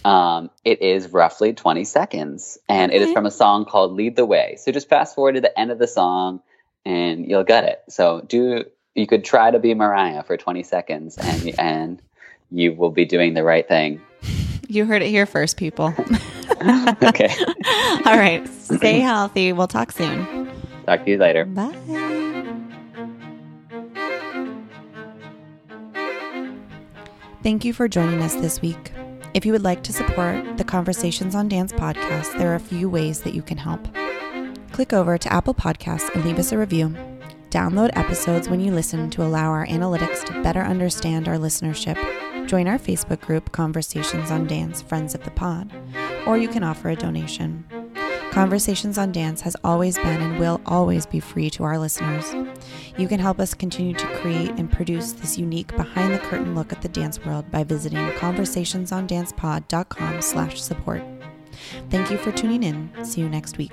Um, 0.04 0.50
it 0.64 0.80
is 0.80 1.08
roughly 1.08 1.52
20 1.52 1.84
seconds, 1.84 2.58
and 2.68 2.90
it 2.92 3.02
is 3.02 3.12
from 3.12 3.26
a 3.26 3.30
song 3.30 3.64
called 3.66 3.92
"Lead 3.92 4.16
the 4.16 4.24
Way." 4.24 4.56
So 4.58 4.72
just 4.72 4.88
fast 4.88 5.14
forward 5.14 5.34
to 5.34 5.40
the 5.40 5.58
end 5.58 5.70
of 5.70 5.78
the 5.78 5.86
song, 5.86 6.40
and 6.84 7.28
you'll 7.28 7.44
get 7.44 7.64
it. 7.64 7.82
So 7.88 8.22
do 8.26 8.64
you 8.94 9.06
could 9.06 9.24
try 9.24 9.50
to 9.50 9.58
be 9.58 9.74
Mariah 9.74 10.22
for 10.22 10.36
20 10.36 10.62
seconds, 10.62 11.18
and 11.18 11.58
and 11.58 12.02
you 12.50 12.72
will 12.72 12.90
be 12.90 13.04
doing 13.04 13.34
the 13.34 13.44
right 13.44 13.66
thing. 13.68 14.00
You 14.68 14.86
heard 14.86 15.02
it 15.02 15.08
here 15.08 15.26
first, 15.26 15.56
people. 15.56 15.94
Okay. 16.62 17.34
All 18.04 18.18
right. 18.18 18.46
Stay 18.48 19.00
healthy. 19.00 19.54
We'll 19.54 19.66
talk 19.66 19.92
soon. 19.92 20.50
Talk 20.84 21.06
to 21.06 21.10
you 21.10 21.16
later. 21.16 21.46
Bye. 21.46 21.74
Thank 27.42 27.64
you 27.64 27.72
for 27.72 27.88
joining 27.88 28.20
us 28.20 28.34
this 28.34 28.60
week. 28.60 28.92
If 29.32 29.46
you 29.46 29.52
would 29.52 29.62
like 29.62 29.82
to 29.84 29.94
support 29.94 30.58
the 30.58 30.64
Conversations 30.64 31.34
on 31.34 31.48
Dance 31.48 31.72
podcast, 31.72 32.36
there 32.36 32.52
are 32.52 32.56
a 32.56 32.60
few 32.60 32.86
ways 32.90 33.22
that 33.22 33.32
you 33.32 33.40
can 33.40 33.56
help. 33.56 33.80
Click 34.72 34.92
over 34.92 35.16
to 35.16 35.32
Apple 35.32 35.54
Podcasts 35.54 36.14
and 36.14 36.22
leave 36.22 36.38
us 36.38 36.52
a 36.52 36.58
review. 36.58 36.94
Download 37.48 37.90
episodes 37.94 38.50
when 38.50 38.60
you 38.60 38.72
listen 38.72 39.08
to 39.10 39.22
allow 39.22 39.48
our 39.50 39.66
analytics 39.66 40.22
to 40.24 40.42
better 40.42 40.60
understand 40.60 41.28
our 41.28 41.36
listenership. 41.36 41.96
Join 42.46 42.68
our 42.68 42.78
Facebook 42.78 43.22
group, 43.22 43.52
Conversations 43.52 44.30
on 44.30 44.46
Dance 44.46 44.82
Friends 44.82 45.14
of 45.14 45.24
the 45.24 45.30
Pod, 45.30 45.72
or 46.26 46.36
you 46.36 46.46
can 46.46 46.62
offer 46.62 46.90
a 46.90 46.96
donation. 46.96 47.64
Conversations 48.30 48.96
on 48.96 49.12
Dance 49.12 49.40
has 49.40 49.56
always 49.64 49.96
been 49.96 50.20
and 50.20 50.38
will 50.38 50.60
always 50.64 51.04
be 51.04 51.18
free 51.18 51.50
to 51.50 51.64
our 51.64 51.78
listeners. 51.78 52.32
You 52.96 53.08
can 53.08 53.18
help 53.18 53.40
us 53.40 53.54
continue 53.54 53.94
to 53.94 54.06
create 54.18 54.50
and 54.50 54.70
produce 54.70 55.10
this 55.12 55.36
unique 55.36 55.74
behind 55.76 56.14
the 56.14 56.18
curtain 56.18 56.54
look 56.54 56.72
at 56.72 56.80
the 56.80 56.88
dance 56.88 57.18
world 57.24 57.50
by 57.50 57.64
visiting 57.64 58.08
conversationsondancepod.com 58.12 60.22
slash 60.22 60.62
support. 60.62 61.02
Thank 61.90 62.10
you 62.10 62.18
for 62.18 62.30
tuning 62.30 62.62
in. 62.62 62.92
See 63.04 63.20
you 63.20 63.28
next 63.28 63.58
week. 63.58 63.72